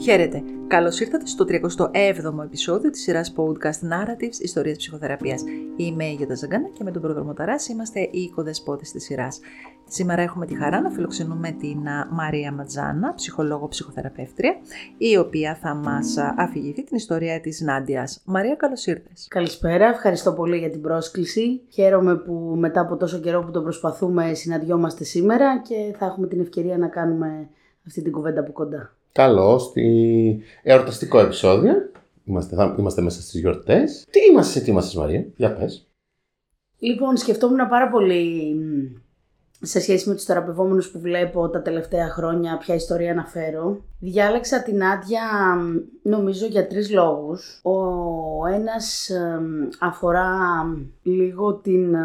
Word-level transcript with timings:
Χαίρετε. 0.00 0.42
Καλώς 0.66 1.00
ήρθατε 1.00 1.26
στο 1.26 1.44
37ο 1.48 2.44
επεισόδιο 2.44 2.90
της 2.90 3.02
σειράς 3.02 3.34
podcast 3.36 3.88
Narratives 3.92 4.40
Ιστορίας 4.42 4.76
Ψυχοθεραπείας. 4.76 5.42
Είμαι 5.76 6.04
η 6.04 6.12
Γιώτα 6.12 6.34
Ζαγκάνα 6.34 6.68
και 6.68 6.84
με 6.84 6.90
τον 6.90 7.02
πρόδρομο 7.02 7.32
Ταράση 7.34 7.72
είμαστε 7.72 8.00
οι 8.00 8.20
οικοδεσπότες 8.20 8.90
της 8.90 9.04
σειράς. 9.04 9.40
Σήμερα 9.88 10.22
έχουμε 10.22 10.46
τη 10.46 10.56
χαρά 10.56 10.80
να 10.80 10.90
φιλοξενούμε 10.90 11.50
την 11.50 11.78
Μαρία 12.10 12.52
Ματζάνα, 12.52 13.14
ψυχολόγο 13.14 13.68
ψυχοθεραπεύτρια, 13.68 14.56
η 14.98 15.16
οποία 15.16 15.54
θα 15.54 15.74
μας 15.74 16.16
αφηγηθεί 16.36 16.84
την 16.84 16.96
ιστορία 16.96 17.40
της 17.40 17.60
Νάντιας. 17.60 18.22
Μαρία, 18.24 18.54
καλώς 18.54 18.86
ήρθες. 18.86 19.26
Καλησπέρα, 19.30 19.86
ευχαριστώ 19.86 20.32
πολύ 20.32 20.58
για 20.58 20.70
την 20.70 20.80
πρόσκληση. 20.80 21.62
Χαίρομαι 21.68 22.16
που 22.16 22.54
μετά 22.58 22.80
από 22.80 22.96
τόσο 22.96 23.20
καιρό 23.20 23.40
που 23.40 23.50
το 23.50 23.62
προσπαθούμε 23.62 24.34
συναντιόμαστε 24.34 25.04
σήμερα 25.04 25.58
και 25.58 25.94
θα 25.98 26.06
έχουμε 26.06 26.26
την 26.26 26.40
ευκαιρία 26.40 26.78
να 26.78 26.88
κάνουμε 26.88 27.48
αυτή 27.86 28.02
την 28.02 28.12
κουβέντα 28.12 28.40
από 28.40 28.52
κοντά. 28.52 28.95
Καλώ 29.16 29.58
στη 29.58 30.42
εορταστικό 30.62 31.18
επεισόδιο. 31.18 31.72
Είμαστε, 32.24 32.56
θα, 32.56 32.74
είμαστε 32.78 33.02
μέσα 33.02 33.20
στις 33.22 33.40
γιορτές. 33.40 34.06
Τι 34.10 34.20
είμαστε, 34.30 34.60
τι 34.60 34.70
είμαστε, 34.70 34.98
Μαρία, 34.98 35.26
για 35.36 35.52
πες. 35.52 35.88
Λοιπόν, 36.78 37.16
σκεφτόμουν 37.16 37.68
πάρα 37.68 37.88
πολύ 37.88 38.54
σε 39.60 39.80
σχέση 39.80 40.08
με 40.08 40.14
τους 40.14 40.24
θεραπευόμενους 40.24 40.90
που 40.90 41.00
βλέπω 41.00 41.48
τα 41.48 41.62
τελευταία 41.62 42.08
χρόνια, 42.08 42.58
ποια 42.58 42.74
ιστορία 42.74 43.14
να 43.14 43.24
φέρω. 43.24 43.84
Διάλεξα 44.00 44.62
την 44.62 44.84
Άντια 44.84 45.22
νομίζω 46.02 46.46
για 46.46 46.66
τρεις 46.66 46.90
λόγους. 46.90 47.60
Ο 47.62 48.46
ένας 48.46 49.10
αφορά 49.80 50.30
λίγο 51.02 51.54
την, 51.54 51.96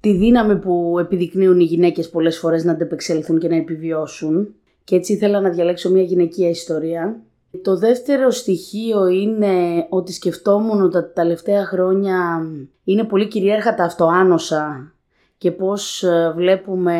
τη 0.00 0.12
δύναμη 0.12 0.56
που 0.56 0.96
επιδεικνύουν 0.98 1.60
οι 1.60 1.64
γυναίκες 1.64 2.10
πολλές 2.10 2.38
φορές 2.38 2.64
να 2.64 2.72
αντεπεξέλθουν 2.72 3.38
και 3.38 3.48
να 3.48 3.56
επιβιώσουν 3.56 4.54
και 4.90 4.96
έτσι 4.96 5.12
ήθελα 5.12 5.40
να 5.40 5.50
διαλέξω 5.50 5.90
μια 5.90 6.02
γυναικεία 6.02 6.48
ιστορία. 6.48 7.20
Το 7.62 7.76
δεύτερο 7.76 8.30
στοιχείο 8.30 9.06
είναι 9.06 9.86
ότι 9.88 10.12
σκεφτόμουν 10.12 10.82
ότι 10.82 10.92
τα 10.92 11.10
τελευταία 11.12 11.64
χρόνια 11.64 12.42
είναι 12.84 13.04
πολύ 13.04 13.28
κυρίαρχα 13.28 13.74
τα 13.74 13.84
αυτοάνοσα 13.84 14.92
και 15.38 15.50
πώς 15.50 16.02
ε, 16.02 16.32
βλέπουμε 16.36 16.98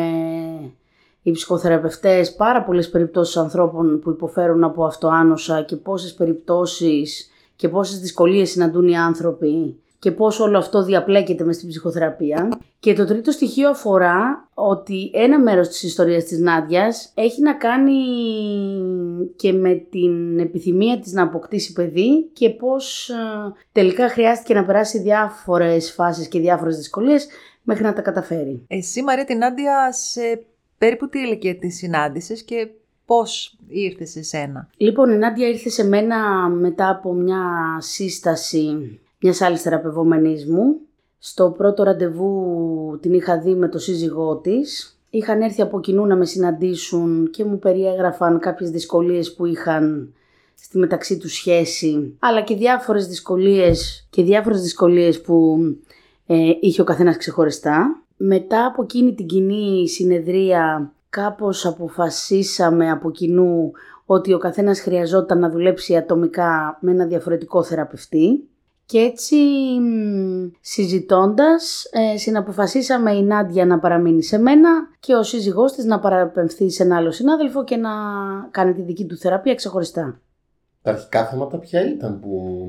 οι 1.21 1.31
ψυχοθεραπευτές 1.31 2.35
πάρα 2.35 2.63
πολλές 2.63 2.89
περιπτώσεις 2.89 3.37
ανθρώπων 3.37 3.99
που 3.99 4.09
υποφέρουν 4.09 4.63
από 4.63 4.85
αυτοάνοσα 4.85 5.61
και 5.61 5.75
πόσες 5.75 6.13
περιπτώσεις 6.13 7.29
και 7.55 7.69
πόσες 7.69 7.99
δυσκολίες 7.99 8.49
συναντούν 8.49 8.87
οι 8.87 8.97
άνθρωποι 8.97 9.80
και 10.01 10.11
πώς 10.11 10.39
όλο 10.39 10.57
αυτό 10.57 10.83
διαπλέκεται 10.83 11.43
μες 11.43 11.55
στην 11.55 11.69
ψυχοθεραπεία. 11.69 12.59
Και 12.79 12.93
το 12.93 13.05
τρίτο 13.05 13.31
στοιχείο 13.31 13.69
αφορά 13.69 14.47
ότι 14.53 15.11
ένα 15.13 15.39
μέρος 15.39 15.67
της 15.67 15.83
ιστορίας 15.83 16.23
της 16.23 16.39
Νάντιας 16.39 17.11
έχει 17.15 17.41
να 17.41 17.53
κάνει 17.53 17.93
και 19.35 19.53
με 19.53 19.73
την 19.89 20.39
επιθυμία 20.39 20.99
της 20.99 21.13
να 21.13 21.23
αποκτήσει 21.23 21.73
παιδί 21.73 22.29
και 22.33 22.49
πώς 22.49 23.09
ε, 23.09 23.15
τελικά 23.71 24.09
χρειάστηκε 24.09 24.53
να 24.53 24.65
περάσει 24.65 24.99
διάφορες 24.99 25.91
φάσεις 25.91 26.27
και 26.27 26.39
διάφορες 26.39 26.77
δυσκολίες 26.77 27.27
μέχρι 27.63 27.83
να 27.83 27.93
τα 27.93 28.01
καταφέρει. 28.01 28.63
Εσύ 28.67 29.03
Μαρία 29.03 29.25
την 29.25 29.37
Νάντια 29.37 29.91
σε 29.91 30.43
περίπου 30.77 31.09
τι 31.09 31.19
ηλικία 31.19 31.55
τη 31.55 31.69
συνάντησες 31.69 32.43
και 32.43 32.67
πώς 33.05 33.57
ήρθες 33.67 34.09
σε 34.09 34.23
σένα; 34.23 34.69
Λοιπόν 34.77 35.11
η 35.11 35.17
Νάντια 35.17 35.47
ήρθε 35.47 35.69
σε 35.69 35.87
μένα 35.87 36.49
μετά 36.49 36.89
από 36.89 37.13
μια 37.13 37.77
σύσταση 37.79 38.99
μιας 39.21 39.41
άλλης 39.41 39.61
θεραπευόμενης 39.61 40.45
μου. 40.45 40.79
Στο 41.17 41.53
πρώτο 41.57 41.83
ραντεβού 41.83 42.97
την 43.01 43.13
είχα 43.13 43.39
δει 43.39 43.55
με 43.55 43.69
το 43.69 43.79
σύζυγό 43.79 44.37
της. 44.37 44.99
Είχαν 45.09 45.41
έρθει 45.41 45.61
από 45.61 45.79
κοινού 45.79 46.05
να 46.05 46.15
με 46.15 46.25
συναντήσουν 46.25 47.29
και 47.29 47.43
μου 47.43 47.59
περιέγραφαν 47.59 48.39
κάποιες 48.39 48.69
δυσκολίες 48.69 49.33
που 49.33 49.45
είχαν 49.45 50.13
στη 50.55 50.77
μεταξύ 50.77 51.17
τους 51.17 51.33
σχέση, 51.33 52.15
αλλά 52.19 52.41
και 52.41 52.55
διάφορες 52.55 53.07
δυσκολίες 53.07 54.07
και 54.09 54.23
διάφορες 54.23 54.61
δυσκολίες 54.61 55.21
που 55.21 55.57
ε, 56.27 56.51
είχε 56.59 56.81
ο 56.81 56.83
καθένας 56.83 57.17
ξεχωριστά. 57.17 58.03
Μετά 58.17 58.65
από 58.65 58.83
εκείνη 58.83 59.13
την 59.13 59.25
κοινή 59.25 59.89
συνεδρία 59.89 60.93
κάπως 61.09 61.65
αποφασίσαμε 61.65 62.91
από 62.91 63.11
κοινού 63.11 63.71
ότι 64.05 64.33
ο 64.33 64.37
καθένας 64.37 64.81
χρειαζόταν 64.81 65.39
να 65.39 65.49
δουλέψει 65.49 65.95
ατομικά 65.97 66.77
με 66.81 66.91
ένα 66.91 67.05
διαφορετικό 67.05 67.63
θεραπευτή. 67.63 68.49
Και 68.91 68.99
έτσι 68.99 69.37
συζητώντας 70.61 71.89
ε, 71.91 72.17
συναποφασίσαμε 72.17 73.11
η 73.11 73.23
Νάντια 73.23 73.65
να 73.65 73.79
παραμείνει 73.79 74.23
σε 74.23 74.37
μένα 74.37 74.69
και 74.99 75.13
ο 75.13 75.23
σύζυγός 75.23 75.71
της 75.71 75.85
να 75.85 75.99
παραπεμφθεί 75.99 76.69
σε 76.69 76.83
ένα 76.83 76.95
άλλο 76.95 77.11
συνάδελφο 77.11 77.63
και 77.63 77.75
να 77.75 77.89
κάνει 78.51 78.73
τη 78.73 78.81
δική 78.81 79.05
του 79.05 79.17
θεραπεία 79.17 79.55
ξεχωριστά. 79.55 80.19
Τα 80.81 80.91
αρχικά 80.91 81.25
θέματα 81.25 81.57
ποια 81.57 81.87
ήταν 81.87 82.19
που 82.19 82.65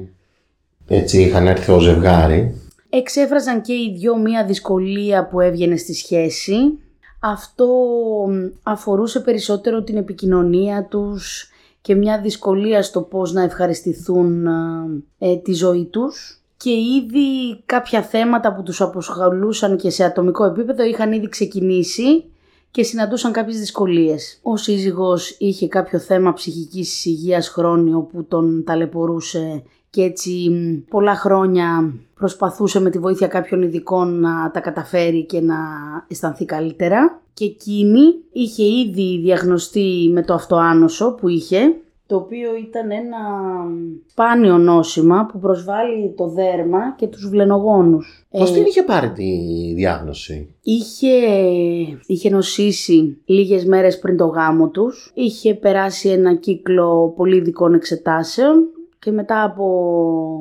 έτσι 0.86 1.22
είχαν 1.22 1.46
έρθει 1.46 1.70
ως 1.70 1.82
ζευγάρι; 1.82 2.60
Εξέφραζαν 2.88 3.62
και 3.62 3.72
οι 3.72 3.94
δυο 3.98 4.16
μία 4.16 4.44
δυσκολία 4.44 5.26
που 5.26 5.40
έβγαινε 5.40 5.76
στη 5.76 5.94
σχέση. 5.94 6.56
Αυτό 7.20 7.66
αφορούσε 8.62 9.20
περισσότερο 9.20 9.82
την 9.82 9.96
επικοινωνία 9.96 10.86
τους, 10.90 11.51
και 11.82 11.94
μια 11.94 12.20
δυσκολία 12.20 12.82
στο 12.82 13.02
πώς 13.02 13.32
να 13.32 13.42
ευχαριστηθούν 13.42 14.46
ε, 15.18 15.36
τη 15.36 15.52
ζωή 15.52 15.84
τους 15.84 16.42
και 16.56 16.70
ήδη 16.70 17.62
κάποια 17.66 18.02
θέματα 18.02 18.54
που 18.54 18.62
τους 18.62 18.80
αποσχολούσαν 18.80 19.76
και 19.76 19.90
σε 19.90 20.04
ατομικό 20.04 20.44
επίπεδο 20.44 20.84
είχαν 20.84 21.12
ήδη 21.12 21.28
ξεκινήσει 21.28 22.24
και 22.70 22.82
συναντούσαν 22.82 23.32
κάποιες 23.32 23.58
δυσκολίες. 23.58 24.38
Ο 24.42 24.56
σύζυγος 24.56 25.36
είχε 25.38 25.68
κάποιο 25.68 25.98
θέμα 25.98 26.32
ψυχικής 26.32 27.04
υγείας 27.04 27.48
χρόνιο 27.48 28.00
που 28.00 28.24
τον 28.24 28.64
ταλαιπωρούσε 28.64 29.62
και 29.92 30.02
έτσι 30.02 30.50
πολλά 30.90 31.14
χρόνια 31.14 31.94
προσπαθούσε 32.14 32.80
με 32.80 32.90
τη 32.90 32.98
βοήθεια 32.98 33.26
κάποιων 33.26 33.62
ειδικών 33.62 34.20
να 34.20 34.50
τα 34.50 34.60
καταφέρει 34.60 35.24
και 35.24 35.40
να 35.40 35.56
αισθανθεί 36.08 36.44
καλύτερα. 36.44 37.20
Και 37.34 37.44
εκείνη 37.44 38.00
είχε 38.32 38.64
ήδη 38.64 39.18
διαγνωστεί 39.18 40.10
με 40.12 40.22
το 40.22 40.34
αυτοάνωσο 40.34 41.14
που 41.14 41.28
είχε, 41.28 41.58
το 42.06 42.16
οποίο 42.16 42.50
ήταν 42.68 42.90
ένα 42.90 43.18
σπάνιο 44.06 44.58
νόσημα 44.58 45.26
που 45.32 45.38
προσβάλλει 45.38 46.14
το 46.16 46.28
δέρμα 46.28 46.94
και 46.96 47.06
τους 47.06 47.28
βλενογόνους. 47.28 48.26
Πώς 48.30 48.50
ε, 48.50 48.52
την 48.54 48.64
είχε 48.64 48.82
πάρει 48.82 49.10
τη 49.10 49.24
διάγνωση; 49.74 50.54
Είχε, 50.62 51.16
είχε 52.06 52.30
νοσήσει 52.30 53.18
λίγες 53.24 53.64
μέρες 53.64 53.98
πριν 53.98 54.16
το 54.16 54.26
γάμο 54.26 54.68
τους. 54.68 55.12
Είχε 55.14 55.54
περάσει 55.54 56.08
ένα 56.08 56.34
κύκλο 56.34 57.12
πολύ 57.16 57.36
ειδικών 57.36 57.74
εξετάσεων 57.74 58.66
και 59.02 59.10
μετά 59.10 59.42
από 59.42 59.66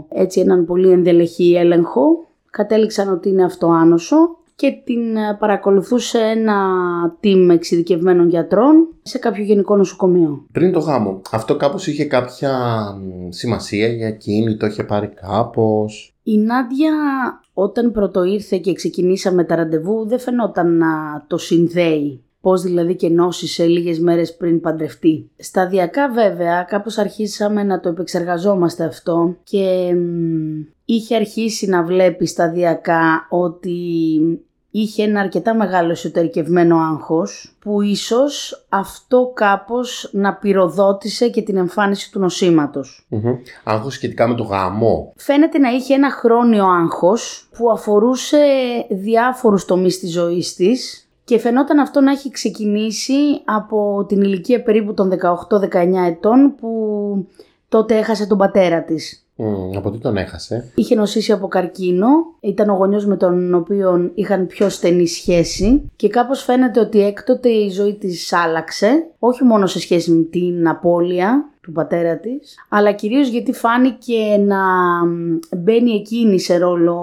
έτσι 0.09 0.39
έναν 0.39 0.65
πολύ 0.65 0.89
ενδελεχή 0.89 1.53
έλεγχο 1.55 2.27
κατέληξαν 2.49 3.13
ότι 3.13 3.29
είναι 3.29 3.43
αυτοάνωσο 3.43 4.15
και 4.55 4.81
την 4.83 5.15
ε, 5.15 5.37
παρακολουθούσε 5.39 6.19
ένα 6.19 6.57
team 7.23 7.49
εξειδικευμένων 7.51 8.29
γιατρών 8.29 8.87
σε 9.01 9.17
κάποιο 9.17 9.43
γενικό 9.43 9.75
νοσοκομείο. 9.75 10.45
Πριν 10.51 10.71
το 10.71 10.79
γάμο, 10.79 11.21
αυτό 11.31 11.55
κάπως 11.55 11.87
είχε 11.87 12.05
κάποια 12.05 12.83
σημασία 13.29 13.87
για 13.87 14.07
εκείνη, 14.07 14.57
το 14.57 14.65
είχε 14.65 14.83
πάρει 14.83 15.07
κάπως; 15.07 16.15
Η 16.23 16.37
Νάντια 16.37 16.93
όταν 17.53 17.91
πρώτο 17.91 18.23
ήρθε 18.23 18.57
και 18.57 18.73
ξεκινήσαμε 18.73 19.43
τα 19.43 19.55
ραντεβού 19.55 20.07
δεν 20.07 20.19
φαινόταν 20.19 20.77
να 20.77 21.23
το 21.27 21.37
συνδέει 21.37 22.23
Πώς 22.41 22.61
δηλαδή 22.61 22.95
και 22.95 23.09
νόσησε 23.09 23.65
λίγες 23.65 23.99
μέρες 23.99 24.35
πριν 24.35 24.61
παντρευτεί. 24.61 25.29
Σταδιακά 25.37 26.09
βέβαια 26.09 26.63
κάπως 26.63 26.97
αρχίσαμε 26.97 27.63
να 27.63 27.79
το 27.79 27.89
επεξεργαζόμαστε 27.89 28.83
αυτό 28.83 29.35
και 29.43 29.95
είχε 30.85 31.15
αρχίσει 31.15 31.67
να 31.67 31.83
βλέπει 31.83 32.25
σταδιακά 32.25 33.27
ότι 33.29 33.77
είχε 34.71 35.03
ένα 35.03 35.19
αρκετά 35.19 35.55
μεγάλο 35.55 35.91
εσωτερικευμένο 35.91 36.77
άγχος 36.77 37.55
που 37.59 37.81
ίσως 37.81 38.65
αυτό 38.69 39.31
κάπως 39.35 40.09
να 40.11 40.33
πυροδότησε 40.33 41.29
και 41.29 41.41
την 41.41 41.57
εμφάνιση 41.57 42.11
του 42.11 42.19
νοσήματος. 42.19 43.07
Mm-hmm. 43.11 43.37
Άγχος 43.63 43.93
σχετικά 43.93 44.27
με 44.27 44.35
το 44.35 44.43
γάμο. 44.43 45.13
Φαίνεται 45.15 45.57
να 45.57 45.69
είχε 45.69 45.93
ένα 45.93 46.11
χρόνιο 46.11 46.65
άγχος 46.65 47.49
που 47.57 47.71
αφορούσε 47.71 48.37
διάφορους 48.89 49.65
τομείς 49.65 49.99
της 49.99 50.11
ζωής 50.11 50.55
της 50.55 51.05
και 51.31 51.39
φαινόταν 51.39 51.79
αυτό 51.79 52.01
να 52.01 52.11
έχει 52.11 52.29
ξεκινήσει 52.29 53.13
από 53.45 54.05
την 54.07 54.21
ηλικία 54.21 54.63
περίπου 54.63 54.93
των 54.93 55.11
18-19 55.49 55.69
ετών 56.07 56.55
που 56.59 56.69
τότε 57.69 57.97
έχασε 57.97 58.27
τον 58.27 58.37
πατέρα 58.37 58.83
της. 58.83 59.25
Mm, 59.37 59.75
από 59.77 59.91
τι 59.91 59.97
τον 59.97 60.17
έχασε; 60.17 60.71
Είχε 60.75 60.95
νοσήσει 60.95 61.31
από 61.31 61.47
καρκίνο, 61.47 62.07
ήταν 62.39 62.69
ο 62.69 62.73
γονιός 62.73 63.05
με 63.05 63.17
τον 63.17 63.53
οποίο 63.53 64.11
είχαν 64.13 64.47
πιο 64.47 64.69
στενή 64.69 65.07
σχέση 65.07 65.91
και 65.95 66.09
κάπως 66.09 66.43
φαίνεται 66.43 66.79
ότι 66.79 67.05
έκτοτε 67.05 67.49
η 67.49 67.69
ζωή 67.69 67.93
της 67.95 68.33
άλλαξε, 68.33 69.07
όχι 69.19 69.43
μόνο 69.43 69.65
σε 69.65 69.79
σχέση 69.79 70.11
με 70.11 70.23
την 70.23 70.67
απώλεια 70.67 71.49
του 71.61 71.71
πατέρα 71.71 72.17
της, 72.17 72.55
αλλά 72.69 72.91
κυρίως 72.91 73.27
γιατί 73.27 73.53
φάνηκε 73.53 74.37
να 74.37 74.63
μπαίνει 75.57 75.91
εκείνη 75.91 76.39
σε 76.39 76.57
ρόλο 76.57 76.95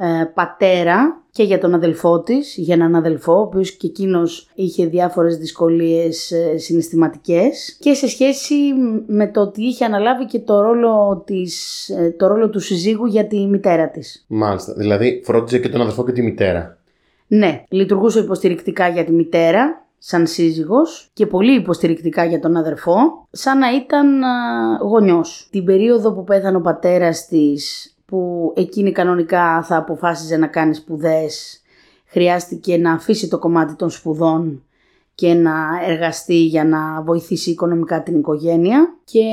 ε, 0.00 0.24
πατέρα 0.34 1.22
και 1.30 1.42
για 1.42 1.58
τον 1.58 1.74
αδελφό 1.74 2.20
της, 2.20 2.54
για 2.56 2.74
έναν 2.74 2.94
αδελφό, 2.94 3.32
ο 3.32 3.40
οποίος 3.40 3.70
και 3.70 3.86
εκείνος 3.86 4.50
είχε 4.54 4.86
διάφορες 4.86 5.36
δυσκολίες 5.36 6.30
ε, 6.30 6.58
συναισθηματικές 6.58 7.76
και 7.80 7.94
σε 7.94 8.08
σχέση 8.08 8.54
με 9.06 9.28
το 9.28 9.40
ότι 9.40 9.62
είχε 9.62 9.84
αναλάβει 9.84 10.24
και 10.24 10.38
το 10.38 10.60
ρόλο, 10.60 11.22
της, 11.26 11.88
ε, 11.88 12.14
το 12.18 12.26
ρόλο 12.26 12.50
του 12.50 12.60
συζύγου 12.60 13.06
για 13.06 13.26
τη 13.26 13.46
μητέρα 13.46 13.90
της. 13.90 14.24
Μάλιστα. 14.28 14.72
Δηλαδή 14.72 15.22
φρόντιζε 15.24 15.58
και 15.58 15.68
τον 15.68 15.80
αδελφό 15.80 16.04
και 16.04 16.12
τη 16.12 16.22
μητέρα. 16.22 16.78
Ναι, 17.26 17.64
λειτουργούσε 17.68 18.18
υποστηρικτικά 18.18 18.88
για 18.88 19.04
τη 19.04 19.12
μητέρα, 19.12 19.86
σαν 19.98 20.26
σύζυγος 20.26 21.10
και 21.12 21.26
πολύ 21.26 21.54
υποστηρικτικά 21.54 22.24
για 22.24 22.40
τον 22.40 22.56
αδερφό, 22.56 23.26
σαν 23.30 23.58
να 23.58 23.74
ήταν 23.74 24.20
γονιός. 24.82 25.48
Την 25.50 25.64
περίοδο 25.64 26.12
που 26.12 26.24
πέθανε 26.24 26.56
ο 26.56 26.60
πατέρας 26.60 27.26
της 27.26 27.92
που 28.08 28.52
εκείνη 28.56 28.92
κανονικά 28.92 29.62
θα 29.62 29.76
αποφάσιζε 29.76 30.36
να 30.36 30.46
κάνεις 30.46 30.76
σπουδές, 30.76 31.60
χρειάστηκε 32.06 32.76
να 32.76 32.92
αφήσει 32.92 33.28
το 33.28 33.38
κομμάτι 33.38 33.74
των 33.74 33.90
σπουδών 33.90 34.62
και 35.14 35.34
να 35.34 35.52
εργαστεί 35.86 36.44
για 36.44 36.64
να 36.64 37.02
βοηθήσει 37.02 37.50
οικονομικά 37.50 38.02
την 38.02 38.18
οικογένεια. 38.18 38.94
Και 39.04 39.24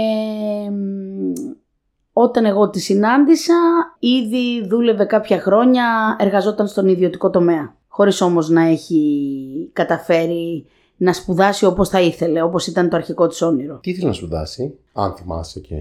όταν 2.14 2.46
εγώ 2.46 2.70
τη 2.70 2.80
συνάντησα 2.80 3.54
ήδη 4.00 4.68
δούλευε 4.68 5.06
κάποια 5.06 5.40
χρόνια, 5.40 6.16
εργαζόταν 6.20 6.68
στον 6.68 6.88
ιδιωτικό 6.88 7.30
τομέα. 7.30 7.76
Χωρίς 7.88 8.22
όμως 8.22 8.50
να 8.50 8.62
έχει 8.62 9.70
καταφέρει 9.74 10.66
να 10.98 11.14
σπουδάσει 11.14 11.66
όπως 11.66 11.90
θα 11.90 12.02
ήθελε, 12.02 12.42
όπως 12.42 12.68
ήταν 12.68 12.90
το 12.90 12.96
αρχικό 12.96 13.28
της 13.28 13.42
όνειρο. 13.42 13.80
Τι 13.82 13.90
ήθελε 13.90 14.08
να 14.08 14.14
σπουδάσει, 14.14 14.78
αν 14.94 15.14
θυμάσαι 15.16 15.60
και... 15.60 15.76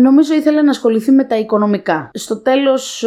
Νομίζω 0.00 0.34
ήθελε 0.34 0.62
να 0.62 0.70
ασχοληθεί 0.70 1.10
με 1.10 1.24
τα 1.24 1.38
οικονομικά. 1.38 2.10
Στο 2.14 2.42
τέλος 2.42 3.04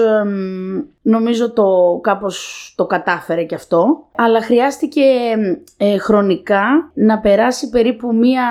νομίζω 1.01 1.51
το 1.51 1.99
κάπως 2.03 2.73
το 2.77 2.85
κατάφερε 2.85 3.43
και 3.43 3.55
αυτό, 3.55 4.07
αλλά 4.15 4.41
χρειάστηκε 4.41 5.01
ε, 5.77 5.97
χρονικά 5.97 6.91
να 6.93 7.19
περάσει 7.19 7.69
περίπου 7.69 8.15
μία 8.15 8.43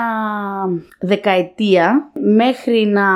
δεκαετία 1.00 2.10
μέχρι 2.12 2.86
να 2.86 3.06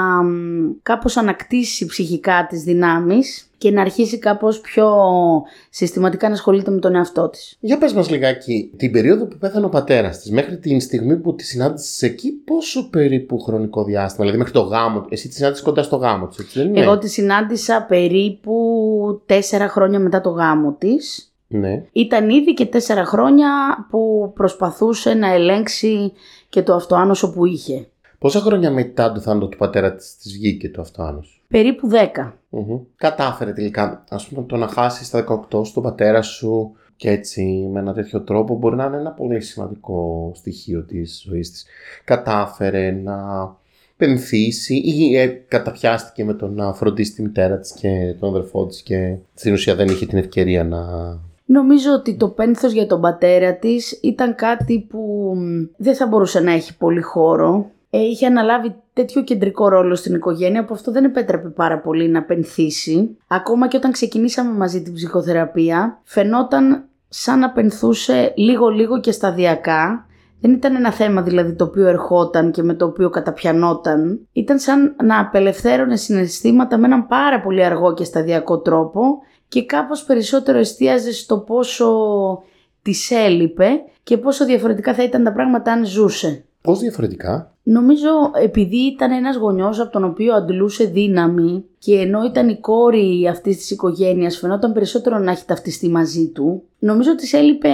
κάπως 0.83 1.17
ανακτήσει 1.17 1.87
ψυχικά 1.87 2.47
τις 2.49 2.63
δυνάμεις 2.63 3.49
και 3.65 3.71
να 3.71 3.81
αρχίσει 3.81 4.19
κάπως 4.19 4.61
πιο 4.61 4.89
συστηματικά 5.71 6.29
να 6.29 6.35
ασχολείται 6.35 6.71
με 6.71 6.79
τον 6.79 6.95
εαυτό 6.95 7.29
της. 7.29 7.57
Για 7.61 7.79
πες 7.79 7.93
μας 7.93 8.11
λιγάκι, 8.11 8.71
την 8.77 8.93
περίοδο 8.93 9.27
που 9.27 9.37
πέθανε 9.39 9.67
ο 9.67 9.69
πατέρας 9.69 10.19
της, 10.19 10.31
μέχρι 10.31 10.59
την 10.59 10.81
στιγμή 10.81 11.17
που 11.17 11.35
τη 11.35 11.45
συνάντησες 11.45 12.03
εκεί, 12.03 12.31
πόσο 12.31 12.91
περίπου 12.91 13.39
χρονικό 13.39 13.85
διάστημα, 13.85 14.21
δηλαδή 14.21 14.39
μέχρι 14.39 14.53
το 14.53 14.61
γάμο, 14.61 15.05
εσύ 15.09 15.29
τη 15.29 15.35
συνάντησες 15.35 15.65
κοντά 15.65 15.83
στο 15.83 15.97
γάμο 15.97 16.27
της, 16.27 16.39
έτσι 16.39 16.59
δεν 16.59 16.69
είναι; 16.69 16.81
Εγώ 16.81 16.99
τη 16.99 17.09
συνάντησα 17.09 17.85
περίπου 17.89 19.23
τέσσερα 19.27 19.69
χρόνια 19.69 19.99
μετά 19.99 20.21
το 20.21 20.31
γάμο 20.31 20.77
της. 20.79 21.33
Ναι. 21.47 21.85
Ήταν 21.93 22.31
ήδη 22.31 22.55
και 22.55 22.67
τέσσερα 22.67 23.05
χρόνια 23.05 23.49
που 23.91 24.33
προσπαθούσε 24.35 25.15
να 25.15 25.33
ελέγξει 25.33 26.13
και 26.49 26.63
το 26.63 26.75
αυτοάνωσο 26.75 27.33
που 27.33 27.47
είχε. 27.47 27.89
Πόσα 28.19 28.41
χρόνια 28.41 28.71
μετά 28.71 29.13
το 29.13 29.21
θάνατο 29.21 29.49
του 29.49 29.57
πατέρα 29.57 29.95
της, 29.95 30.17
της 30.17 30.33
βγήκε 30.33 30.71
το 30.71 30.81
αυτοάνωσο. 30.81 31.39
Περίπου 31.49 31.91
10. 31.91 32.33
Mm 32.57 32.81
Κατάφερε 32.97 33.53
τελικά, 33.53 34.05
ας 34.09 34.27
πούμε, 34.27 34.47
το 34.47 34.57
να 34.57 34.69
χάσεις 34.69 35.07
στα 35.07 35.25
18 35.51 35.65
στον 35.65 35.83
πατέρα 35.83 36.23
σου 36.23 36.73
και 36.97 37.11
έτσι 37.11 37.69
με 37.73 37.81
ένα 37.81 37.93
τέτοιο 37.93 38.21
τρόπο 38.21 38.57
μπορεί 38.57 38.77
να 38.77 38.85
είναι 38.85 38.97
ένα 38.97 39.11
πολύ 39.11 39.41
σημαντικό 39.41 40.31
στοιχείο 40.35 40.83
της 40.83 41.25
ζωής 41.27 41.51
της. 41.51 41.67
Κατάφερε 42.05 42.91
να 42.91 43.17
πενθήσει 43.97 44.75
ή 44.75 45.17
ε, 45.17 45.27
καταπιάστηκε 45.27 46.25
με 46.25 46.35
το 46.35 46.49
να 46.49 46.75
φροντίσει 46.75 47.15
τη 47.15 47.23
μητέρα 47.23 47.59
της 47.59 47.73
και 47.73 48.17
τον 48.21 48.29
αδερφό 48.29 48.67
της 48.67 48.83
και 48.83 49.17
στην 49.35 49.53
ουσία 49.53 49.75
δεν 49.75 49.89
είχε 49.89 50.07
την 50.07 50.19
ευκαιρία 50.19 50.65
να... 50.65 50.81
Νομίζω 51.47 51.93
ότι 51.93 52.17
το 52.17 52.29
πένθος 52.29 52.73
για 52.73 52.87
τον 52.87 53.01
πατέρα 53.01 53.55
της 53.55 53.99
ήταν 54.03 54.35
κάτι 54.35 54.87
που 54.89 55.33
δεν 55.77 55.95
θα 55.95 56.07
μπορούσε 56.07 56.41
να 56.41 56.53
έχει 56.53 56.77
πολύ 56.77 57.01
χώρο 57.01 57.71
ε, 57.84 57.84
είχε 57.99 58.27
αναλάβει 58.27 58.75
τέτοιο 58.93 59.23
κεντρικό 59.23 59.69
ρόλο 59.69 59.95
στην 59.95 60.15
οικογένεια 60.15 60.65
που 60.65 60.75
αυτό 60.75 60.93
δεν 60.93 61.05
επέτρεπε 61.05 61.49
πάρα 61.49 61.81
πολύ 61.81 62.09
να 62.09 62.23
πενθήσει. 62.23 63.17
Ακόμα 63.27 63.69
και 63.69 63.77
όταν 63.77 63.93
ξεκινήσαμε 63.93 64.53
μαζί 64.57 64.83
την 64.83 64.95
ψυχοθεραπεία, 64.95 66.01
φαινόταν 66.05 66.85
σαν 67.09 67.39
να 67.39 67.51
πενθούσε 67.51 68.33
λίγο-λίγο 68.37 69.01
και 69.01 69.13
σταδιακά. 69.13 70.07
Δεν 70.41 70.53
ήταν 70.53 70.75
ένα 70.75 70.93
θέμα 70.93 71.23
δηλαδή 71.23 71.55
το 71.55 71.65
οποίο 71.65 71.87
ερχόταν 71.87 72.51
και 72.51 72.63
με 72.63 72.75
το 72.75 72.85
οποίο 72.85 73.11
καταπιανόταν. 73.11 74.27
Ήταν 74.33 74.59
σαν 74.59 74.97
να 75.05 75.21
απελευθέρωνε 75.21 75.97
συναισθήματα 75.97 76.79
με 76.79 76.87
έναν 76.87 77.07
πάρα 77.07 77.41
πολύ 77.41 77.65
αργό 77.65 77.95
και 77.95 78.05
σταδιακό 78.05 78.59
τρόπο 78.59 79.19
και 79.49 79.65
κάπως 79.65 80.05
περισσότερο 80.05 80.59
εστίαζε 80.59 81.13
στο 81.13 81.39
πόσο 81.39 81.89
της 82.83 83.11
έλειπε 83.11 83.69
και 84.03 84.19
πόσο 84.19 84.45
διαφορετικά 84.45 84.95
θα 84.95 85.03
ήταν 85.03 85.25
τα 85.25 85.33
πράγματα 85.33 85.73
αν 85.73 85.87
ζούσε. 85.87 86.45
Πώς 86.65 86.79
διαφορετικά; 86.79 87.55
Νομίζω 87.67 88.09
επειδή 88.43 88.77
ήταν 88.77 89.13
ένας 89.13 89.37
γονιός 89.37 89.81
από 89.81 89.93
τον 89.93 90.05
οποίο 90.05 90.35
αντλούσε 90.35 90.85
δύναμη 90.85 91.65
και 91.79 91.95
ενώ 91.95 92.25
ήταν 92.25 92.49
η 92.49 92.61
κόρη 92.61 93.29
αυτής 93.29 93.57
της 93.57 93.71
οικογένειας 93.71 94.39
φαινόταν 94.39 94.73
περισσότερο 94.73 95.19
να 95.19 95.31
έχει 95.31 95.45
ταυτιστεί 95.45 95.89
μαζί 95.89 96.29
του, 96.29 96.63
νομίζω 96.79 97.11
ότι 97.11 97.39
έλειπε 97.39 97.69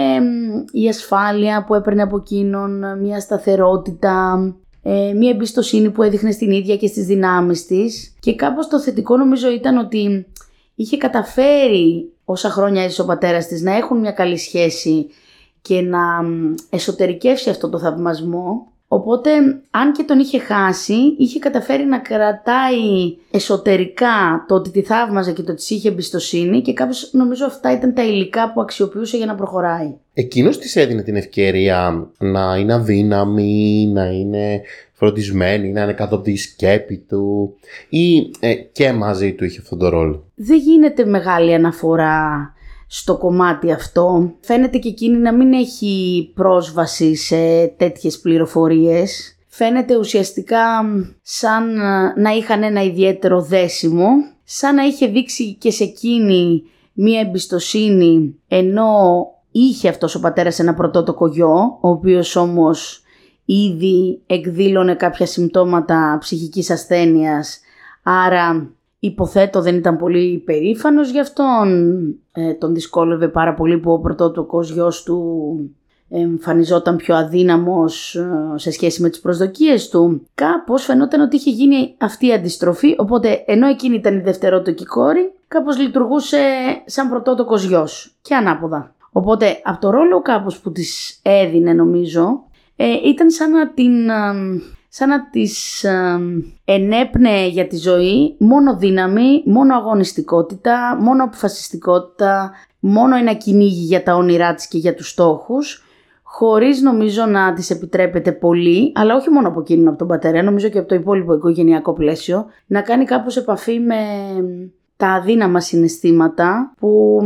η 0.73 0.89
ασφάλεια 0.89 1.65
που 1.65 1.75
έπαιρνε 1.75 2.03
από 2.03 2.17
εκείνον, 2.17 3.01
μια 3.01 3.21
σταθερότητα, 3.21 4.39
ε, 4.83 5.13
μια 5.13 5.31
εμπιστοσύνη 5.31 5.91
που 5.91 6.03
έδειχνε 6.03 6.31
στην 6.31 6.51
ίδια 6.51 6.77
και 6.77 6.87
στις 6.87 7.07
δυνάμεις 7.07 7.67
της. 7.67 8.15
Και 8.21 8.35
κάπως 8.35 8.69
το 8.69 8.81
θετικό 8.81 9.17
νομίζω 9.17 9.51
ήταν 9.51 9.77
ότι 9.77 10.27
είχε 10.75 10.97
καταφέρει 10.97 12.13
όσα 12.25 12.51
χρόνια 12.51 12.83
έζησε 12.83 13.03
ο 13.03 13.05
πατέρας 13.05 13.47
της 13.47 13.63
να 13.63 13.77
έχουν 13.77 13.99
μια 13.99 14.13
καλή 14.13 14.37
σχέση 14.37 15.07
και 15.63 15.81
να 15.81 16.01
εσωτερικεύσει 16.71 17.51
αυτό 17.51 17.69
το 17.69 17.79
θαυμασμό 17.79 18.70
Οπότε, 18.93 19.31
αν 19.71 19.93
και 19.93 20.03
τον 20.03 20.19
είχε 20.19 20.39
χάσει, 20.39 21.15
είχε 21.19 21.39
καταφέρει 21.39 21.85
να 21.85 21.99
κρατάει 21.99 23.17
εσωτερικά 23.31 24.45
το 24.49 24.55
ότι 24.55 24.71
τη 24.71 24.83
θαύμαζε 24.83 25.33
και 25.33 25.43
το 25.43 25.53
ότι 25.53 25.75
είχε 25.75 25.89
εμπιστοσύνη 25.89 26.61
και 26.61 26.73
κάπως 26.73 27.11
νομίζω 27.13 27.47
αυτά 27.47 27.73
ήταν 27.73 27.95
τα 27.95 28.05
υλικά 28.05 28.53
που 28.53 28.61
αξιοποιούσε 28.61 29.17
για 29.17 29.27
να 29.27 29.35
προχωράει. 29.35 29.95
Εκείνος 30.15 30.59
της 30.59 30.77
έδινε 30.77 31.03
την 31.03 31.17
ευκαιρία 31.17 32.09
να 32.19 32.57
είναι 32.57 32.75
αδύναμη, 32.75 33.91
να 33.93 34.05
είναι 34.05 34.61
φροντισμένη, 34.93 35.73
να 35.73 35.83
είναι 35.83 35.93
κάτω 35.93 36.15
από 36.15 36.25
τη 36.25 36.37
σκέπη 36.37 37.05
του 37.09 37.55
ή 37.89 38.31
ε, 38.41 38.55
και 38.55 38.93
μαζί 38.93 39.33
του 39.33 39.45
είχε 39.45 39.59
αυτόν 39.63 39.79
τον 39.79 39.89
ρόλο; 39.89 40.25
Δεν 40.35 40.59
γίνεται 40.59 41.05
μεγάλη 41.05 41.55
αναφορά 41.55 42.55
στο 42.93 43.17
κομμάτι 43.17 43.73
αυτό. 43.73 44.33
Φαίνεται 44.41 44.79
και 44.79 44.89
εκείνη 44.89 45.17
να 45.17 45.33
μην 45.33 45.53
έχει 45.53 46.33
πρόσβαση 46.35 47.15
σε 47.15 47.67
τέτοιες 47.67 48.19
πληροφορίες. 48.21 49.39
Φαίνεται 49.49 49.97
ουσιαστικά 49.97 50.83
σαν 51.23 51.75
να 52.17 52.31
είχαν 52.31 52.63
ένα 52.63 52.83
ιδιαίτερο 52.83 53.43
δέσιμο, 53.43 54.07
σαν 54.45 54.75
να 54.75 54.83
είχε 54.83 55.07
δείξει 55.07 55.55
και 55.55 55.71
σε 55.71 55.85
εκείνη 55.85 56.63
μία 56.93 57.21
εμπιστοσύνη 57.21 58.35
ενώ 58.49 58.93
είχε 59.51 59.89
αυτός 59.89 60.15
ο 60.15 60.21
πατέρας 60.21 60.59
ένα 60.59 60.75
πρωτότοκο 60.75 61.27
γιο, 61.27 61.79
ο 61.81 61.89
οποίος 61.89 62.37
όμως 62.37 63.03
ήδη 63.45 64.21
εκδήλωνε 64.27 64.95
κάποια 64.95 65.27
συμπτώματα 65.27 66.17
ψυχικής 66.21 66.71
ασθένειας, 66.71 67.61
άρα 68.03 68.71
Υποθέτω 69.03 69.63
δεν 69.63 69.75
ήταν 69.75 69.97
πολύ 69.97 70.43
περήφανος 70.45 71.11
γι' 71.11 71.21
αυτόν. 71.21 71.69
Ε, 72.33 72.55
τον 72.55 72.75
δυσκόλευε 72.75 73.29
πάρα 73.29 73.55
πολύ 73.55 73.79
που 73.79 73.93
ο 73.93 73.99
πρωτότοκος 73.99 74.71
γιος 74.71 75.03
του 75.03 75.21
εμφανιζόταν 76.09 76.97
πιο 76.97 77.15
αδύναμος 77.15 78.15
ε, 78.15 78.29
σε 78.55 78.71
σχέση 78.71 79.03
με 79.03 79.09
τις 79.09 79.21
προσδοκίες 79.21 79.89
του. 79.89 80.27
Κάπως 80.35 80.85
φαινόταν 80.85 81.21
ότι 81.21 81.37
είχε 81.37 81.51
γίνει 81.51 81.95
αυτή 81.99 82.27
η 82.27 82.33
αντιστροφή, 82.33 82.95
οπότε 82.99 83.45
ενώ 83.47 83.67
εκείνη 83.67 83.97
ήταν 83.97 84.17
η 84.17 84.21
δευτερότοκη 84.21 84.85
κόρη, 84.85 85.33
κάπως 85.49 85.79
λειτουργούσε 85.79 86.39
σαν 86.85 87.09
πρωτότοκος 87.09 87.65
γιος 87.65 88.15
και 88.23 88.35
ανάποδα. 88.35 88.95
Οπότε 89.13 89.61
από 89.63 89.81
το 89.81 89.91
ρόλο 89.91 90.23
κάπως 90.23 90.59
που 90.59 90.73
της 90.73 91.21
έδινε 91.23 91.73
νομίζω, 91.73 92.43
ε, 92.77 92.87
ήταν 93.05 93.31
σαν 93.31 93.51
να 93.51 93.73
την 93.73 94.11
σαν 94.93 95.09
να 95.09 95.29
τις 95.31 95.85
ενέπνεε 96.65 97.47
για 97.49 97.67
τη 97.67 97.77
ζωή 97.77 98.37
μόνο 98.39 98.77
δύναμη, 98.77 99.43
μόνο 99.45 99.77
αγωνιστικότητα, 99.77 100.99
μόνο 101.01 101.25
αποφασιστικότητα, 101.25 102.53
μόνο 102.79 103.17
ένα 103.17 103.33
κυνήγι 103.33 103.85
για 103.85 104.03
τα 104.03 104.15
όνειρά 104.15 104.55
της 104.55 104.69
και 104.69 104.79
για 104.79 104.95
τους 104.95 105.09
στόχους, 105.09 105.85
χωρίς 106.23 106.81
νομίζω 106.83 107.27
να 107.27 107.53
της 107.53 107.71
επιτρέπεται 107.71 108.33
πολύ, 108.33 108.93
αλλά 108.95 109.15
όχι 109.15 109.31
μόνο 109.31 109.49
από 109.49 109.61
εκείνον 109.61 109.89
από 109.89 109.99
τον 109.99 110.09
πατέρα, 110.09 110.43
νομίζω 110.43 110.69
και 110.69 110.79
από 110.79 110.89
το 110.89 110.95
υπόλοιπο 110.95 111.35
οικογενειακό 111.35 111.93
πλαίσιο, 111.93 112.47
να 112.67 112.83
κάνει 112.83 113.05
κάπως 113.05 113.37
επαφή 113.37 113.81
με 113.81 113.97
τα 114.97 115.09
αδύναμα 115.09 115.61
συναισθήματα 115.61 116.75
που 116.79 117.21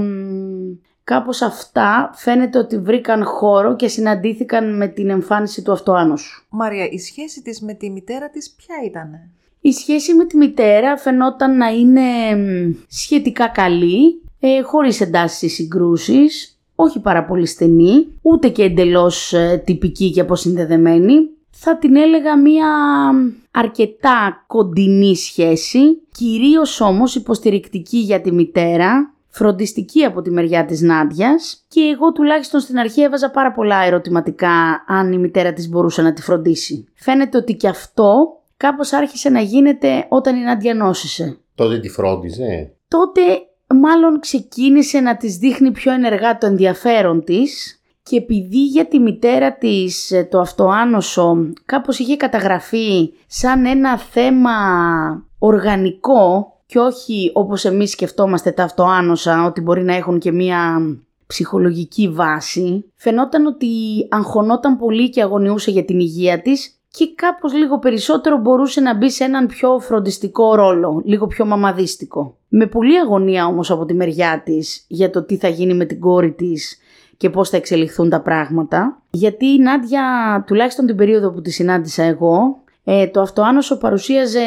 Κάπως 1.04 1.42
αυτά 1.42 2.10
φαίνεται 2.14 2.58
ότι 2.58 2.78
βρήκαν 2.78 3.24
χώρο 3.24 3.76
και 3.76 3.88
συναντήθηκαν 3.88 4.76
με 4.76 4.86
την 4.86 5.10
εμφάνιση 5.10 5.62
του 5.62 5.72
αυτοάνωσου. 5.72 6.44
Μαρία, 6.48 6.88
η 6.90 6.98
σχέση 6.98 7.42
της 7.42 7.60
με 7.60 7.74
τη 7.74 7.90
μητέρα 7.90 8.30
της 8.30 8.50
ποια 8.50 8.74
ήταν; 8.86 9.30
Η 9.60 9.72
σχέση 9.72 10.14
με 10.14 10.24
τη 10.24 10.36
μητέρα 10.36 10.96
φαινόταν 10.96 11.56
να 11.56 11.68
είναι 11.68 12.02
σχετικά 12.88 13.48
καλή. 13.48 14.22
ε, 14.40 14.62
χωρίς 14.62 15.00
εντάσεις 15.00 15.42
ή 15.42 15.48
συγκρούσεις, 15.48 16.58
όχι 16.74 17.00
πάρα 17.00 17.24
πολύ 17.24 17.46
στενή, 17.46 18.06
ούτε 18.22 18.48
και 18.48 18.62
εντελώς 18.62 19.32
ε, 19.32 19.62
τυπική 19.64 20.10
και 20.10 20.20
αποσυνδεδεμένη. 20.20 21.14
Θα 21.50 21.78
την 21.78 21.96
έλεγα 21.96 22.38
μία 22.38 22.66
αρκετά 23.50 24.44
κοντινή 24.46 25.16
σχέση, 25.16 26.02
κυρίως 26.12 26.80
όμως 26.80 27.14
υποστηρικτική 27.14 27.98
για 27.98 28.20
τη 28.20 28.32
μητέρα, 28.32 29.13
φροντιστική 29.34 30.04
από 30.04 30.22
τη 30.22 30.30
μεριά 30.30 30.64
της 30.64 30.80
Νάντιας 30.80 31.64
και 31.68 31.80
εγώ 31.80 32.12
τουλάχιστον 32.12 32.60
στην 32.60 32.78
αρχή 32.78 33.02
έβαζα 33.02 33.30
πάρα 33.30 33.52
πολλά 33.52 33.84
ερωτηματικά 33.84 34.84
αν 34.86 35.12
η 35.12 35.18
μητέρα 35.18 35.52
της 35.52 35.68
μπορούσε 35.68 36.02
να 36.02 36.12
τη 36.12 36.22
φροντίσει. 36.22 36.88
Φαίνεται 36.94 37.36
ότι 37.38 37.54
και 37.54 37.68
αυτό 37.68 38.40
κάπως 38.56 38.92
άρχισε 38.92 39.28
να 39.28 39.40
γίνεται 39.40 40.06
όταν 40.08 40.36
η 40.36 40.40
Νάντια 40.40 40.74
νόσησε. 40.74 41.38
Τότε 41.54 41.78
τη 41.78 41.88
φρόντιζε. 41.88 42.72
Τότε 42.88 43.20
μάλλον 43.74 44.20
ξεκίνησε 44.20 45.00
να 45.00 45.16
της 45.16 45.36
δείχνει 45.36 45.70
πιο 45.70 45.92
ενεργά 45.92 46.38
το 46.38 46.46
ενδιαφέρον 46.46 47.24
της 47.24 47.80
και 48.02 48.16
επειδή 48.16 48.64
για 48.64 48.86
τη 48.86 48.98
μητέρα 48.98 49.52
της 49.52 50.10
ε, 50.10 50.24
το 50.24 50.40
αυτοάνωσο 50.40 51.36
κάπως 51.64 51.98
είχε 51.98 52.16
καταγραφεί 52.16 53.12
σαν 53.26 53.66
ένα 53.66 53.98
θέμα 53.98 54.52
οργανικό 55.38 56.53
και 56.66 56.78
όχι 56.78 57.30
όπως 57.34 57.64
εμείς 57.64 57.90
σκεφτόμαστε 57.90 58.50
τα 58.50 58.62
αυτοάνοσα 58.62 59.44
ότι 59.46 59.60
μπορεί 59.60 59.82
να 59.82 59.94
έχουν 59.94 60.18
και 60.18 60.32
μία 60.32 60.80
ψυχολογική 61.26 62.08
βάση, 62.08 62.84
φαινόταν 62.94 63.46
ότι 63.46 63.68
αγχωνόταν 64.08 64.78
πολύ 64.78 65.10
και 65.10 65.22
αγωνιούσε 65.22 65.70
για 65.70 65.84
την 65.84 66.00
υγεία 66.00 66.42
της 66.42 66.78
και 66.90 67.12
κάπως 67.14 67.54
λίγο 67.54 67.78
περισσότερο 67.78 68.38
μπορούσε 68.38 68.80
να 68.80 68.96
μπει 68.96 69.10
σε 69.10 69.24
έναν 69.24 69.46
πιο 69.46 69.78
φροντιστικό 69.78 70.54
ρόλο, 70.54 71.02
λίγο 71.04 71.26
πιο 71.26 71.44
μαμαδίστικο. 71.44 72.36
Με 72.48 72.66
πολλή 72.66 72.98
αγωνία 72.98 73.46
όμως 73.46 73.70
από 73.70 73.84
τη 73.84 73.94
μεριά 73.94 74.42
της 74.44 74.84
για 74.88 75.10
το 75.10 75.22
τι 75.24 75.36
θα 75.36 75.48
γίνει 75.48 75.74
με 75.74 75.84
την 75.84 76.00
κόρη 76.00 76.32
της 76.32 76.78
και 77.16 77.30
πώς 77.30 77.48
θα 77.48 77.56
εξελιχθούν 77.56 78.08
τα 78.08 78.20
πράγματα. 78.20 79.02
Γιατί 79.10 79.46
η 79.46 79.58
Νάντια, 79.58 80.02
τουλάχιστον 80.46 80.86
την 80.86 80.96
περίοδο 80.96 81.30
που 81.30 81.40
τη 81.40 81.50
συνάντησα 81.50 82.02
εγώ, 82.02 82.63
ε, 82.84 83.06
το 83.06 83.20
αυτοάνωσο 83.20 83.78
παρουσίαζε 83.78 84.44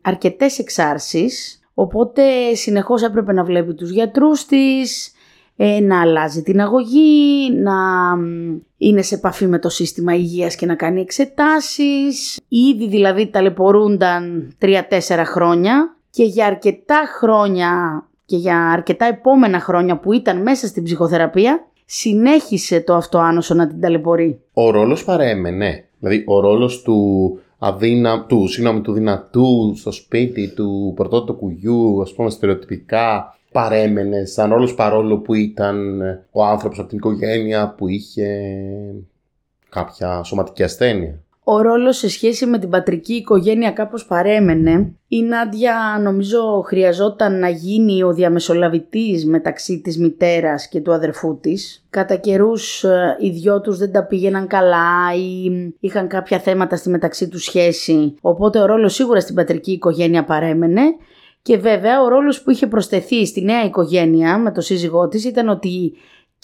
αρκετές 0.00 0.58
εξάρσεις, 0.58 1.60
οπότε 1.74 2.54
συνεχώς 2.54 3.02
έπρεπε 3.02 3.32
να 3.32 3.44
βλέπει 3.44 3.74
τους 3.74 3.90
γιατρούς 3.90 4.44
της, 4.44 5.12
ε, 5.56 5.80
να 5.80 6.00
αλλάζει 6.00 6.42
την 6.42 6.60
αγωγή, 6.60 7.52
να 7.52 7.72
είναι 8.76 9.02
σε 9.02 9.14
επαφή 9.14 9.46
με 9.46 9.58
το 9.58 9.68
σύστημα 9.68 10.14
υγείας 10.14 10.56
και 10.56 10.66
να 10.66 10.74
κάνει 10.74 11.00
εξετάσεις. 11.00 12.40
Ήδη 12.48 12.88
δηλαδή 12.88 13.30
ταλαιπωρούνταν 13.30 14.54
3-4 14.60 15.24
χρόνια 15.24 15.96
και 16.10 16.24
για 16.24 16.46
αρκετά 16.46 17.02
χρόνια 17.18 18.04
και 18.24 18.36
για 18.36 18.70
αρκετά 18.70 19.04
επόμενα 19.04 19.60
χρόνια 19.60 19.98
που 19.98 20.12
ήταν 20.12 20.42
μέσα 20.42 20.66
στην 20.66 20.82
ψυχοθεραπεία 20.82 21.66
συνέχισε 21.84 22.80
το 22.80 22.94
αυτοάνωσο 22.94 23.54
να 23.54 23.66
την 23.66 23.80
ταλαιπωρεί. 23.80 24.40
Ο 24.52 24.70
ρόλος 24.70 25.04
παρέμενε. 25.04 25.84
Δηλαδή 26.04 26.24
ο 26.26 26.40
ρόλος 26.40 26.82
του 26.82 27.38
αδύνα, 27.58 28.24
του, 28.26 28.48
συγγνώμη, 28.48 28.80
του 28.80 28.92
δυνατού 28.92 29.74
στο 29.76 29.92
σπίτι, 29.92 30.48
του 30.54 30.92
πρωτότου 30.96 31.34
κουγιού, 31.34 32.02
ας 32.02 32.12
πούμε 32.12 32.30
στερεοτυπικά, 32.30 33.38
παρέμενε 33.52 34.24
σαν 34.24 34.50
ρόλος 34.50 34.74
παρόλο 34.74 35.18
που 35.18 35.34
ήταν 35.34 36.00
ο 36.30 36.44
άνθρωπος 36.44 36.78
από 36.78 36.88
την 36.88 36.98
οικογένεια 36.98 37.74
που 37.76 37.88
είχε 37.88 38.26
κάποια 39.68 40.22
σωματική 40.22 40.62
ασθένεια 40.62 41.23
ο 41.44 41.60
ρόλος 41.62 41.96
σε 41.96 42.08
σχέση 42.08 42.46
με 42.46 42.58
την 42.58 42.68
πατρική 42.68 43.14
οικογένεια 43.14 43.70
κάπως 43.70 44.06
παρέμενε. 44.06 44.94
Η 45.08 45.22
Νάντια 45.22 46.00
νομίζω 46.02 46.62
χρειαζόταν 46.66 47.38
να 47.38 47.48
γίνει 47.48 48.02
ο 48.02 48.12
διαμεσολαβητής 48.12 49.26
μεταξύ 49.26 49.80
της 49.80 49.98
μητέρας 49.98 50.68
και 50.68 50.80
του 50.80 50.92
αδερφού 50.92 51.38
της. 51.40 51.86
Κατά 51.90 52.16
καιρούς 52.16 52.84
ε, 52.84 53.16
οι 53.20 53.30
δυο 53.30 53.60
τους 53.60 53.78
δεν 53.78 53.92
τα 53.92 54.06
πήγαιναν 54.06 54.46
καλά 54.46 55.14
ή 55.16 55.50
είχαν 55.80 56.08
κάποια 56.08 56.38
θέματα 56.38 56.76
στη 56.76 56.88
μεταξύ 56.88 57.28
τους 57.28 57.44
σχέση. 57.44 58.14
Οπότε 58.20 58.58
ο 58.58 58.66
ρόλος 58.66 58.94
σίγουρα 58.94 59.20
στην 59.20 59.34
πατρική 59.34 59.72
οικογένεια 59.72 60.24
παρέμενε. 60.24 60.82
Και 61.42 61.56
βέβαια 61.56 62.02
ο 62.02 62.08
ρόλος 62.08 62.42
που 62.42 62.50
είχε 62.50 62.66
προσθεθεί 62.66 63.26
στη 63.26 63.42
νέα 63.42 63.64
οικογένεια 63.64 64.38
με 64.38 64.52
το 64.52 64.60
σύζυγό 64.60 65.08
της 65.08 65.24
ήταν 65.24 65.48
ότι 65.48 65.92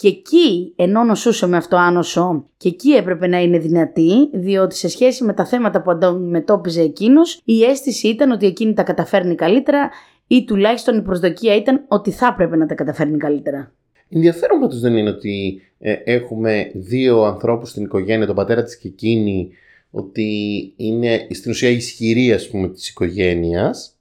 και 0.00 0.08
εκεί, 0.08 0.72
ενώ 0.76 1.04
νοσούσε 1.04 1.46
με 1.46 1.56
αυτό 1.56 1.76
άνοσο, 1.76 2.46
και 2.56 2.68
εκεί 2.68 2.90
έπρεπε 2.90 3.26
να 3.26 3.40
είναι 3.40 3.58
δυνατή, 3.58 4.28
διότι 4.32 4.76
σε 4.76 4.88
σχέση 4.88 5.24
με 5.24 5.32
τα 5.32 5.44
θέματα 5.44 5.82
που 5.82 5.90
αντιμετώπιζε 5.90 6.82
εκείνος, 6.82 7.40
η 7.44 7.62
αίσθηση 7.62 8.08
ήταν 8.08 8.30
ότι 8.30 8.46
εκείνη 8.46 8.74
τα 8.74 8.82
καταφέρνει 8.82 9.34
καλύτερα 9.34 9.90
ή 10.26 10.44
τουλάχιστον 10.44 10.98
η 10.98 11.02
προσδοκία 11.02 11.56
ήταν 11.56 11.84
ότι 11.88 12.10
θα 12.10 12.26
έπρεπε 12.32 12.56
να 12.56 12.66
τα 12.66 12.74
καταφέρνει 12.74 13.16
καλύτερα. 13.16 13.72
Ενδιαφέρον 14.08 14.60
πάντω 14.60 14.76
δεν 14.76 14.96
είναι 14.96 15.10
ότι 15.10 15.62
ε, 15.78 15.92
έχουμε 16.04 16.70
δύο 16.74 17.22
ανθρώπους 17.22 17.70
στην 17.70 17.84
οικογένεια, 17.84 18.26
τον 18.26 18.34
πατέρα 18.34 18.62
της 18.62 18.78
και 18.78 18.88
εκείνη, 18.88 19.50
ότι 19.90 20.28
είναι 20.76 21.26
στην 21.30 21.50
ουσία 21.50 21.68
ισχυρή 21.68 22.32
ας 22.32 22.48
πούμε 22.48 22.68
της 22.68 22.88
οικογένειας. 22.88 23.98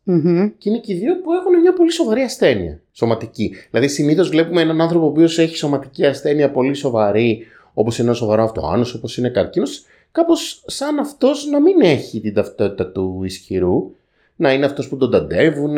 Και 0.58 0.70
είναι 0.70 0.80
και 0.80 0.94
οι 0.94 0.96
δύο 0.96 1.22
που 1.22 1.34
έχουν 1.34 1.62
μια 1.62 1.74
πολύ 1.74 1.92
σοβαρή 1.92 2.22
ασθένεια 2.22 2.82
σωματική. 3.00 3.56
Δηλαδή 3.70 3.88
συνήθως 3.88 4.30
βλέπουμε 4.30 4.62
έναν 4.62 4.82
άνθρωπο 4.82 5.06
ο 5.06 5.10
οποίος 5.10 5.38
έχει 5.38 5.56
σωματική 5.56 6.06
ασθένεια 6.06 6.52
πολύ 6.52 6.74
σοβαρή 6.74 7.46
όπως 7.74 7.98
είναι 7.98 8.08
ένα 8.08 8.18
σοβαρός 8.18 8.46
αυτοάνωσο, 8.46 8.98
όπως 8.98 9.18
είναι 9.18 9.30
καρκίνος, 9.30 9.84
κάπως 10.12 10.64
σαν 10.66 11.00
αυτός 11.00 11.46
να 11.46 11.62
μην 11.62 11.82
έχει 11.82 12.22
την 12.22 12.34
ταυτότητα 12.34 12.92
του 12.92 13.22
ισχυρού, 13.24 13.92
να 14.36 14.54
είναι 14.54 14.66
αυτός 14.66 14.90
που 14.90 14.98
τον 14.98 15.12
ταντεύουν, 15.12 15.78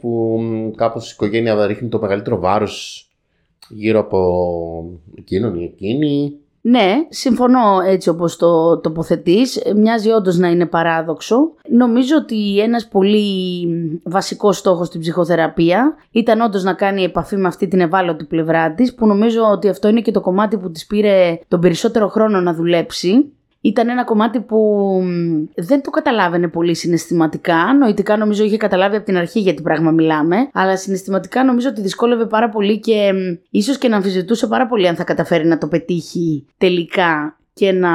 που 0.00 0.40
κάπως 0.76 1.10
η 1.10 1.12
οικογένεια 1.14 1.66
ρίχνει 1.66 1.88
το 1.88 1.98
μεγαλύτερο 1.98 2.38
βάρος 2.38 3.06
γύρω 3.68 3.98
από 3.98 5.00
εκείνον 5.18 5.60
ή 5.60 5.64
εκείνη. 5.64 6.36
Ναι, 6.64 7.06
συμφωνώ 7.08 7.80
έτσι 7.86 8.08
όπως 8.08 8.36
το 8.36 8.78
τοποθετείς. 8.78 9.62
Μοιάζει 9.76 10.10
όντως 10.10 10.36
να 10.38 10.48
είναι 10.48 10.66
παράδοξο. 10.66 11.36
Νομίζω 11.68 12.16
ότι 12.16 12.60
ένας 12.60 12.88
πολύ 12.88 13.66
βασικός 14.04 14.58
στόχος 14.58 14.86
στην 14.86 15.00
ψυχοθεραπεία 15.00 15.94
ήταν 16.10 16.40
όντως 16.40 16.62
να 16.62 16.72
κάνει 16.74 17.02
επαφή 17.02 17.36
με 17.36 17.48
αυτή 17.48 17.68
την 17.68 17.80
ευάλωτη 17.80 18.24
πλευρά 18.24 18.74
της, 18.74 18.94
που 18.94 19.06
νομίζω 19.06 19.42
ότι 19.52 19.68
αυτό 19.68 19.88
είναι 19.88 20.00
και 20.00 20.10
το 20.10 20.20
κομμάτι 20.20 20.58
που 20.58 20.70
της 20.70 20.86
πήρε 20.86 21.38
τον 21.48 21.60
περισσότερο 21.60 22.08
χρόνο 22.08 22.40
να 22.40 22.54
δουλέψει 22.54 23.32
ήταν 23.62 23.88
ένα 23.88 24.04
κομμάτι 24.04 24.40
που 24.40 25.00
δεν 25.54 25.82
το 25.82 25.90
καταλάβαινε 25.90 26.48
πολύ 26.48 26.74
συναισθηματικά. 26.74 27.74
Νοητικά 27.78 28.16
νομίζω 28.16 28.44
είχε 28.44 28.56
καταλάβει 28.56 28.96
από 28.96 29.04
την 29.04 29.16
αρχή 29.16 29.40
για 29.40 29.54
τι 29.54 29.62
πράγμα 29.62 29.90
μιλάμε. 29.90 30.36
Αλλά 30.52 30.76
συναισθηματικά 30.76 31.44
νομίζω 31.44 31.68
ότι 31.68 31.80
δυσκόλευε 31.80 32.26
πάρα 32.26 32.48
πολύ 32.48 32.80
και 32.80 33.12
ίσως 33.50 33.78
και 33.78 33.88
να 33.88 33.96
αμφισβητούσε 33.96 34.46
πάρα 34.46 34.66
πολύ 34.66 34.88
αν 34.88 34.96
θα 34.96 35.04
καταφέρει 35.04 35.46
να 35.46 35.58
το 35.58 35.66
πετύχει 35.66 36.46
τελικά 36.58 37.36
και 37.52 37.72
να 37.72 37.90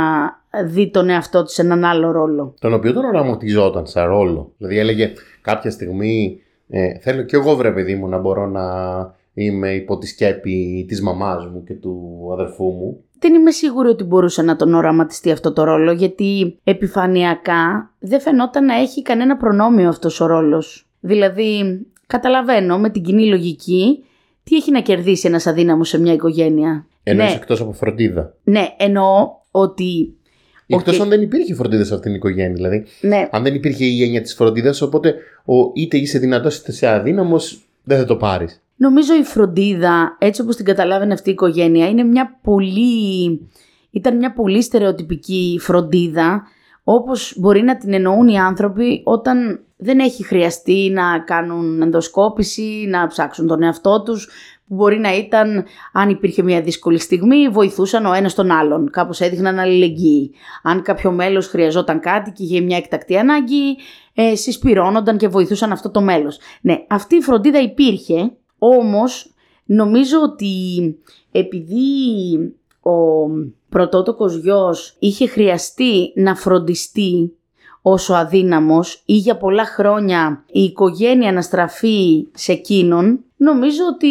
δει 0.65 0.89
τον 0.91 1.09
εαυτό 1.09 1.43
του 1.43 1.51
σε 1.51 1.61
έναν 1.61 1.83
άλλο 1.83 2.11
ρόλο. 2.11 2.53
Τον 2.59 2.73
οποίο 2.73 2.93
τον 2.93 3.05
οραματιζόταν 3.05 3.87
σαν 3.87 4.07
ρόλο. 4.07 4.51
Δηλαδή 4.57 4.79
έλεγε 4.79 5.13
κάποια 5.41 5.71
στιγμή 5.71 6.41
ε, 6.69 6.99
θέλω 6.99 7.23
κι 7.23 7.35
εγώ 7.35 7.55
βρε 7.55 7.71
παιδί 7.71 7.95
μου 7.95 8.07
να 8.07 8.17
μπορώ 8.17 8.47
να 8.47 8.63
είμαι 9.37 9.73
υπό 9.73 9.97
τη 9.97 10.07
σκέπη 10.07 10.85
της 10.87 11.01
μαμάς 11.01 11.45
μου 11.45 11.63
και 11.63 11.73
του 11.73 12.29
αδερφού 12.33 12.63
μου 12.63 13.01
δεν 13.19 13.33
είμαι 13.33 13.51
σίγουρη 13.51 13.89
ότι 13.89 14.03
μπορούσε 14.03 14.41
να 14.41 14.55
τον 14.55 14.73
οραματιστεί 14.73 15.31
αυτό 15.31 15.53
το 15.53 15.63
ρόλο, 15.63 15.91
γιατί 15.91 16.59
επιφανειακά 16.63 17.93
δεν 17.99 18.21
φαινόταν 18.21 18.65
να 18.65 18.75
έχει 18.75 19.01
κανένα 19.01 19.37
προνόμιο 19.37 19.89
αυτός 19.89 20.19
ο 20.19 20.25
ρόλος. 20.25 20.87
Δηλαδή, 20.99 21.85
καταλαβαίνω 22.07 22.79
με 22.79 22.89
την 22.89 23.03
κοινή 23.03 23.27
λογική 23.27 24.03
τι 24.43 24.55
έχει 24.55 24.71
να 24.71 24.81
κερδίσει 24.81 25.27
ένας 25.27 25.47
αδύναμος 25.47 25.89
σε 25.89 25.99
μια 25.99 26.13
οικογένεια. 26.13 26.87
Εννοείς 27.03 27.29
ναι. 27.29 27.35
εκτός 27.35 27.61
από 27.61 27.71
φροντίδα. 27.71 28.33
Ναι, 28.43 28.67
εννοώ 28.77 29.29
ότι 29.51 30.11
Εκτός 30.69 30.97
okay. 30.97 31.01
αν 31.01 31.09
δεν 31.09 31.21
υπήρχε 31.21 31.53
φροντίδα 31.53 31.83
σε 31.83 31.93
αυτήν 31.93 32.11
την 32.11 32.19
οικογένεια. 32.19 32.53
Δηλαδή, 32.53 32.85
ναι. 33.01 33.27
αν 33.31 33.43
δεν 33.43 33.55
υπήρχε 33.55 33.85
η 33.85 34.03
έννοια 34.03 34.21
της 34.21 34.33
φροντίδας, 34.33 34.81
οπότε 34.81 35.15
ο, 35.45 35.71
είτε 35.73 35.97
είσαι 35.97 36.19
δυνατός 36.19 36.57
είτε 36.57 36.71
είσαι 36.71 36.87
αδύναμος, 36.87 37.67
δεν 37.83 37.97
θα 37.97 38.05
το 38.05 38.15
πάρεις. 38.15 38.61
Νομίζω 38.77 39.15
η 39.15 39.23
φροντίδα, 39.23 40.15
έτσι 40.19 40.41
όπως 40.41 40.55
την 40.55 40.65
καταλάβαινε 40.65 41.13
αυτή 41.13 41.29
η 41.29 41.31
οικογένεια, 41.31 41.89
είναι 41.89 42.03
μια 42.03 42.39
πολύ... 42.43 43.41
ήταν 43.91 44.17
μια 44.17 44.33
πολύ 44.33 44.61
στερεοτυπική 44.61 45.57
φροντίδα, 45.61 46.43
όπως 46.83 47.33
μπορεί 47.37 47.61
να 47.61 47.77
την 47.77 47.93
εννοούν 47.93 48.27
οι 48.27 48.39
άνθρωποι 48.39 49.01
όταν 49.03 49.59
δεν 49.77 49.99
έχει 49.99 50.23
χρειαστεί 50.23 50.89
να 50.93 51.19
κάνουν 51.19 51.81
ενδοσκόπηση, 51.81 52.85
να 52.89 53.07
ψάξουν 53.07 53.47
τον 53.47 53.63
εαυτό 53.63 54.03
τους, 54.03 54.29
που 54.67 54.75
μπορεί 54.75 54.99
να 54.99 55.15
ήταν, 55.15 55.65
αν 55.93 56.09
υπήρχε 56.09 56.43
μια 56.43 56.61
δύσκολη 56.61 56.99
στιγμή, 56.99 57.49
βοηθούσαν 57.49 58.05
ο 58.05 58.13
ένας 58.13 58.33
τον 58.33 58.51
άλλον. 58.51 58.89
Κάπως 58.89 59.21
έδειχναν 59.21 59.59
αλληλεγγύη. 59.59 60.31
Αν 60.63 60.81
κάποιο 60.81 61.11
μέλος 61.11 61.47
χρειαζόταν 61.47 61.99
κάτι 61.99 62.31
και 62.31 62.43
είχε 62.43 62.61
μια 62.61 62.77
εκτακτή 62.77 63.17
ανάγκη, 63.17 63.77
ε, 64.13 64.35
συσπυρώνονταν 64.35 65.17
και 65.17 65.27
βοηθούσαν 65.27 65.71
αυτό 65.71 65.89
το 65.89 66.01
μέλος. 66.01 66.39
Ναι, 66.61 66.85
αυτή 66.87 67.15
η 67.15 67.21
φροντίδα 67.21 67.61
υπήρχε, 67.61 68.31
όμως 68.57 69.33
νομίζω 69.65 70.17
ότι 70.21 70.55
επειδή 71.31 72.37
ο 72.81 72.91
πρωτότοκος 73.69 74.35
γιος 74.35 74.95
είχε 74.99 75.27
χρειαστεί 75.27 76.11
να 76.15 76.35
φροντιστεί 76.35 77.37
όσο 77.81 78.13
αδύναμος 78.13 79.01
ή 79.05 79.13
για 79.13 79.37
πολλά 79.37 79.65
χρόνια 79.65 80.43
η 80.51 80.63
οικογένεια 80.63 81.31
να 81.31 81.41
στραφεί 81.41 82.27
σε 82.33 82.51
εκείνον, 82.51 83.19
νομίζω 83.37 83.83
ότι 83.93 84.09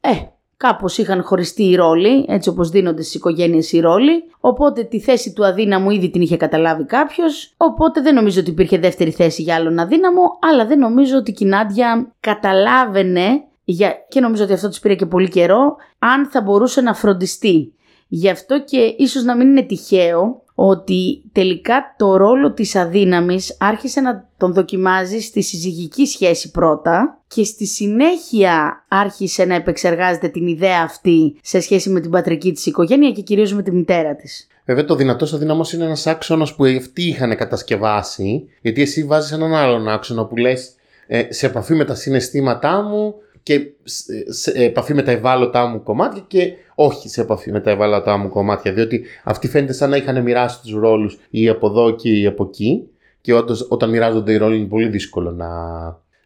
ε, 0.00 0.10
κάπως 0.56 0.98
είχαν 0.98 1.22
χωριστεί 1.22 1.62
οι 1.64 1.74
ρόλοι, 1.74 2.24
έτσι 2.28 2.48
όπως 2.48 2.68
δίνονται 2.68 3.02
στις 3.02 3.14
οικογένειες 3.14 3.72
οι 3.72 3.80
ρόλοι, 3.80 4.24
οπότε 4.40 4.82
τη 4.82 5.00
θέση 5.00 5.32
του 5.32 5.46
αδύναμου 5.46 5.90
ήδη 5.90 6.10
την 6.10 6.20
είχε 6.20 6.36
καταλάβει 6.36 6.84
κάποιος, 6.84 7.54
οπότε 7.56 8.00
δεν 8.00 8.14
νομίζω 8.14 8.40
ότι 8.40 8.50
υπήρχε 8.50 8.78
δεύτερη 8.78 9.10
θέση 9.10 9.42
για 9.42 9.54
άλλον 9.54 9.78
αδύναμο, 9.78 10.22
αλλά 10.50 10.66
δεν 10.66 10.78
νομίζω 10.78 11.16
ότι 11.16 11.34
η 11.38 11.44
Νάντια 11.44 12.12
καταλάβαινε 12.20 13.42
για... 13.72 14.06
και 14.08 14.20
νομίζω 14.20 14.44
ότι 14.44 14.52
αυτό 14.52 14.68
της 14.68 14.80
πήρε 14.80 14.94
και 14.94 15.06
πολύ 15.06 15.28
καιρό, 15.28 15.76
αν 15.98 16.28
θα 16.30 16.40
μπορούσε 16.40 16.80
να 16.80 16.94
φροντιστεί. 16.94 17.72
Γι' 18.08 18.28
αυτό 18.28 18.62
και 18.64 18.94
ίσως 18.98 19.22
να 19.22 19.36
μην 19.36 19.48
είναι 19.48 19.62
τυχαίο 19.62 20.42
ότι 20.54 21.22
τελικά 21.32 21.94
το 21.96 22.16
ρόλο 22.16 22.52
της 22.52 22.76
αδύναμης 22.76 23.56
άρχισε 23.60 24.00
να 24.00 24.28
τον 24.36 24.52
δοκιμάζει 24.52 25.20
στη 25.20 25.42
συζυγική 25.42 26.06
σχέση 26.06 26.50
πρώτα 26.50 27.22
και 27.26 27.44
στη 27.44 27.66
συνέχεια 27.66 28.84
άρχισε 28.88 29.44
να 29.44 29.54
επεξεργάζεται 29.54 30.28
την 30.28 30.46
ιδέα 30.46 30.82
αυτή 30.84 31.36
σε 31.42 31.60
σχέση 31.60 31.90
με 31.90 32.00
την 32.00 32.10
πατρική 32.10 32.52
της 32.52 32.66
οικογένεια 32.66 33.10
και 33.10 33.22
κυρίως 33.22 33.52
με 33.52 33.62
τη 33.62 33.72
μητέρα 33.72 34.16
της. 34.16 34.46
Βέβαια, 34.64 34.84
το 34.84 34.94
δυνατό 34.94 35.26
αδύναμο 35.34 35.64
είναι 35.74 35.84
ένας 35.84 36.06
άξονας 36.06 36.54
που 36.54 36.64
αυτοί 36.64 37.02
είχαν 37.02 37.36
κατασκευάσει, 37.36 38.48
γιατί 38.60 38.82
εσύ 38.82 39.04
βάζεις 39.04 39.32
έναν 39.32 39.54
άλλον 39.54 39.88
άξονα 39.88 40.26
που 40.26 40.36
λες 40.36 40.72
ε, 41.10 41.32
σε 41.32 41.46
επαφή 41.46 41.74
με 41.74 41.84
τα 41.84 41.94
συναισθήματά 41.94 42.82
μου 42.82 43.14
και 43.48 43.70
σε 44.28 44.50
επαφή 44.50 44.94
με 44.94 45.02
τα 45.02 45.10
ευάλωτά 45.10 45.66
μου 45.66 45.82
κομμάτια 45.82 46.24
και 46.26 46.52
όχι 46.74 47.08
σε 47.08 47.20
επαφή 47.20 47.52
με 47.52 47.60
τα 47.60 47.70
ευάλωτά 47.70 48.16
μου 48.16 48.28
κομμάτια. 48.28 48.72
Διότι 48.72 49.02
αυτοί 49.24 49.48
φαίνεται 49.48 49.72
σαν 49.72 49.90
να 49.90 49.96
είχαν 49.96 50.22
μοιράσει 50.22 50.60
τους 50.62 50.72
ρόλους 50.72 51.18
ή 51.30 51.48
από 51.48 51.66
εδώ 51.66 51.90
και 51.90 52.10
ή 52.10 52.26
από 52.26 52.44
εκεί. 52.44 52.88
Και 53.20 53.34
όντως, 53.34 53.66
όταν 53.70 53.90
μοιράζονται 53.90 54.32
οι 54.32 54.36
ρόλοι 54.36 54.56
είναι 54.56 54.66
πολύ 54.66 54.88
δύσκολο 54.88 55.30
να, 55.30 55.48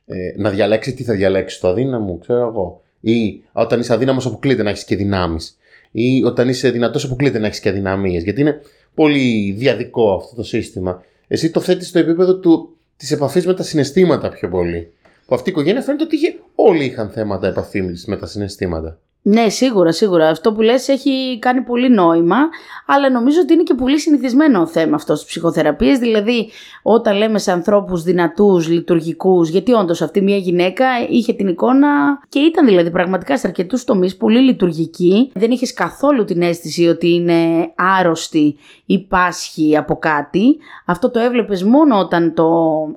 ε, 0.06 0.16
να 0.36 0.50
διαλέξει 0.50 0.94
τι 0.94 1.04
θα 1.04 1.14
διαλέξει 1.14 1.60
το 1.60 1.68
αδύναμο, 1.68 2.18
ξέρω 2.18 2.48
εγώ. 2.48 2.82
Ή 3.00 3.42
όταν 3.52 3.80
είσαι 3.80 3.92
αδύναμος, 3.92 4.26
αποκλείται 4.26 4.62
να 4.62 4.70
έχεις 4.70 4.84
και 4.84 4.96
δυνάμεις. 4.96 5.58
Ή 5.90 6.22
όταν 6.24 6.48
είσαι 6.48 6.70
δυνατός, 6.70 7.04
αποκλείται 7.04 7.38
να 7.38 7.46
έχεις 7.46 7.60
και 7.60 7.68
αδυναμίες. 7.68 8.22
Γιατί 8.22 8.40
είναι 8.40 8.60
πολύ 8.94 9.54
διαδικό 9.58 10.14
αυτό 10.14 10.36
το 10.36 10.42
σύστημα. 10.42 11.02
Εσύ 11.28 11.50
το 11.50 11.60
θέτεις 11.60 11.88
στο 11.88 11.98
επίπεδο 11.98 12.40
της 12.96 13.10
επαφής 13.10 13.46
με 13.46 13.54
τα 13.54 13.62
συναισθήματα 13.62 14.28
πιο 14.28 14.48
πολύ. 14.48 14.92
Που 15.26 15.34
αυτή 15.34 15.48
η 15.48 15.52
οικογένεια 15.52 15.82
φαίνεται 15.82 16.04
ότι 16.04 16.16
είχε, 16.16 16.38
όλοι 16.54 16.84
είχαν 16.84 17.10
θέματα 17.10 17.46
επαφή 17.46 17.82
με 18.06 18.16
τα 18.16 18.26
συναισθήματα. 18.26 18.98
Ναι, 19.24 19.48
σίγουρα, 19.48 19.92
σίγουρα. 19.92 20.28
Αυτό 20.28 20.52
που 20.52 20.60
λες 20.60 20.88
έχει 20.88 21.38
κάνει 21.38 21.60
πολύ 21.60 21.90
νόημα, 21.90 22.36
αλλά 22.86 23.10
νομίζω 23.10 23.40
ότι 23.40 23.52
είναι 23.52 23.62
και 23.62 23.74
πολύ 23.74 23.98
συνηθισμένο 23.98 24.66
θέμα 24.66 24.94
αυτό 24.94 25.14
στις 25.14 25.26
ψυχοθεραπείες, 25.26 25.98
δηλαδή 25.98 26.50
όταν 26.82 27.16
λέμε 27.16 27.38
σε 27.38 27.52
ανθρώπους 27.52 28.02
δυνατούς, 28.02 28.68
λειτουργικούς, 28.68 29.48
γιατί 29.48 29.72
όντως 29.72 30.02
αυτή 30.02 30.20
μια 30.20 30.36
γυναίκα 30.36 30.86
είχε 31.08 31.32
την 31.32 31.48
εικόνα 31.48 31.88
και 32.28 32.38
ήταν 32.38 32.66
δηλαδή 32.66 32.90
πραγματικά 32.90 33.38
σε 33.38 33.46
αρκετούς 33.46 33.84
τομείς 33.84 34.16
πολύ 34.16 34.40
λειτουργική, 34.40 35.30
δεν 35.34 35.50
είχες 35.50 35.72
καθόλου 35.72 36.24
την 36.24 36.42
αίσθηση 36.42 36.86
ότι 36.86 37.08
είναι 37.14 37.72
άρρωστη 37.74 38.56
ή 38.86 38.98
πάσχη 38.98 39.76
από 39.76 39.96
κάτι, 39.96 40.56
αυτό 40.86 41.10
το 41.10 41.18
έβλεπες 41.18 41.62
μόνο 41.62 41.98
όταν 41.98 42.34
το 42.34 42.48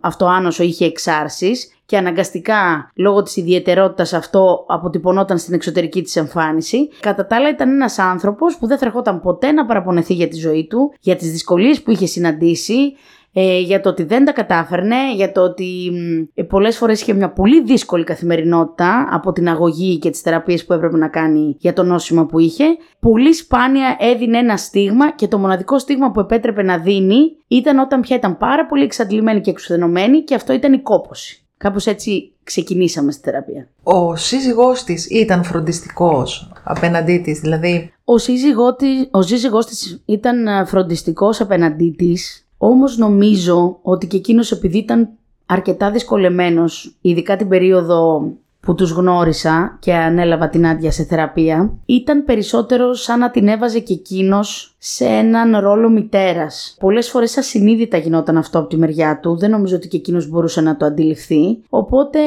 αυτοάνωσο 0.02 0.64
είχε 0.64 0.86
εξάρσεις 0.86 1.75
και 1.86 1.98
αναγκαστικά 1.98 2.92
λόγω 2.96 3.24
της 3.24 3.36
ιδιαιτερότητας 3.36 4.14
αυτό 4.14 4.66
αποτυπωνόταν 4.68 5.38
στην 5.38 5.54
εξωτερική 5.54 6.02
της 6.02 6.16
εμφάνιση. 6.16 6.90
Κατά 7.00 7.26
τα 7.26 7.36
άλλα 7.36 7.50
ήταν 7.50 7.70
ένας 7.70 8.00
άνθρωπος 8.00 8.58
που 8.58 8.68
δεν 8.68 8.78
θα 8.78 8.86
ερχόταν 8.86 9.22
ποτέ 9.22 9.52
να 9.52 9.66
παραπονεθεί 9.66 10.14
για 10.14 10.28
τη 10.28 10.36
ζωή 10.36 10.68
του, 10.68 10.94
για 11.00 11.16
τις 11.16 11.32
δυσκολίες 11.32 11.82
που 11.82 11.92
είχε 11.92 12.06
συναντήσει, 12.06 12.96
ε, 13.38 13.60
για 13.60 13.82
το 13.82 13.90
ότι 13.90 14.04
δεν 14.04 14.26
τα 14.26 14.32
κατάφερνε, 14.32 15.14
για 15.16 15.32
το 15.32 15.42
ότι 15.42 15.92
ε, 16.34 16.44
πολλές 16.44 16.78
φορές 16.78 17.02
είχε 17.02 17.14
μια 17.14 17.32
πολύ 17.32 17.64
δύσκολη 17.64 18.04
καθημερινότητα 18.04 19.08
από 19.12 19.32
την 19.32 19.50
αγωγή 19.50 19.98
και 19.98 20.10
τις 20.10 20.22
θεραπείες 20.22 20.66
που 20.66 20.74
έπρεπε 20.74 20.98
να 20.98 21.08
κάνει 21.08 21.56
για 21.60 21.74
το 21.74 21.84
νόσημα 21.84 22.26
που 22.26 22.40
είχε. 22.40 22.66
Πολύ 23.00 23.34
σπάνια 23.34 23.98
έδινε 24.00 24.38
ένα 24.38 24.58
στίγμα 24.58 25.12
και 25.12 25.28
το 25.28 25.38
μοναδικό 25.38 25.80
στίγμα 25.80 26.12
που 26.12 26.20
επέτρεπε 26.20 26.64
να 26.64 26.78
δίνει 26.78 27.18
ήταν 27.48 27.80
όταν 27.80 28.02
πια 28.02 28.16
ήταν 28.16 28.38
πάρα 28.38 28.66
πολύ 28.66 28.84
εξαντλημένη 28.84 29.42
και 29.42 29.50
εξουθενωμένη 29.50 30.24
και 30.24 30.36
αυτό 30.36 30.54
ήταν 30.54 30.74
η 30.74 30.82
κόποση. 30.82 31.45
Κάπως 31.58 31.86
έτσι 31.86 32.32
ξεκινήσαμε 32.44 33.12
στη 33.12 33.22
θεραπεία. 33.22 33.68
Ο 33.84 34.16
σύζυγός 34.16 34.84
της 34.84 35.10
ήταν 35.10 35.44
φροντιστικός 35.44 36.52
απέναντί 36.64 37.18
της, 37.18 37.40
δηλαδή... 37.40 37.94
Ο, 38.04 38.18
σύζυγό 38.18 38.76
της, 38.76 39.08
ο 39.12 39.22
σύζυγός 39.22 39.66
της 39.66 40.02
ήταν 40.06 40.48
ε, 40.48 40.66
φροντιστικός 40.66 41.42
απέναντί 41.42 41.96
της, 41.98 42.48
όμως 42.58 42.98
νομίζω 42.98 43.80
ότι 43.82 44.08
και 44.08 44.18
εκείνος 44.18 44.52
επειδή 44.52 44.78
ήταν 44.78 45.10
αρκετά 45.46 45.92
δυσκολεμένος, 45.92 46.96
ειδικά 47.02 47.36
την 47.36 47.48
περίοδο 47.48 48.32
που 48.66 48.76
τους 48.76 48.92
γνώρισα 48.92 49.78
και 49.80 49.94
ανέλαβα 49.94 50.50
την 50.50 50.66
άδεια 50.66 50.92
σε 50.92 51.04
θεραπεία, 51.04 51.74
ήταν 51.86 52.24
περισσότερο 52.24 52.94
σαν 52.94 53.20
να 53.20 53.32
την 53.32 53.48
έβαζε 53.48 53.80
και 53.80 53.94
εκείνος 53.94 54.76
σε 54.78 55.06
έναν 55.06 55.58
ρόλο 55.58 55.90
μητέρας. 55.90 56.76
Πολλές 56.80 57.10
φορές 57.10 57.38
ασυνείδητα 57.38 57.98
γινόταν 57.98 58.38
αυτό 58.38 58.60
από 58.60 58.68
τη 58.68 58.78
μεριά 58.78 59.20
του, 59.20 59.38
δεν 59.38 59.50
νομίζω 59.50 59.76
ότι 59.76 59.88
και 59.88 59.98
εκείνος 59.98 60.30
μπορούσε 60.30 60.62
να 60.62 60.78
το 60.78 60.86
αντιληφθεί. 60.86 61.64
Οπότε 61.70 62.20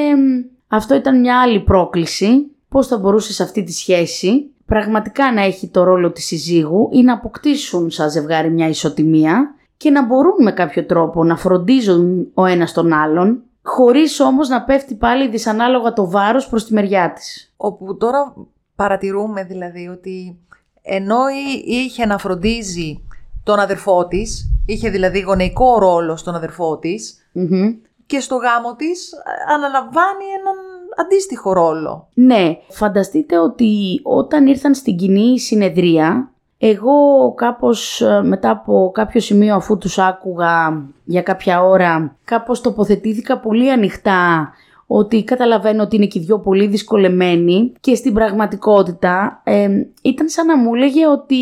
αυτό 0.69 0.95
ήταν 0.95 1.21
μια 1.21 1.41
άλλη 1.41 1.61
πρόκληση, 1.61 2.51
πώς 2.69 2.87
θα 2.87 2.99
μπορούσε 2.99 3.33
σε 3.33 3.43
αυτή 3.43 3.63
τη 3.63 3.73
σχέση 3.73 4.51
πραγματικά 4.67 5.33
να 5.33 5.43
έχει 5.43 5.69
το 5.69 5.83
ρόλο 5.85 6.13
της 6.13 6.27
συζύγου 6.27 6.89
ή 6.93 7.03
να 7.03 7.13
αποκτήσουν 7.13 7.91
σαν 7.91 8.11
ζευγάρι 8.11 8.51
μια 8.51 8.69
ισοτιμία 8.69 9.55
και 9.77 9.91
να 9.91 10.07
μπορούν 10.07 10.43
με 10.43 10.53
κάποιο 10.53 10.85
τρόπο 10.85 11.25
να 11.25 11.37
φροντίζουν 11.37 12.29
ο 12.35 12.45
ένας 12.45 12.73
τον 12.73 12.93
άλλον 12.93 13.43
χωρίς 13.69 14.21
όμως 14.21 14.49
να 14.49 14.63
πέφτει 14.63 14.95
πάλι 14.95 15.29
δυσανάλογα 15.29 15.93
το 15.93 16.11
βάρος 16.11 16.49
προς 16.49 16.65
τη 16.65 16.73
μεριά 16.73 17.13
της. 17.13 17.53
Όπου 17.57 17.97
τώρα 17.97 18.35
παρατηρούμε 18.77 19.45
δηλαδή 19.45 19.89
ότι 19.89 20.39
ενώ 20.83 21.21
είχε 21.65 22.07
να 22.07 22.19
φροντίζει 22.19 23.03
τον 23.43 23.59
αδερφό 23.59 24.07
της, 24.07 24.51
είχε 24.67 24.91
δηλαδή 24.91 25.21
γονεϊκό 25.21 25.79
ρόλο 25.79 26.17
στον 26.17 26.35
αδερφό 26.35 26.79
της 26.79 27.31
και 28.07 28.21
στο 28.21 28.37
γάμο 28.37 28.75
της 28.75 29.13
αναλαμβάνει 29.55 30.25
έναν 30.39 30.57
αντίστοιχο 30.97 31.53
ρόλο. 31.53 32.09
Ναι, 32.15 32.59
φανταστείτε 32.69 33.39
ότι 33.39 34.01
όταν 34.03 34.47
ήρθαν 34.47 34.75
στην 34.75 34.97
κοινή 34.97 35.41
συνεδρία 35.41 36.33
εγώ 36.59 37.33
κάπως 37.35 38.01
ε, 38.01 38.23
μετά 38.23 38.51
από 38.51 38.91
κάποιο 38.95 39.21
σημείο 39.21 39.55
αφού 39.55 39.79
τους 39.79 39.99
άκουγα 39.99 40.83
για 41.05 41.23
κάποια 41.23 41.63
ώρα 41.65 42.17
κάπως 42.25 42.61
τοποθετήθηκα 42.61 43.39
πολύ 43.39 43.71
ανοιχτά 43.71 44.53
ότι 44.87 45.25
καταλαβαίνω 45.25 45.83
ότι 45.83 45.97
είναι 45.97 46.07
και 46.07 46.19
οι 46.19 46.23
δυο 46.23 46.39
πολύ 46.39 46.67
δυσκολεμένοι 46.67 47.73
και 47.81 47.95
στην 47.95 48.13
πραγματικότητα 48.13 49.41
ε, 49.45 49.69
ήταν 50.03 50.29
σαν 50.29 50.47
να 50.47 50.57
μου 50.57 50.75
έλεγε 50.75 51.07
ότι 51.07 51.37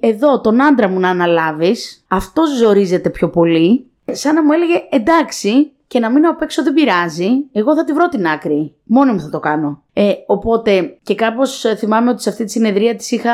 εδώ 0.00 0.40
τον 0.40 0.62
άντρα 0.62 0.88
μου 0.88 1.00
να 1.00 1.08
αναλάβεις, 1.08 2.04
αυτός 2.08 2.56
ζορίζεται 2.56 3.10
πιο 3.10 3.28
πολύ. 3.28 3.86
Σαν 4.12 4.34
να 4.34 4.44
μου 4.44 4.52
έλεγε 4.52 4.82
εντάξει 4.90 5.72
και 5.88 5.98
να 5.98 6.10
μείνω 6.10 6.30
απ' 6.30 6.42
έξω 6.42 6.62
δεν 6.62 6.72
πειράζει. 6.72 7.28
Εγώ 7.52 7.74
θα 7.74 7.84
τη 7.84 7.92
βρω 7.92 8.08
την 8.08 8.26
άκρη. 8.26 8.74
Μόνο 8.84 9.12
μου 9.12 9.20
θα 9.20 9.28
το 9.28 9.38
κάνω. 9.38 9.82
Ε, 9.92 10.12
οπότε 10.26 10.98
και 11.02 11.14
κάπως 11.14 11.64
ε, 11.64 11.76
θυμάμαι 11.76 12.10
ότι 12.10 12.22
σε 12.22 12.28
αυτή 12.28 12.44
τη 12.44 12.50
συνεδρία 12.50 12.96
της 12.96 13.10
είχα, 13.10 13.32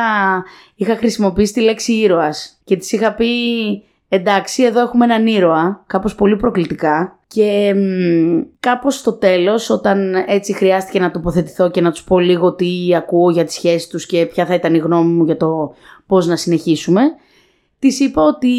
είχα 0.75 0.97
χρησιμοποιήσει 0.97 1.53
τη 1.53 1.61
λέξη 1.61 1.93
ήρωας 1.93 2.61
και 2.64 2.77
της 2.77 2.93
είχα 2.93 3.14
πει 3.14 3.27
εντάξει, 4.09 4.62
εδώ 4.62 4.81
έχουμε 4.81 5.05
έναν 5.05 5.27
ήρωα, 5.27 5.85
κάπως 5.87 6.14
πολύ 6.14 6.37
προκλητικά. 6.37 7.19
Και 7.27 7.75
μ, 7.77 8.40
κάπως 8.61 8.95
στο 8.95 9.12
τέλος, 9.12 9.71
όταν 9.71 10.14
έτσι 10.27 10.53
χρειάστηκε 10.53 11.01
να 11.01 11.11
τοποθετηθώ 11.11 11.71
και 11.71 11.81
να 11.81 11.90
τους 11.90 12.05
πω 12.05 12.19
λίγο 12.19 12.55
τι 12.55 12.95
ακούω 12.97 13.31
για 13.31 13.45
τις 13.45 13.55
σχέσεις 13.55 13.88
τους 13.88 14.07
και 14.07 14.27
ποια 14.27 14.47
θα 14.47 14.55
ήταν 14.55 14.75
η 14.75 14.79
γνώμη 14.79 15.12
μου 15.12 15.25
για 15.25 15.37
το 15.37 15.75
πώς 16.07 16.27
να 16.27 16.37
συνεχίσουμε, 16.37 17.03
της 17.79 18.01
είπα 18.01 18.23
ότι 18.23 18.53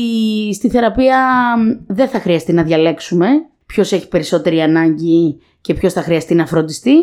στη 0.54 0.70
θεραπεία 0.70 1.18
δεν 1.88 2.08
θα 2.08 2.20
χρειαστεί 2.20 2.54
να 2.54 2.64
διαλέξουμε 2.64 3.28
ποιος 3.66 3.92
έχει 3.92 4.08
περισσότερη 4.08 4.62
ανάγκη 4.62 5.40
και 5.62 5.74
ποιος 5.74 5.94
θα 5.94 6.02
χρειαστεί 6.02 6.36
να 6.36 6.46
φροντιστεί. 6.46 6.94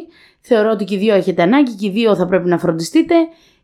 Θεωρώ 0.40 0.70
ότι 0.70 0.84
και 0.84 0.94
οι 0.94 0.98
δύο 0.98 1.14
έχετε 1.14 1.42
ανάγκη 1.42 1.74
και 1.74 1.86
οι 1.86 1.90
δύο 1.90 2.16
θα 2.16 2.26
πρέπει 2.26 2.48
να 2.48 2.58
φροντιστείτε. 2.58 3.14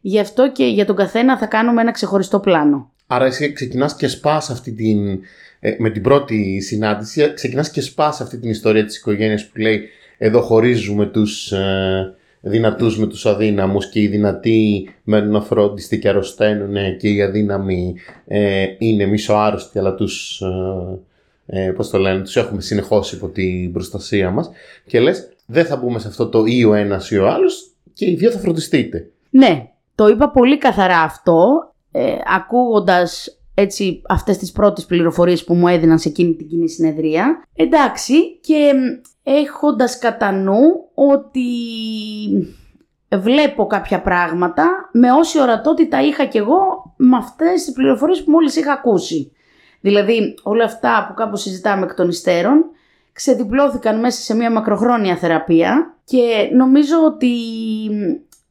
Γι' 0.00 0.20
αυτό 0.20 0.52
και 0.52 0.64
για 0.64 0.86
τον 0.86 0.96
καθένα 0.96 1.38
θα 1.38 1.46
κάνουμε 1.46 1.80
ένα 1.80 1.90
ξεχωριστό 1.90 2.40
πλάνο. 2.40 2.92
Άρα 3.06 3.24
εσύ 3.24 3.52
ξεκινάς 3.52 3.96
και 3.96 4.08
σπάς 4.08 4.50
αυτή 4.50 4.72
την, 4.72 5.20
ε, 5.60 5.74
με 5.78 5.90
την 5.90 6.02
πρώτη 6.02 6.60
συνάντηση, 6.60 7.32
ξεκινάς 7.34 7.70
και 7.70 7.80
σπάς 7.80 8.20
αυτή 8.20 8.38
την 8.38 8.50
ιστορία 8.50 8.84
της 8.84 8.96
οικογένειας 8.96 9.46
που 9.46 9.58
λέει 9.58 9.88
εδώ 10.18 10.40
χωρίζουμε 10.40 11.06
τους 11.06 11.52
ε, 11.52 12.14
δυνατούς 12.40 12.98
με 12.98 13.06
τους 13.06 13.26
αδύναμους 13.26 13.88
και 13.88 14.00
οι 14.00 14.06
δυνατοί 14.06 14.88
μένουν 15.02 15.36
αφρόντιστοι 15.36 15.98
και 15.98 16.08
αρρωσταίνουν 16.08 16.96
και 16.96 17.08
οι 17.08 17.22
αδύναμοι 17.22 17.94
ε, 18.26 18.64
είναι 18.78 19.06
μισοάρρωστοι 19.06 19.78
αλλά 19.78 19.94
τους 19.94 20.40
ε, 20.40 20.98
ε, 21.50 21.70
πώς 21.70 21.90
το 21.90 21.98
λένε, 21.98 22.22
τους 22.22 22.36
έχουμε 22.36 22.60
συνεχώς 22.60 23.12
υπό 23.12 23.28
την 23.28 23.72
προστασία 23.72 24.30
μας 24.30 24.50
και 24.86 25.00
λες 25.00 25.28
δεν 25.46 25.64
θα 25.64 25.76
μπούμε 25.76 25.98
σε 25.98 26.08
αυτό 26.08 26.28
το 26.28 26.44
ή 26.44 26.64
ο 26.64 26.74
ένας 26.74 27.10
ή 27.10 27.18
ο 27.18 27.28
άλλος 27.28 27.72
και 27.92 28.10
οι 28.10 28.14
δύο 28.14 28.30
θα 28.30 28.38
φροντιστείτε. 28.38 29.10
Ναι, 29.30 29.70
το 29.94 30.06
είπα 30.06 30.30
πολύ 30.30 30.58
καθαρά 30.58 31.00
αυτό, 31.00 31.72
ε, 31.92 32.14
ακούγοντας 32.36 33.38
έτσι 33.54 34.02
αυτές 34.08 34.38
τις 34.38 34.52
πρώτες 34.52 34.86
πληροφορίες 34.86 35.44
που 35.44 35.54
μου 35.54 35.68
έδιναν 35.68 35.98
σε 35.98 36.08
εκείνη 36.08 36.34
την 36.34 36.48
κοινή 36.48 36.68
συνεδρία. 36.68 37.42
Εντάξει 37.54 38.38
και 38.40 38.72
έχοντας 39.22 39.98
κατά 39.98 40.32
νου 40.32 40.60
ότι 40.94 41.40
βλέπω 43.16 43.66
κάποια 43.66 44.02
πράγματα 44.02 44.90
με 44.92 45.12
όση 45.12 45.40
ορατότητα 45.40 46.02
είχα 46.02 46.24
κι 46.24 46.38
εγώ 46.38 46.58
με 46.96 47.16
αυτές 47.16 47.64
τις 47.64 47.72
πληροφορίες 47.72 48.24
που 48.24 48.30
μόλις 48.30 48.56
είχα 48.56 48.72
ακούσει. 48.72 49.32
Δηλαδή 49.80 50.34
όλα 50.42 50.64
αυτά 50.64 51.04
που 51.08 51.14
κάπως 51.14 51.40
συζητάμε 51.40 51.84
εκ 51.84 51.94
των 51.94 52.08
υστέρων 52.08 52.64
ξεδιπλώθηκαν 53.12 54.00
μέσα 54.00 54.20
σε 54.20 54.34
μια 54.34 54.50
μακροχρόνια 54.50 55.16
θεραπεία 55.16 55.96
και 56.04 56.50
νομίζω 56.56 56.96
ότι 57.06 57.32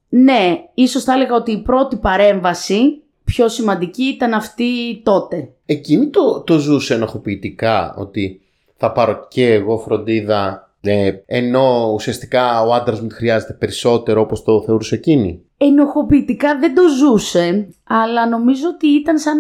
ναι, 0.10 0.64
ίσως 0.74 1.04
θα 1.04 1.14
έλεγα 1.14 1.36
ότι 1.36 1.52
η 1.52 1.62
πρώτη 1.62 1.96
παρέμβαση 1.96 3.02
πιο 3.24 3.48
σημαντική 3.48 4.04
ήταν 4.04 4.34
αυτή 4.34 5.02
τότε. 5.04 5.50
Εκείνη 5.66 6.10
το, 6.10 6.42
το 6.42 6.58
ζούσε 6.58 6.94
ενοχοποιητικά 6.94 7.96
ότι 7.98 8.42
θα 8.78 8.92
πάρω 8.92 9.28
και 9.30 9.54
εγώ 9.54 9.78
φροντίδα 9.78 10.72
ε, 10.82 11.12
ενώ 11.26 11.92
ουσιαστικά 11.94 12.62
ο 12.62 12.74
άντρας 12.74 13.02
μου 13.02 13.10
χρειάζεται 13.12 13.54
περισσότερο 13.54 14.22
όπως 14.22 14.44
το 14.44 14.64
θεωρούσε 14.64 14.96
εκείνη; 14.96 15.42
Ενοχοποιητικά 15.58 16.60
δεν 16.60 16.76
το 16.76 16.82
ζούσε, 16.98 17.68
αλλά 17.88 18.28
νομίζω 18.28 18.68
ότι 18.68 18.88
ήταν 18.88 19.18
σαν, 19.18 19.38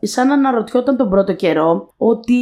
σαν 0.00 0.26
να 0.26 0.34
αναρωτιόταν 0.34 0.96
τον 0.96 1.10
πρώτο 1.10 1.34
καιρό 1.34 1.92
ότι 1.96 2.34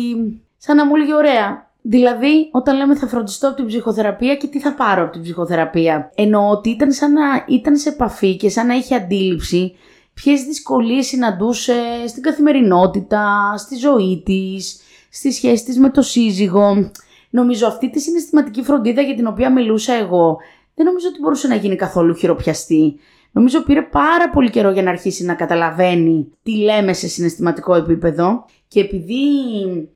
σαν 0.56 0.76
να 0.76 0.86
μου 0.86 0.96
έλεγε 0.96 1.14
ωραία, 1.14 1.70
Δηλαδή, 1.82 2.48
όταν 2.52 2.76
λέμε 2.76 2.94
θα 2.94 3.06
φροντιστώ 3.06 3.46
από 3.46 3.56
την 3.56 3.66
ψυχοθεραπεία 3.66 4.34
και 4.36 4.46
τι 4.46 4.60
θα 4.60 4.74
πάρω 4.74 5.02
από 5.02 5.12
την 5.12 5.22
ψυχοθεραπεία. 5.22 6.12
Εννοώ 6.14 6.50
ότι 6.50 6.70
ήταν 6.70 6.92
σαν 6.92 7.12
να 7.12 7.44
ήταν 7.46 7.76
σε 7.76 7.88
επαφή 7.88 8.36
και 8.36 8.48
σαν 8.48 8.66
να 8.66 8.74
είχε 8.74 8.94
αντίληψη 8.94 9.74
ποιες 10.14 10.42
δυσκολίες 10.42 11.06
συναντούσε 11.06 11.74
στην 12.06 12.22
καθημερινότητα, 12.22 13.54
στη 13.56 13.76
ζωή 13.76 14.22
της, 14.24 14.80
στη 15.10 15.32
σχέση 15.32 15.64
της 15.64 15.78
με 15.78 15.90
το 15.90 16.02
σύζυγο. 16.02 16.90
Νομίζω 17.30 17.66
αυτή 17.66 17.90
τη 17.90 18.00
συναισθηματική 18.00 18.62
φροντίδα 18.62 19.00
για 19.00 19.14
την 19.14 19.26
οποία 19.26 19.52
μιλούσα 19.52 19.92
εγώ 19.92 20.38
δεν 20.74 20.86
νομίζω 20.86 21.08
ότι 21.08 21.20
μπορούσε 21.20 21.48
να 21.48 21.54
γίνει 21.54 21.76
καθόλου 21.76 22.14
χειροπιαστή. 22.14 22.98
Νομίζω 23.32 23.62
πήρε 23.62 23.82
πάρα 23.82 24.30
πολύ 24.30 24.50
καιρό 24.50 24.70
για 24.70 24.82
να 24.82 24.90
αρχίσει 24.90 25.24
να 25.24 25.34
καταλαβαίνει 25.34 26.32
τι 26.42 26.56
λέμε 26.56 26.92
σε 26.92 27.08
συναισθηματικό 27.08 27.74
επίπεδο 27.74 28.44
και 28.68 28.80
επειδή 28.80 29.16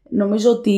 νομίζω 0.09 0.51
ότι 0.51 0.71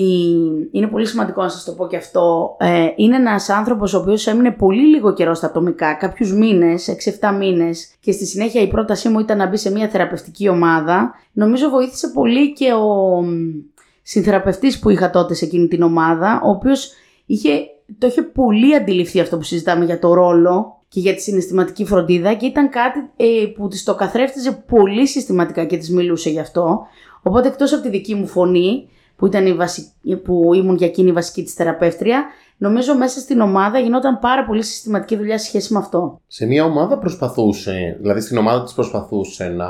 είναι 0.70 0.86
πολύ 0.86 1.06
σημαντικό 1.06 1.42
να 1.42 1.48
σας 1.48 1.64
το 1.64 1.72
πω 1.72 1.86
και 1.86 1.96
αυτό, 1.96 2.56
ε, 2.58 2.86
είναι 2.96 3.16
ένας 3.16 3.48
άνθρωπος 3.48 3.94
ο 3.94 3.98
οποίος 3.98 4.26
έμεινε 4.26 4.50
πολύ 4.50 4.86
λίγο 4.86 5.12
καιρό 5.12 5.34
στα 5.34 5.46
ατομικά, 5.46 5.94
κάποιους 5.94 6.32
μήνες, 6.32 6.88
6-7 6.88 7.32
μήνες 7.38 7.94
και 8.00 8.12
στη 8.12 8.26
συνέχεια 8.26 8.60
η 8.60 8.68
πρότασή 8.68 9.08
μου 9.08 9.18
ήταν 9.18 9.38
να 9.38 9.46
μπει 9.46 9.56
σε 9.56 9.70
μια 9.70 9.88
θεραπευτική 9.88 10.48
ομάδα. 10.48 11.14
Νομίζω 11.32 11.68
βοήθησε 11.68 12.08
πολύ 12.08 12.52
και 12.52 12.72
ο 12.72 13.24
συνθεραπευτής 14.02 14.78
που 14.78 14.90
είχα 14.90 15.10
τότε 15.10 15.34
σε 15.34 15.44
εκείνη 15.44 15.68
την 15.68 15.82
ομάδα, 15.82 16.40
ο 16.44 16.50
οποίος 16.50 16.92
είχε, 17.26 17.50
το 17.98 18.06
είχε 18.06 18.22
πολύ 18.22 18.74
αντιληφθεί 18.74 19.20
αυτό 19.20 19.36
που 19.36 19.42
συζητάμε 19.42 19.84
για 19.84 19.98
το 19.98 20.14
ρόλο 20.14 20.80
και 20.88 21.00
για 21.00 21.14
τη 21.14 21.20
συναισθηματική 21.20 21.84
φροντίδα 21.84 22.34
και 22.34 22.46
ήταν 22.46 22.70
κάτι 22.70 22.98
ε, 23.16 23.46
που 23.56 23.68
της 23.68 23.84
το 23.84 23.94
καθρέφτιζε 23.94 24.64
πολύ 24.66 25.06
συστηματικά 25.06 25.64
και 25.64 25.76
της 25.76 25.90
μιλούσε 25.90 26.30
γι' 26.30 26.40
αυτό. 26.40 26.78
Οπότε 27.22 27.48
εκτός 27.48 27.72
από 27.72 27.82
τη 27.82 27.88
δική 27.88 28.14
μου 28.14 28.26
φωνή, 28.26 28.88
που, 29.16 29.26
ήταν 29.26 29.46
η 30.02 30.16
που 30.16 30.54
ήμουν 30.54 30.76
για 30.76 30.86
εκείνη 30.86 31.08
η 31.08 31.12
βασική 31.12 31.42
της 31.42 31.54
θεραπεύτρια, 31.54 32.24
νομίζω 32.56 32.96
μέσα 32.96 33.20
στην 33.20 33.40
ομάδα 33.40 33.78
γινόταν 33.78 34.18
πάρα 34.18 34.44
πολύ 34.44 34.62
συστηματική 34.62 35.16
δουλειά 35.16 35.38
σε 35.38 35.46
σχέση 35.46 35.72
με 35.72 35.78
αυτό. 35.78 36.20
Σε 36.26 36.46
μια 36.46 36.64
ομάδα 36.64 36.98
προσπαθούσε, 36.98 37.96
δηλαδή 38.00 38.20
στην 38.20 38.36
ομάδα 38.36 38.62
της 38.62 38.72
προσπαθούσε 38.72 39.48
να 39.48 39.68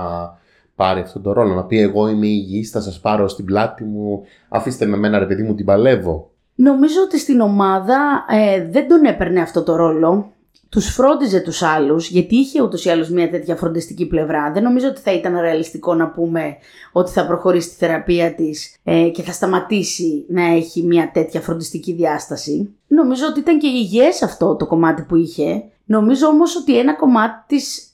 πάρει 0.75 1.01
αυτόν 1.01 1.23
τον 1.23 1.33
ρόλο, 1.33 1.55
να 1.55 1.65
πει 1.65 1.81
εγώ 1.81 2.09
είμαι 2.09 2.27
υγιής, 2.27 2.71
θα 2.71 2.81
σας 2.81 3.01
πάρω 3.01 3.29
στην 3.29 3.45
πλάτη 3.45 3.85
μου, 3.85 4.23
αφήστε 4.49 4.87
με 4.87 4.97
μένα 4.97 5.19
ρε 5.19 5.27
παιδί 5.27 5.43
μου 5.43 5.55
την 5.55 5.65
παλεύω. 5.65 6.31
Νομίζω 6.57 7.01
ότι 7.03 7.19
στην 7.19 7.41
ομάδα 7.41 8.27
ε, 8.29 8.69
δεν 8.71 8.89
τον 8.89 9.05
έπαιρνε 9.05 9.41
αυτό 9.41 9.63
το 9.63 9.77
ρόλο 9.77 10.31
τους 10.69 10.87
φρόντιζε 10.87 11.41
τους 11.41 11.63
άλλους, 11.63 12.09
γιατί 12.09 12.37
είχε 12.37 12.63
ούτως 12.63 12.85
ή 12.85 12.91
άλλως 12.91 13.09
μια 13.09 13.31
τέτοια 13.31 13.57
φροντιστική 13.57 14.07
πλευρά. 14.07 14.53
Δεν 14.53 14.63
νομίζω 14.63 14.89
ότι 14.89 15.01
θα 15.01 15.13
ήταν 15.13 15.41
ρεαλιστικό 15.41 15.95
να 15.95 16.09
πούμε 16.11 16.57
ότι 16.93 17.11
θα 17.11 17.27
προχωρήσει 17.27 17.69
τη 17.69 17.75
θεραπεία 17.75 18.35
της 18.35 18.77
ε, 18.85 19.09
και 19.09 19.23
θα 19.23 19.33
σταματήσει 19.33 20.25
να 20.29 20.45
έχει 20.45 20.83
μια 20.83 21.11
τέτοια 21.13 21.41
φροντιστική 21.41 21.93
διάσταση. 21.93 22.75
Νομίζω 22.87 23.27
ότι 23.27 23.41
ήταν 23.41 23.59
και 23.59 23.67
υγιές 23.67 24.23
αυτό 24.23 24.57
το 24.57 24.67
κομμάτι 24.67 25.03
που 25.03 25.17
είχε. 25.17 25.65
Νομίζω 25.85 26.27
όμως 26.27 26.57
ότι 26.57 26.79
ένα 26.79 26.95
κομμάτι 26.95 27.45
της 27.47 27.89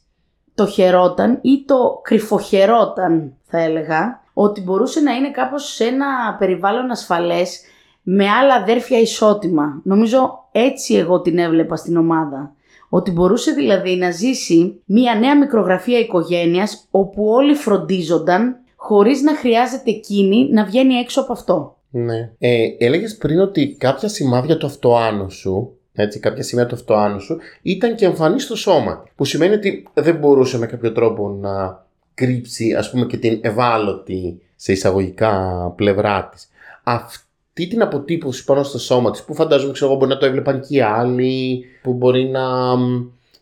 το 0.55 0.67
χαιρόταν 0.67 1.39
ή 1.43 1.65
το 1.67 2.01
κρυφοχαιρόταν, 2.03 3.33
θα 3.45 3.59
έλεγα, 3.59 4.23
ότι 4.33 4.61
μπορούσε 4.61 5.01
να 5.01 5.13
είναι 5.13 5.31
κάπως 5.31 5.75
σε 5.75 5.85
ένα 5.85 6.37
περιβάλλον 6.39 6.91
ασφαλές 6.91 7.61
με 8.03 8.29
άλλα 8.29 8.55
αδέρφια 8.55 8.99
ισότιμα. 9.01 9.81
Νομίζω 9.85 10.49
έτσι 10.53 10.95
εγώ 10.95 11.21
την 11.21 11.39
έβλεπα 11.39 11.77
στην 11.77 11.97
ομάδα. 11.97 12.55
Ότι 12.89 13.11
μπορούσε 13.11 13.53
δηλαδή 13.53 13.97
να 13.97 14.11
ζήσει 14.11 14.81
μια 14.85 15.15
νέα 15.15 15.39
μικρογραφία 15.39 15.99
οικογένειας 15.99 16.87
όπου 16.91 17.25
όλοι 17.29 17.55
φροντίζονταν 17.55 18.57
χωρίς 18.77 19.23
να 19.23 19.37
χρειάζεται 19.37 19.91
εκείνη 19.91 20.49
να 20.53 20.65
βγαίνει 20.65 20.95
έξω 20.95 21.21
από 21.21 21.33
αυτό. 21.33 21.77
Ναι. 21.91 22.33
Ε, 22.39 22.65
έλεγες 22.79 23.17
πριν 23.17 23.41
ότι 23.41 23.77
κάποια 23.79 24.09
σημάδια 24.09 24.57
του 24.57 24.67
αυτοάνου 24.67 25.31
σου 25.31 25.77
έτσι, 25.95 26.19
κάποια 26.19 26.43
σημεία 26.43 26.67
του 26.67 26.75
αυτοάνου 26.75 27.21
σου 27.21 27.39
ήταν 27.63 27.95
και 27.95 28.05
εμφανής 28.05 28.43
στο 28.43 28.57
σώμα. 28.57 29.05
Που 29.17 29.25
σημαίνει 29.25 29.55
ότι 29.55 29.89
δεν 29.95 30.17
μπορούσε 30.17 30.59
με 30.59 30.67
κάποιο 30.67 30.93
τρόπο 30.93 31.29
να 31.29 31.85
κρύψει 32.15 32.75
ας 32.75 32.91
πούμε 32.91 33.07
και 33.07 33.17
την 33.17 33.41
ευάλωτη 33.43 34.41
σε 34.57 34.73
εισαγωγικά 34.73 35.33
πλευρά 35.77 36.29
της. 36.29 36.49
Αυτή 36.83 37.27
τι 37.53 37.67
την 37.67 37.83
αποτύπωση 37.83 38.45
πάνω 38.45 38.63
στο 38.63 38.79
σώμα 38.79 39.11
της 39.11 39.23
που 39.23 39.35
φαντάζομαι 39.35 39.73
ξέρω 39.73 39.91
εγώ 39.91 39.99
μπορεί 39.99 40.11
να 40.13 40.19
το 40.19 40.27
έβλεπαν 40.27 40.61
και 40.61 40.77
οι 40.77 40.81
άλλοι 40.81 41.65
που 41.83 41.93
μπορεί 41.93 42.25
να 42.25 42.43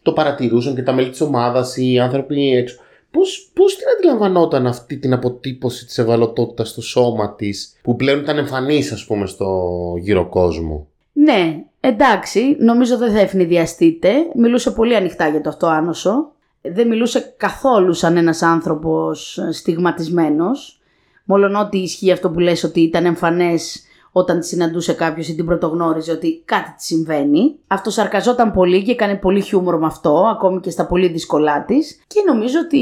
το 0.02 0.12
παρατηρούσαν 0.12 0.74
και 0.74 0.82
τα 0.82 0.92
μέλη 0.92 1.10
της 1.10 1.20
ομάδας 1.20 1.76
ή 1.76 1.92
οι 1.92 1.98
άνθρωποι 1.98 2.52
έξω 2.56 2.80
πώς, 3.10 3.50
πώς 3.54 3.76
την 3.76 3.86
αντιλαμβανόταν 3.96 4.66
αυτή 4.66 4.96
την 4.96 5.12
αποτύπωση 5.12 5.86
της 5.86 5.98
ευαλωτότητας 5.98 6.68
στο 6.68 6.82
σώμα 6.82 7.34
της 7.34 7.76
που 7.82 7.96
πλέον 7.96 8.20
ήταν 8.20 8.38
εμφανής 8.38 8.92
ας 8.92 9.06
πούμε 9.06 9.26
στο 9.26 9.70
γύρο 10.00 10.28
κόσμο 10.28 10.86
Ναι, 11.12 11.64
εντάξει, 11.80 12.56
νομίζω 12.58 12.98
δεν 12.98 13.12
θα 13.12 13.20
ευνηδιαστείτε. 13.20 14.12
Μιλούσε 14.34 14.70
πολύ 14.70 14.96
ανοιχτά 14.96 15.28
για 15.28 15.40
το 15.40 15.48
αυτό 15.48 15.66
άνοσο. 15.66 16.32
Δεν 16.60 16.88
μιλούσε 16.88 17.34
καθόλου 17.36 17.92
σαν 17.92 18.16
ένας 18.16 18.42
άνθρωπος 18.42 19.38
στιγματισμένος. 19.50 20.80
Μόλον 21.24 21.54
ότι 21.54 21.78
ισχύει 21.78 22.12
αυτό 22.12 22.30
που 22.30 22.38
λες 22.38 22.64
ότι 22.64 22.80
ήταν 22.80 23.04
εμφανές 23.04 23.84
όταν 24.12 24.40
τη 24.40 24.46
συναντούσε 24.46 24.92
κάποιος 24.92 25.28
ή 25.28 25.34
την 25.34 25.44
πρωτογνώριζε 25.44 26.12
ότι 26.12 26.42
κάτι 26.44 26.74
της 26.76 26.86
συμβαίνει. 26.86 27.54
Αυτό 27.66 27.90
σαρκαζόταν 27.90 28.52
πολύ 28.52 28.82
και 28.82 28.90
έκανε 28.90 29.14
πολύ 29.14 29.40
χιούμορ 29.40 29.78
με 29.78 29.86
αυτό, 29.86 30.26
ακόμη 30.30 30.60
και 30.60 30.70
στα 30.70 30.86
πολύ 30.86 31.08
δύσκολά 31.08 31.64
της. 31.64 32.00
Και 32.06 32.22
νομίζω 32.26 32.58
ότι 32.64 32.80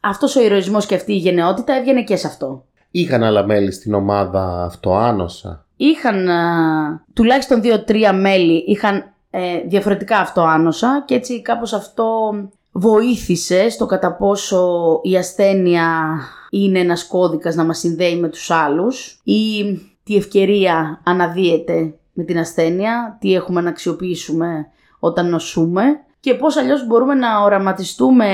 αυτός 0.00 0.36
ο 0.36 0.42
ηρωισμός 0.42 0.86
και 0.86 0.94
αυτή 0.94 1.12
η 1.12 1.16
γενναιότητα 1.16 1.76
έβγαινε 1.76 2.02
και 2.02 2.16
σε 2.16 2.26
αυτό. 2.26 2.64
Είχαν 2.90 3.22
άλλα 3.22 3.46
μέλη 3.46 3.72
στην 3.72 3.94
ομάδα 3.94 4.64
αυτοάνωσα. 4.64 5.66
Είχαν 5.76 6.28
τουλάχιστον 7.12 7.60
δύο-τρία 7.60 8.12
μέλη 8.12 8.64
είχαν 8.66 9.14
ε, 9.30 9.60
διαφορετικά 9.66 10.18
αυτοάνοσα 10.18 11.02
και 11.06 11.14
έτσι 11.14 11.42
κάπως 11.42 11.72
αυτό 11.72 12.34
βοήθησε 12.72 13.68
στο 13.68 13.86
κατά 13.86 14.16
πόσο 14.16 15.00
η 15.02 15.16
ασθένεια 15.16 16.18
είναι 16.50 16.78
ένας 16.78 17.06
κώδικας 17.06 17.54
να 17.54 17.64
μας 17.64 17.78
συνδέει 17.78 18.16
με 18.16 18.28
τους 18.28 18.50
άλλους 18.50 19.20
ή 19.24 19.64
τι 20.04 20.16
ευκαιρία 20.16 21.00
αναδύεται 21.04 21.94
με 22.12 22.24
την 22.24 22.38
ασθένεια, 22.38 23.16
τι 23.20 23.34
έχουμε 23.34 23.60
να 23.60 23.68
αξιοποιήσουμε 23.68 24.66
όταν 24.98 25.28
νοσούμε 25.28 25.82
και 26.20 26.34
πώς 26.34 26.56
αλλιώς 26.56 26.86
μπορούμε 26.86 27.14
να 27.14 27.42
οραματιστούμε 27.42 28.26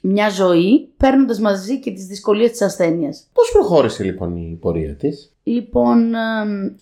μια 0.00 0.28
ζωή 0.28 0.88
παίρνοντας 0.96 1.40
μαζί 1.40 1.80
και 1.80 1.90
τις 1.90 2.06
δυσκολίες 2.06 2.50
της 2.50 2.62
ασθένειας. 2.62 3.28
Πώς 3.32 3.50
προχώρησε 3.52 4.04
λοιπόν 4.04 4.36
η 4.36 4.58
πορεία 4.60 4.94
της; 4.94 5.32
Λοιπόν, 5.44 6.12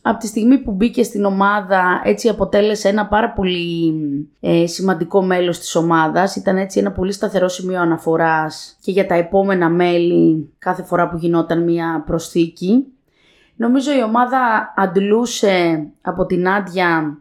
από 0.03 0.19
τη 0.19 0.27
στιγμή 0.27 0.59
που 0.59 0.73
μπήκε 0.73 1.03
στην 1.03 1.25
ομάδα 1.25 2.01
έτσι 2.05 2.29
αποτέλεσε 2.29 2.89
ένα 2.89 3.07
πάρα 3.07 3.33
πολύ 3.33 3.93
ε, 4.41 4.67
σημαντικό 4.67 5.23
μέλος 5.23 5.59
της 5.59 5.75
ομάδας. 5.75 6.37
Ήταν 6.37 6.57
έτσι 6.57 6.79
ένα 6.79 6.93
πολύ 6.93 7.13
σταθερό 7.13 7.49
σημείο 7.49 7.81
αναφοράς 7.81 8.77
και 8.81 8.91
για 8.91 9.07
τα 9.07 9.15
επόμενα 9.15 9.69
μέλη 9.69 10.53
κάθε 10.59 10.83
φορά 10.83 11.09
που 11.09 11.17
γινόταν 11.17 11.63
μια 11.63 12.03
προσθήκη. 12.07 12.85
Νομίζω 13.61 13.93
η 13.93 14.03
ομάδα 14.03 14.73
αντλούσε 14.77 15.87
από 16.01 16.27
την 16.27 16.49
Άντια 16.49 17.19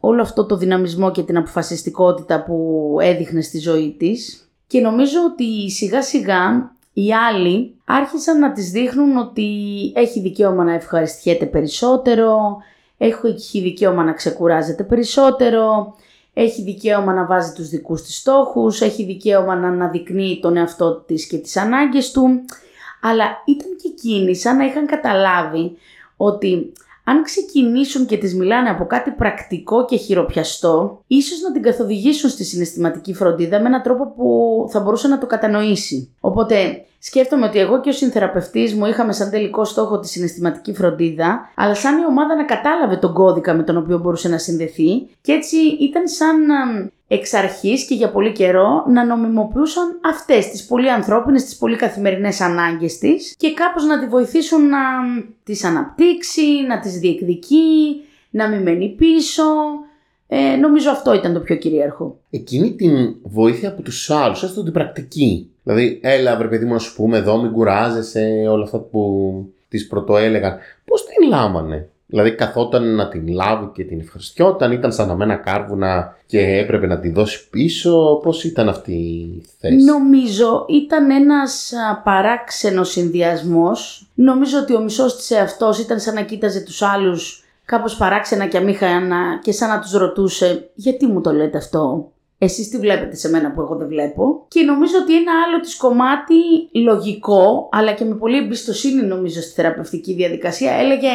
όλο, 0.00 0.20
αυτό 0.22 0.46
το 0.46 0.56
δυναμισμό 0.56 1.10
και 1.10 1.22
την 1.22 1.36
αποφασιστικότητα 1.36 2.42
που 2.42 2.96
έδειχνε 3.00 3.40
στη 3.40 3.58
ζωή 3.58 3.96
της. 3.98 4.50
Και 4.66 4.80
νομίζω 4.80 5.18
ότι 5.32 5.70
σιγά 5.70 6.02
σιγά 6.02 6.72
οι 6.92 7.14
άλλοι 7.14 7.76
άρχισαν 7.84 8.38
να 8.38 8.52
τις 8.52 8.70
δείχνουν 8.70 9.16
ότι 9.16 9.48
έχει 9.94 10.20
δικαίωμα 10.20 10.64
να 10.64 10.72
ευχαριστιέται 10.72 11.46
περισσότερο, 11.46 12.56
έχει 12.98 13.60
δικαίωμα 13.60 14.04
να 14.04 14.12
ξεκουράζεται 14.12 14.82
περισσότερο, 14.82 15.94
έχει 16.34 16.62
δικαίωμα 16.62 17.12
να 17.12 17.26
βάζει 17.26 17.52
τους 17.52 17.68
δικούς 17.68 18.02
της 18.02 18.16
στόχους, 18.16 18.80
έχει 18.80 19.04
δικαίωμα 19.04 19.56
να 19.56 19.68
αναδεικνύει 19.68 20.38
τον 20.42 20.56
εαυτό 20.56 20.94
της 20.94 21.26
και 21.26 21.38
τις 21.38 21.56
ανάγκες 21.56 22.10
του 22.10 22.44
αλλά 23.02 23.24
ήταν 23.44 23.76
και 23.82 23.88
εκείνοι 23.96 24.36
σαν 24.36 24.56
να 24.56 24.64
είχαν 24.64 24.86
καταλάβει 24.86 25.76
ότι 26.16 26.72
αν 27.04 27.22
ξεκινήσουν 27.22 28.06
και 28.06 28.16
τις 28.16 28.34
μιλάνε 28.34 28.68
από 28.68 28.86
κάτι 28.86 29.10
πρακτικό 29.10 29.84
και 29.84 29.96
χειροπιαστό, 29.96 31.02
ίσως 31.06 31.40
να 31.40 31.52
την 31.52 31.62
καθοδηγήσουν 31.62 32.30
στη 32.30 32.44
συναισθηματική 32.44 33.14
φροντίδα 33.14 33.60
με 33.60 33.66
έναν 33.66 33.82
τρόπο 33.82 34.12
που 34.16 34.66
θα 34.70 34.80
μπορούσε 34.80 35.08
να 35.08 35.18
το 35.18 35.26
κατανοήσει. 35.26 36.14
Οπότε 36.20 36.84
σκέφτομαι 36.98 37.46
ότι 37.46 37.58
εγώ 37.58 37.80
και 37.80 37.88
ο 37.88 37.92
συνθεραπευτής 37.92 38.74
μου 38.74 38.86
είχαμε 38.86 39.12
σαν 39.12 39.30
τελικό 39.30 39.64
στόχο 39.64 39.98
τη 39.98 40.08
συναισθηματική 40.08 40.74
φροντίδα, 40.74 41.50
αλλά 41.54 41.74
σαν 41.74 41.98
η 41.98 42.06
ομάδα 42.06 42.36
να 42.36 42.44
κατάλαβε 42.44 42.96
τον 42.96 43.12
κώδικα 43.12 43.54
με 43.54 43.62
τον 43.62 43.76
οποίο 43.76 43.98
μπορούσε 43.98 44.28
να 44.28 44.38
συνδεθεί 44.38 45.08
και 45.20 45.32
έτσι 45.32 45.56
ήταν 45.80 46.08
σαν 46.08 46.36
εξ 47.14 47.34
αρχής 47.34 47.84
και 47.84 47.94
για 47.94 48.10
πολύ 48.10 48.32
καιρό 48.32 48.84
να 48.88 49.04
νομιμοποιούσαν 49.04 50.00
αυτές 50.04 50.48
τις 50.48 50.66
πολύ 50.66 50.90
ανθρώπινες, 50.90 51.44
τις 51.44 51.56
πολύ 51.56 51.76
καθημερινές 51.76 52.40
ανάγκες 52.40 52.98
της 52.98 53.34
και 53.36 53.54
κάπως 53.54 53.84
να 53.84 54.00
τη 54.00 54.06
βοηθήσουν 54.06 54.68
να 54.68 54.78
τις 55.44 55.64
αναπτύξει, 55.64 56.42
να 56.68 56.80
τις 56.80 56.98
διεκδικεί, 56.98 58.02
να 58.30 58.48
μην 58.48 58.62
μένει 58.62 58.88
πίσω. 58.88 59.42
Ε, 60.26 60.56
νομίζω 60.56 60.90
αυτό 60.90 61.14
ήταν 61.14 61.32
το 61.32 61.40
πιο 61.40 61.56
κυρίαρχο. 61.56 62.18
Εκείνη 62.30 62.74
την 62.74 63.14
βοήθεια 63.22 63.68
από 63.68 63.82
τους 63.82 64.10
άλλους, 64.10 64.42
έστω 64.42 64.62
την 64.62 64.72
πρακτική. 64.72 65.50
Δηλαδή, 65.62 66.00
έλα 66.02 66.36
βρε 66.36 66.48
παιδί 66.48 66.64
μου 66.64 66.72
να 66.72 66.78
σου 66.78 66.94
πούμε 66.94 67.16
εδώ, 67.16 67.42
μην 67.42 67.52
κουράζεσαι, 67.52 68.46
όλα 68.50 68.64
αυτά 68.64 68.78
που 68.78 69.32
τις 69.68 69.86
πρωτοέλεγαν. 69.86 70.58
Πώς 70.84 71.04
την 71.04 71.28
λάμανε; 71.28 71.88
Δηλαδή 72.12 72.34
καθόταν 72.34 72.94
να 72.94 73.08
την 73.08 73.28
λάβει 73.28 73.70
και 73.74 73.84
την 73.84 74.00
ευχαριστιόταν, 74.00 74.72
ήταν 74.72 74.92
σαν 74.92 75.10
αμένα 75.10 75.36
κάρβουνα 75.36 76.16
και 76.26 76.40
έπρεπε 76.40 76.86
να 76.86 76.98
τη 76.98 77.10
δώσει 77.10 77.48
πίσω. 77.50 78.20
Πώς 78.22 78.44
ήταν 78.44 78.68
αυτή 78.68 78.92
η 78.92 79.44
θέση; 79.58 79.84
Νομίζω 79.84 80.64
ήταν 80.68 81.10
ένας 81.10 81.72
παράξενος 82.04 82.90
συνδυασμός. 82.90 84.10
Νομίζω 84.14 84.58
ότι 84.58 84.74
ο 84.74 84.80
μισός 84.80 85.16
της 85.16 85.30
εαυτός 85.30 85.78
ήταν 85.78 86.00
σαν 86.00 86.14
να 86.14 86.22
κοίταζε 86.22 86.60
τους 86.60 86.82
άλλους 86.82 87.44
κάπως 87.64 87.96
παράξενα 87.96 88.46
και 88.46 88.56
αμήχανα 88.56 89.38
και 89.42 89.52
σαν 89.52 89.68
να 89.68 89.80
τους 89.80 89.92
ρωτούσε 89.92 90.70
γιατί 90.74 91.06
μου 91.06 91.20
το 91.20 91.32
λέτε 91.32 91.58
αυτό; 91.58 92.12
Εσείς 92.38 92.68
τι 92.68 92.78
βλέπετε 92.78 93.16
σε 93.16 93.28
μένα 93.28 93.52
που 93.52 93.60
εγώ 93.60 93.74
δεν 93.76 93.88
βλέπω; 93.88 94.44
Και 94.48 94.62
νομίζω 94.62 94.94
ότι 95.02 95.16
ένα 95.16 95.32
άλλο 95.46 95.60
της 95.60 95.76
κομμάτι 95.76 96.34
λογικό, 96.72 97.68
αλλά 97.72 97.92
και 97.92 98.04
με 98.04 98.14
πολύ 98.14 98.38
εμπιστοσύνη 98.38 99.02
νομίζω 99.02 99.40
στη 99.40 99.52
θεραπευτική 99.52 100.14
διαδικασία, 100.14 100.72
έλεγε 100.72 101.08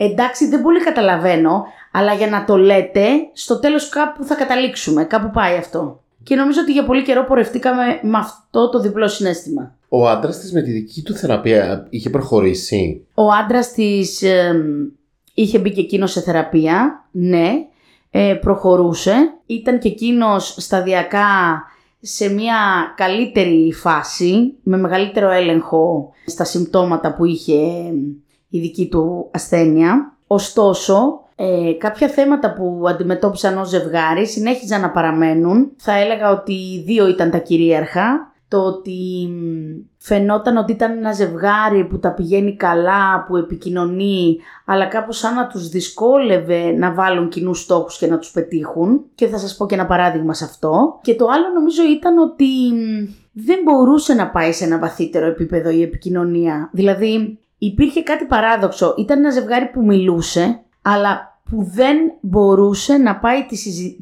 εντάξει 0.00 0.48
δεν 0.48 0.62
πολύ 0.62 0.80
καταλαβαίνω, 0.80 1.64
αλλά 1.92 2.14
για 2.14 2.26
να 2.26 2.44
το 2.44 2.56
λέτε, 2.56 3.06
στο 3.32 3.58
τέλος 3.58 3.88
κάπου 3.88 4.24
θα 4.24 4.34
καταλήξουμε, 4.34 5.04
κάπου 5.04 5.30
πάει 5.30 5.56
αυτό. 5.56 6.02
Και 6.22 6.34
νομίζω 6.34 6.60
ότι 6.60 6.72
για 6.72 6.84
πολύ 6.84 7.02
καιρό 7.02 7.24
πορευτήκαμε 7.24 7.82
με 8.02 8.18
αυτό 8.18 8.68
το 8.68 8.80
διπλό 8.80 9.08
συνέστημα. 9.08 9.74
Ο 9.88 10.08
άντρας 10.08 10.38
της 10.38 10.52
με 10.52 10.62
τη 10.62 10.70
δική 10.70 11.02
του 11.02 11.14
θεραπεία 11.14 11.86
είχε 11.90 12.10
προχωρήσει; 12.10 13.06
Ο 13.14 13.32
άντρας 13.32 13.72
της 13.72 14.22
είχε 15.34 15.58
μπει 15.58 15.72
και 15.72 15.80
εκείνος 15.80 16.12
σε 16.12 16.20
θεραπεία, 16.20 17.04
ναι, 17.10 17.52
ε, 18.10 18.34
προχωρούσε. 18.40 19.14
Ήταν 19.46 19.78
και 19.78 19.88
εκείνος 19.88 20.54
σταδιακά 20.58 21.62
σε 22.00 22.28
μια 22.28 22.56
καλύτερη 22.96 23.72
φάση, 23.72 24.54
με 24.62 24.76
μεγαλύτερο 24.76 25.30
έλεγχο 25.30 26.12
στα 26.26 26.44
συμπτώματα 26.44 27.14
που 27.14 27.24
είχε 27.24 27.60
η 28.48 28.58
δική 28.58 28.88
του 28.88 29.28
ασθένεια. 29.32 30.16
Ωστόσο, 30.26 31.20
ε, 31.36 31.72
κάποια 31.78 32.08
θέματα 32.08 32.52
που 32.52 32.84
αντιμετώπισαν 32.88 33.58
ως 33.58 33.68
ζευγάρι 33.68 34.26
συνέχιζαν 34.26 34.80
να 34.80 34.90
παραμένουν. 34.90 35.70
Θα 35.76 35.92
έλεγα 35.92 36.30
ότι 36.30 36.82
δύο 36.86 37.08
ήταν 37.08 37.30
τα 37.30 37.38
κυρίαρχα. 37.38 38.32
Το 38.48 38.58
ότι 38.58 39.28
φαινόταν 39.98 40.56
ότι 40.56 40.72
ήταν 40.72 40.96
ένα 40.96 41.12
ζευγάρι 41.12 41.84
που 41.84 41.98
τα 41.98 42.12
πηγαίνει 42.12 42.56
καλά, 42.56 43.24
που 43.26 43.36
επικοινωνεί, 43.36 44.38
αλλά 44.64 44.86
κάπως 44.86 45.18
σαν 45.18 45.34
να 45.34 45.46
τους 45.46 45.68
δυσκόλευε 45.68 46.72
να 46.72 46.94
βάλουν 46.94 47.28
κοινούς 47.28 47.60
στόχους 47.60 47.98
και 47.98 48.06
να 48.06 48.18
τους 48.18 48.30
πετύχουν. 48.30 49.04
Και 49.14 49.26
θα 49.26 49.38
σας 49.38 49.56
πω 49.56 49.66
και 49.66 49.74
ένα 49.74 49.86
παράδειγμα 49.86 50.34
σε 50.34 50.44
αυτό. 50.44 50.98
Και 51.02 51.14
το 51.14 51.26
άλλο 51.26 51.48
νομίζω 51.54 51.82
ήταν 51.96 52.18
ότι 52.18 52.46
δεν 53.32 53.58
μπορούσε 53.64 54.14
να 54.14 54.30
πάει 54.30 54.52
σε 54.52 54.64
ένα 54.64 54.78
βαθύτερο 54.78 55.26
επίπεδο 55.26 55.70
η 55.70 55.82
επικοινωνία. 55.82 56.70
Δηλαδή 56.72 57.38
υπήρχε 57.58 58.02
κάτι 58.02 58.24
παράδοξο. 58.24 58.94
Ήταν 58.98 59.18
ένα 59.18 59.30
ζευγάρι 59.30 59.66
που 59.66 59.84
μιλούσε, 59.84 60.60
αλλά 60.82 61.40
που 61.50 61.64
δεν 61.64 61.96
μπορούσε 62.20 62.96
να 62.96 63.16
πάει 63.16 63.46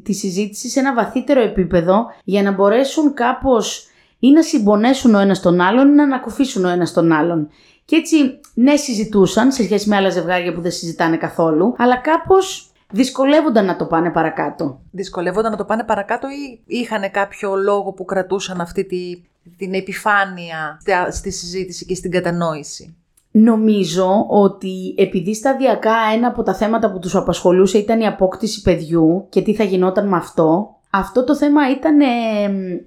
τη, 0.03 0.13
συζήτηση 0.13 0.69
σε 0.69 0.79
ένα 0.79 0.93
βαθύτερο 0.93 1.41
επίπεδο 1.41 2.05
για 2.23 2.43
να 2.43 2.51
μπορέσουν 2.51 3.13
κάπως 3.13 3.87
ή 4.19 4.31
να 4.31 4.41
συμπονέσουν 4.41 5.15
ο 5.15 5.19
ένας 5.19 5.41
τον 5.41 5.61
άλλον 5.61 5.87
ή 5.89 5.93
να 5.93 6.03
ανακουφίσουν 6.03 6.65
ο 6.65 6.69
ένας 6.69 6.93
τον 6.93 7.11
άλλον. 7.11 7.49
Και 7.85 7.95
έτσι, 7.95 8.39
ναι, 8.53 8.75
συζητούσαν 8.75 9.51
σε 9.51 9.63
σχέση 9.63 9.89
με 9.89 9.95
άλλα 9.95 10.09
ζευγάρια 10.09 10.53
που 10.53 10.61
δεν 10.61 10.71
συζητάνε 10.71 11.17
καθόλου, 11.17 11.73
αλλά 11.77 11.97
κάπως 11.97 12.71
δυσκολεύονταν 12.91 13.65
να 13.65 13.75
το 13.75 13.85
πάνε 13.85 14.09
παρακάτω. 14.09 14.81
Δυσκολεύονταν 14.91 15.51
να 15.51 15.57
το 15.57 15.65
πάνε 15.65 15.83
παρακάτω 15.83 16.27
ή 16.27 16.61
είχαν 16.65 17.11
κάποιο 17.11 17.55
λόγο 17.55 17.91
που 17.91 18.05
κρατούσαν 18.05 18.61
αυτή 18.61 18.85
τη, 18.85 19.21
την 19.57 19.73
επιφάνεια 19.73 20.81
στη 21.09 21.31
συζήτηση 21.31 21.85
και 21.85 21.95
στην 21.95 22.11
κατανόηση; 22.11 22.95
Νομίζω 23.43 24.25
ότι 24.29 24.95
επειδή 24.97 25.33
σταδιακά 25.33 25.95
ένα 26.15 26.27
από 26.27 26.43
τα 26.43 26.53
θέματα 26.53 26.91
που 26.91 26.99
τους 26.99 27.15
απασχολούσε 27.15 27.77
ήταν 27.77 27.99
η 27.99 28.07
απόκτηση 28.07 28.61
παιδιού 28.61 29.25
και 29.29 29.41
τι 29.41 29.53
θα 29.53 29.63
γινόταν 29.63 30.07
με 30.07 30.17
αυτό, 30.17 30.75
αυτό 30.89 31.23
το 31.23 31.35
θέμα 31.35 31.71
ήταν 31.71 31.97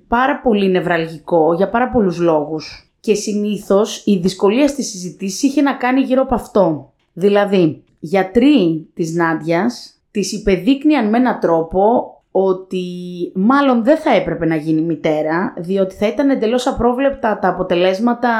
πάρα 0.08 0.40
πολύ 0.40 0.70
νευραλγικό 0.70 1.54
για 1.54 1.68
πάρα 1.68 1.90
πολλούς 1.90 2.18
λόγους. 2.18 2.92
Και 3.00 3.14
συνήθως 3.14 4.02
η 4.06 4.16
δυσκολία 4.16 4.68
στη 4.68 4.82
συζητήση 4.82 5.46
είχε 5.46 5.62
να 5.62 5.72
κάνει 5.74 6.00
γύρω 6.00 6.22
από 6.22 6.34
αυτό. 6.34 6.92
Δηλαδή, 7.12 7.82
γιατροί 7.98 8.88
της 8.94 9.14
Νάντιας 9.14 10.00
της 10.10 10.32
υπεδείκνυαν 10.32 11.08
με 11.08 11.18
έναν 11.18 11.40
τρόπο 11.40 11.80
ότι 12.30 12.84
μάλλον 13.34 13.84
δεν 13.84 13.96
θα 13.96 14.14
έπρεπε 14.14 14.46
να 14.46 14.56
γίνει 14.56 14.80
μητέρα, 14.80 15.54
διότι 15.56 15.94
θα 15.94 16.06
ήταν 16.06 16.30
εντελώς 16.30 16.66
απρόβλεπτα 16.66 17.38
τα 17.38 17.48
αποτελέσματα 17.48 18.30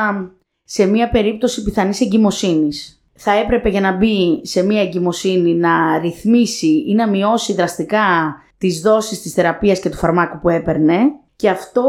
σε 0.72 0.86
μια 0.86 1.10
περίπτωση 1.10 1.62
πιθανής 1.62 2.00
εγκυμοσύνης. 2.00 3.02
Θα 3.14 3.32
έπρεπε 3.32 3.68
για 3.68 3.80
να 3.80 3.96
μπει 3.96 4.40
σε 4.42 4.62
μια 4.62 4.82
εγκυμοσύνη 4.82 5.54
να 5.54 5.98
ρυθμίσει 5.98 6.84
ή 6.86 6.94
να 6.94 7.08
μειώσει 7.08 7.52
δραστικά 7.52 8.36
τις 8.58 8.80
δόσεις 8.80 9.22
της 9.22 9.32
θεραπείας 9.32 9.80
και 9.80 9.90
του 9.90 9.96
φαρμάκου 9.96 10.38
που 10.40 10.48
έπαιρνε 10.48 10.98
και 11.36 11.48
αυτό 11.48 11.84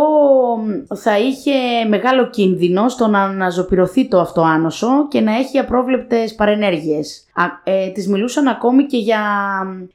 θα 0.95 1.19
είχε 1.19 1.51
μεγάλο 1.87 2.29
κίνδυνο 2.29 2.89
στο 2.89 3.07
να 3.07 3.23
αναζωπηρωθεί 3.23 4.07
το 4.07 4.19
αυτοάνωσο 4.19 5.07
και 5.07 5.21
να 5.21 5.35
έχει 5.35 5.57
απρόβλεπτες 5.57 6.35
παρενέργειες. 6.35 7.25
Α, 7.33 7.43
ε, 7.63 7.87
της 7.87 8.07
μιλούσαν 8.07 8.47
ακόμη 8.47 8.85
και 8.85 8.97
για 8.97 9.21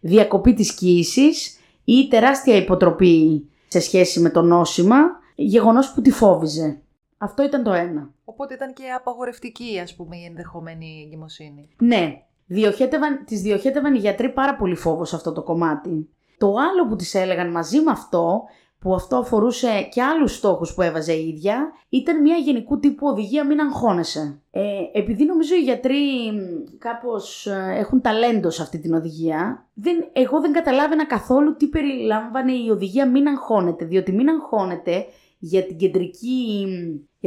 διακοπή 0.00 0.54
της 0.54 0.74
κοίησης 0.74 1.58
ή 1.84 2.08
τεράστια 2.10 2.56
υποτροπή 2.56 3.48
σε 3.68 3.80
σχέση 3.80 4.20
με 4.20 4.30
το 4.30 4.42
νόσημα, 4.42 4.96
γεγονός 5.34 5.92
που 5.92 6.00
τη 6.00 6.10
φόβιζε. 6.10 6.78
Αυτό 7.18 7.42
ήταν 7.42 7.62
το 7.62 7.72
ένα. 7.72 8.14
Οπότε 8.28 8.54
ήταν 8.54 8.72
και 8.72 8.90
απαγορευτική, 8.90 9.78
ας 9.82 9.94
πούμε, 9.94 10.16
η 10.16 10.24
ενδεχομένη 10.24 11.02
εγκυμοσύνη. 11.06 11.68
Ναι. 11.78 12.22
Διοχέτευαν, 12.46 13.24
τις 13.24 13.42
διοχέτευαν 13.42 13.94
οι 13.94 13.98
γιατροί 13.98 14.32
πάρα 14.32 14.56
πολύ 14.56 14.74
φόβος 14.74 15.08
σε 15.08 15.16
αυτό 15.16 15.32
το 15.32 15.42
κομμάτι. 15.42 16.08
Το 16.38 16.46
άλλο 16.46 16.88
που 16.88 16.96
τις 16.96 17.14
έλεγαν 17.14 17.50
μαζί 17.50 17.80
με 17.80 17.90
αυτό, 17.90 18.42
που 18.78 18.94
αυτό 18.94 19.16
αφορούσε 19.16 19.88
και 19.90 20.02
άλλους 20.02 20.34
στόχους 20.34 20.74
που 20.74 20.82
έβαζε 20.82 21.12
η 21.12 21.28
ίδια, 21.28 21.72
ήταν 21.88 22.20
μια 22.20 22.36
γενικού 22.36 22.78
τύπου 22.78 23.06
οδηγία 23.06 23.46
μην 23.46 23.60
αγχώνεσαι. 23.60 24.40
Ε, 24.50 24.62
επειδή 24.92 25.24
νομίζω 25.24 25.54
οι 25.54 25.62
γιατροί 25.62 25.96
κάπως 26.78 27.46
ε, 27.46 27.74
έχουν 27.78 28.00
ταλέντο 28.00 28.50
σε 28.50 28.62
αυτή 28.62 28.78
την 28.78 28.94
οδηγία, 28.94 29.68
δεν, 29.74 30.08
εγώ 30.12 30.40
δεν 30.40 30.52
καταλάβαινα 30.52 31.06
καθόλου 31.06 31.56
τι 31.56 31.66
περιλάμβανε 31.66 32.52
η 32.52 32.68
οδηγία 32.70 33.08
μην 33.08 33.28
αγχώνεται, 33.28 33.84
διότι 33.84 34.12
μην 34.12 34.28
αγχώνεται 34.28 35.06
για 35.38 35.66
την 35.66 35.76
κεντρική, 35.76 36.66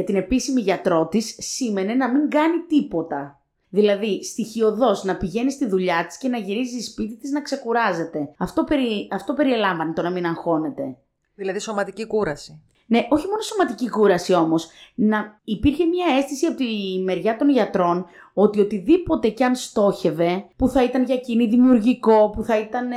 για 0.00 0.08
την 0.08 0.16
επίσημη 0.16 0.60
γιατρό 0.60 1.06
της, 1.06 1.36
σήμαινε 1.38 1.94
να 1.94 2.08
μην 2.08 2.30
κάνει 2.30 2.58
τίποτα. 2.68 3.40
Δηλαδή, 3.68 4.24
στοιχειοδός 4.24 5.04
να 5.04 5.16
πηγαίνει 5.16 5.50
στη 5.50 5.66
δουλειά 5.66 6.06
της 6.06 6.18
και 6.18 6.28
να 6.28 6.38
γυρίζει 6.38 6.80
σπίτι 6.80 7.16
της 7.16 7.30
να 7.30 7.42
ξεκουράζεται. 7.42 8.34
Αυτό, 8.38 8.64
περι, 8.64 9.08
αυτό 9.10 9.34
περιελάμβανε 9.34 9.92
το 9.92 10.02
να 10.02 10.10
μην 10.10 10.26
αγχώνεται. 10.26 10.96
Δηλαδή 11.34 11.58
σωματική 11.58 12.06
κούραση. 12.06 12.62
Ναι, 12.90 13.06
όχι 13.10 13.26
μόνο 13.26 13.40
σωματική 13.40 13.90
κούραση 13.90 14.34
όμως. 14.34 14.68
Να 14.94 15.40
υπήρχε 15.44 15.84
μια 15.84 16.06
αίσθηση 16.16 16.46
από 16.46 16.56
τη 16.56 16.64
μεριά 17.04 17.36
των 17.36 17.50
γιατρών 17.50 18.06
ότι 18.34 18.60
οτιδήποτε 18.60 19.28
κι 19.28 19.44
αν 19.44 19.54
στόχευε, 19.54 20.46
που 20.56 20.68
θα 20.68 20.82
ήταν 20.84 21.04
για 21.04 21.14
εκείνη 21.14 21.46
δημιουργικό, 21.46 22.30
που 22.30 22.42
θα 22.42 22.58
ήταν 22.58 22.92
ε, 22.92 22.96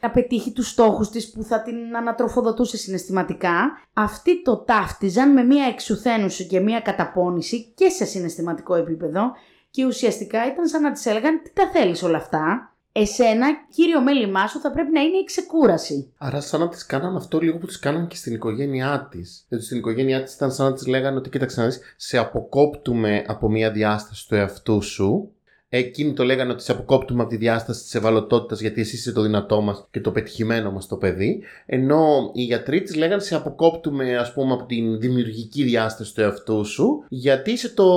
να 0.00 0.10
πετύχει 0.10 0.52
τους 0.52 0.68
στόχους 0.68 1.10
της, 1.10 1.30
που 1.30 1.42
θα 1.42 1.62
την 1.62 1.96
ανατροφοδοτούσε 1.96 2.76
συναισθηματικά, 2.76 3.78
αυτοί 3.92 4.42
το 4.42 4.56
ταύτιζαν 4.56 5.32
με 5.32 5.42
μια 5.42 5.66
εξουθένουση 5.66 6.46
και 6.46 6.60
μια 6.60 6.80
καταπώνηση 6.80 7.72
και 7.74 7.88
σε 7.88 8.04
συναισθηματικό 8.04 8.74
επίπεδο 8.74 9.32
και 9.70 9.84
ουσιαστικά 9.84 10.46
ήταν 10.46 10.66
σαν 10.66 10.82
να 10.82 10.92
της 10.92 11.06
έλεγαν 11.06 11.42
τι 11.42 11.52
τα 11.52 11.70
θέλεις 11.70 12.02
όλα 12.02 12.16
αυτά, 12.16 12.75
εσένα, 13.00 13.46
κύριο 13.74 14.00
μέλημά 14.00 14.46
σου, 14.46 14.60
θα 14.60 14.70
πρέπει 14.70 14.92
να 14.92 15.00
είναι 15.00 15.16
η 15.16 15.24
ξεκούραση. 15.24 16.12
Άρα, 16.18 16.40
σαν 16.40 16.60
να 16.60 16.68
τη 16.68 16.86
κάναν 16.86 17.16
αυτό 17.16 17.38
λίγο 17.38 17.58
που 17.58 17.66
τη 17.66 17.78
κάναν 17.78 18.06
και 18.06 18.16
στην 18.16 18.34
οικογένειά 18.34 19.08
της. 19.10 19.46
Γιατί 19.48 19.64
στην 19.64 19.76
οικογένειά 19.76 20.22
της 20.22 20.34
ήταν 20.34 20.52
σαν 20.52 20.66
να 20.66 20.72
τη 20.72 20.90
λέγανε 20.90 21.16
ότι 21.16 21.30
κοίταξε 21.30 21.60
να 21.60 21.66
δεις, 21.66 21.80
σε 21.96 22.18
αποκόπτουμε 22.18 23.24
από 23.26 23.48
μια 23.48 23.70
διάσταση 23.70 24.28
του 24.28 24.34
εαυτού 24.34 24.82
σου, 24.82 25.30
Εκείνοι 25.68 26.12
το 26.12 26.24
λέγανε 26.24 26.52
ότι 26.52 26.62
σε 26.62 26.72
αποκόπτουμε 26.72 27.20
από 27.20 27.30
τη 27.30 27.36
διάσταση 27.36 27.82
της 27.82 27.94
ευαλωτότητας 27.94 28.60
γιατί 28.60 28.80
εσύ 28.80 28.96
είσαι 28.96 29.12
το 29.12 29.22
δυνατό 29.22 29.60
μας 29.60 29.86
και 29.90 30.00
το 30.00 30.10
πετυχημένο 30.10 30.70
μας 30.70 30.86
το 30.86 30.96
παιδί. 30.96 31.42
Ενώ 31.66 32.30
οι 32.34 32.42
γιατροί 32.42 32.82
της 32.82 32.96
λέγανε 32.96 33.20
σε 33.20 33.34
αποκόπτουμε, 33.34 34.16
ας 34.16 34.32
πούμε, 34.32 34.52
από 34.52 34.64
την 34.64 35.00
δημιουργική 35.00 35.62
διάσταση 35.62 36.14
του 36.14 36.20
εαυτού 36.20 36.64
σου 36.64 37.04
γιατί 37.08 37.50
είσαι 37.50 37.68
το 37.68 37.90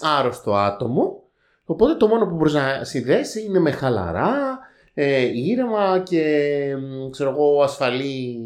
άρρωστο 0.00 0.54
άτομο. 0.54 1.21
Οπότε 1.72 1.94
το 1.94 2.06
μόνο 2.06 2.26
που 2.26 2.34
μπορείς 2.34 2.52
να 2.52 2.84
συνδέσει 2.84 3.44
είναι 3.44 3.58
με 3.58 3.70
χαλαρά, 3.70 4.58
ε, 4.94 5.20
ήρεμα 5.34 6.02
και 6.04 6.22
ξέρω 7.10 7.30
εγώ 7.30 7.62
ασφαλή 7.62 8.38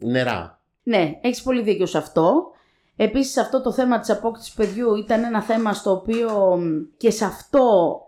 νερά. 0.00 0.60
Ναι, 0.82 1.18
έχεις 1.20 1.42
πολύ 1.42 1.62
δίκιο 1.62 1.86
σε 1.86 1.98
αυτό. 1.98 2.50
Επίσης 2.96 3.36
αυτό 3.36 3.62
το 3.62 3.72
θέμα 3.72 4.00
της 4.00 4.10
απόκτησης 4.10 4.54
παιδιού 4.54 4.94
ήταν 4.94 5.24
ένα 5.24 5.42
θέμα 5.42 5.72
στο 5.72 5.90
οποίο 5.90 6.58
και 6.96 7.10
σε 7.10 7.24
αυτό 7.24 7.62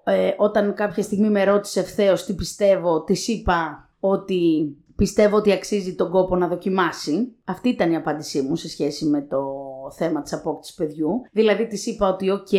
ε, 0.04 0.30
όταν 0.36 0.74
κάποια 0.74 1.02
στιγμή 1.02 1.30
με 1.30 1.44
ρώτησε 1.44 1.80
ευθέως 1.80 2.24
τι 2.24 2.34
πιστεύω, 2.34 3.04
της 3.04 3.28
είπα 3.28 3.88
ότι 4.00 4.76
πιστεύω 4.96 5.36
ότι 5.36 5.52
αξίζει 5.52 5.94
τον 5.94 6.10
κόπο 6.10 6.36
να 6.36 6.48
δοκιμάσει. 6.48 7.32
Αυτή 7.44 7.68
ήταν 7.68 7.92
η 7.92 7.96
απάντησή 7.96 8.40
μου 8.40 8.56
σε 8.56 8.68
σχέση 8.68 9.06
με 9.06 9.20
το 9.22 9.38
θέμα 9.90 10.22
της 10.22 10.32
απόκτησης 10.32 10.74
παιδιού. 10.74 11.22
Δηλαδή 11.32 11.66
της 11.66 11.86
είπα 11.86 12.08
ότι 12.08 12.30
οκ, 12.30 12.52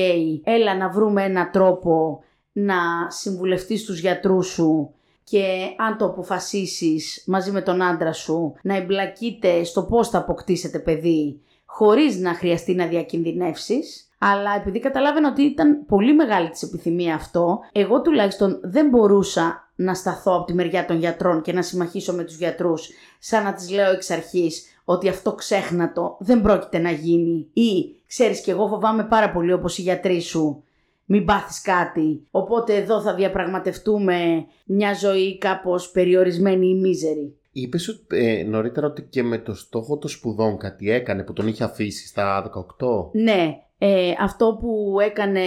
έλα 0.43 0.75
να 0.77 0.89
βρούμε 0.89 1.23
ένα 1.23 1.49
τρόπο 1.49 2.23
να 2.51 2.75
συμβουλευτείς 3.07 3.85
τους 3.85 3.99
γιατρούς 3.99 4.47
σου 4.47 4.93
και 5.23 5.43
αν 5.77 5.97
το 5.97 6.05
αποφασίσεις 6.05 7.23
μαζί 7.27 7.51
με 7.51 7.61
τον 7.61 7.81
άντρα 7.81 8.13
σου 8.13 8.53
να 8.63 8.75
εμπλακείτε 8.75 9.63
στο 9.63 9.83
πώς 9.83 10.09
θα 10.09 10.17
αποκτήσετε 10.17 10.79
παιδί 10.79 11.41
χωρίς 11.65 12.17
να 12.17 12.33
χρειαστεί 12.33 12.73
να 12.73 12.85
διακινδυνεύσεις. 12.85 14.05
Αλλά 14.17 14.55
επειδή 14.55 14.79
καταλάβαινα 14.79 15.29
ότι 15.29 15.41
ήταν 15.41 15.85
πολύ 15.85 16.15
μεγάλη 16.15 16.49
της 16.49 16.61
επιθυμία 16.61 17.15
αυτό, 17.15 17.59
εγώ 17.71 18.01
τουλάχιστον 18.01 18.59
δεν 18.63 18.89
μπορούσα 18.89 19.71
να 19.75 19.93
σταθώ 19.93 20.35
από 20.35 20.45
τη 20.45 20.53
μεριά 20.53 20.85
των 20.85 20.97
γιατρών 20.97 21.41
και 21.41 21.53
να 21.53 21.61
συμμαχίσω 21.61 22.13
με 22.13 22.23
τους 22.23 22.37
γιατρούς 22.37 22.89
σαν 23.19 23.43
να 23.43 23.53
τις 23.53 23.71
λέω 23.71 23.91
εξ 23.91 24.09
αρχής 24.09 24.70
ότι 24.85 25.09
αυτό 25.09 25.33
ξέχνατο 25.33 26.17
δεν 26.19 26.41
πρόκειται 26.41 26.77
να 26.77 26.91
γίνει 26.91 27.47
ή 27.53 27.95
ξέρεις 28.07 28.41
και 28.41 28.51
εγώ 28.51 28.67
φοβάμαι 28.67 29.03
πάρα 29.03 29.31
πολύ 29.31 29.53
όπως 29.53 29.77
οι 29.77 29.81
γιατροί 29.81 30.21
σου 30.21 30.63
μην 31.05 31.25
πάθεις 31.25 31.61
κάτι. 31.61 32.27
Οπότε 32.31 32.75
εδώ 32.75 33.01
θα 33.01 33.15
διαπραγματευτούμε 33.15 34.45
μια 34.65 34.93
ζωή 34.93 35.37
κάπως 35.37 35.91
περιορισμένη 35.91 36.67
ή 36.67 36.75
μίζερη. 36.75 37.35
Είπες 37.51 38.05
ε, 38.07 38.43
νωρίτερα 38.43 38.87
ότι 38.87 39.01
και 39.01 39.23
με 39.23 39.37
το 39.37 39.53
στόχο 39.53 39.97
των 39.97 40.09
σπουδών 40.09 40.57
κάτι 40.57 40.91
έκανε 40.91 41.23
που 41.23 41.33
τον 41.33 41.47
είχε 41.47 41.63
αφήσει 41.63 42.07
στα 42.07 42.51
18. 42.79 43.09
Ναι, 43.11 43.57
ε, 43.77 44.13
αυτό 44.19 44.57
που 44.61 44.97
έκανε 44.99 45.41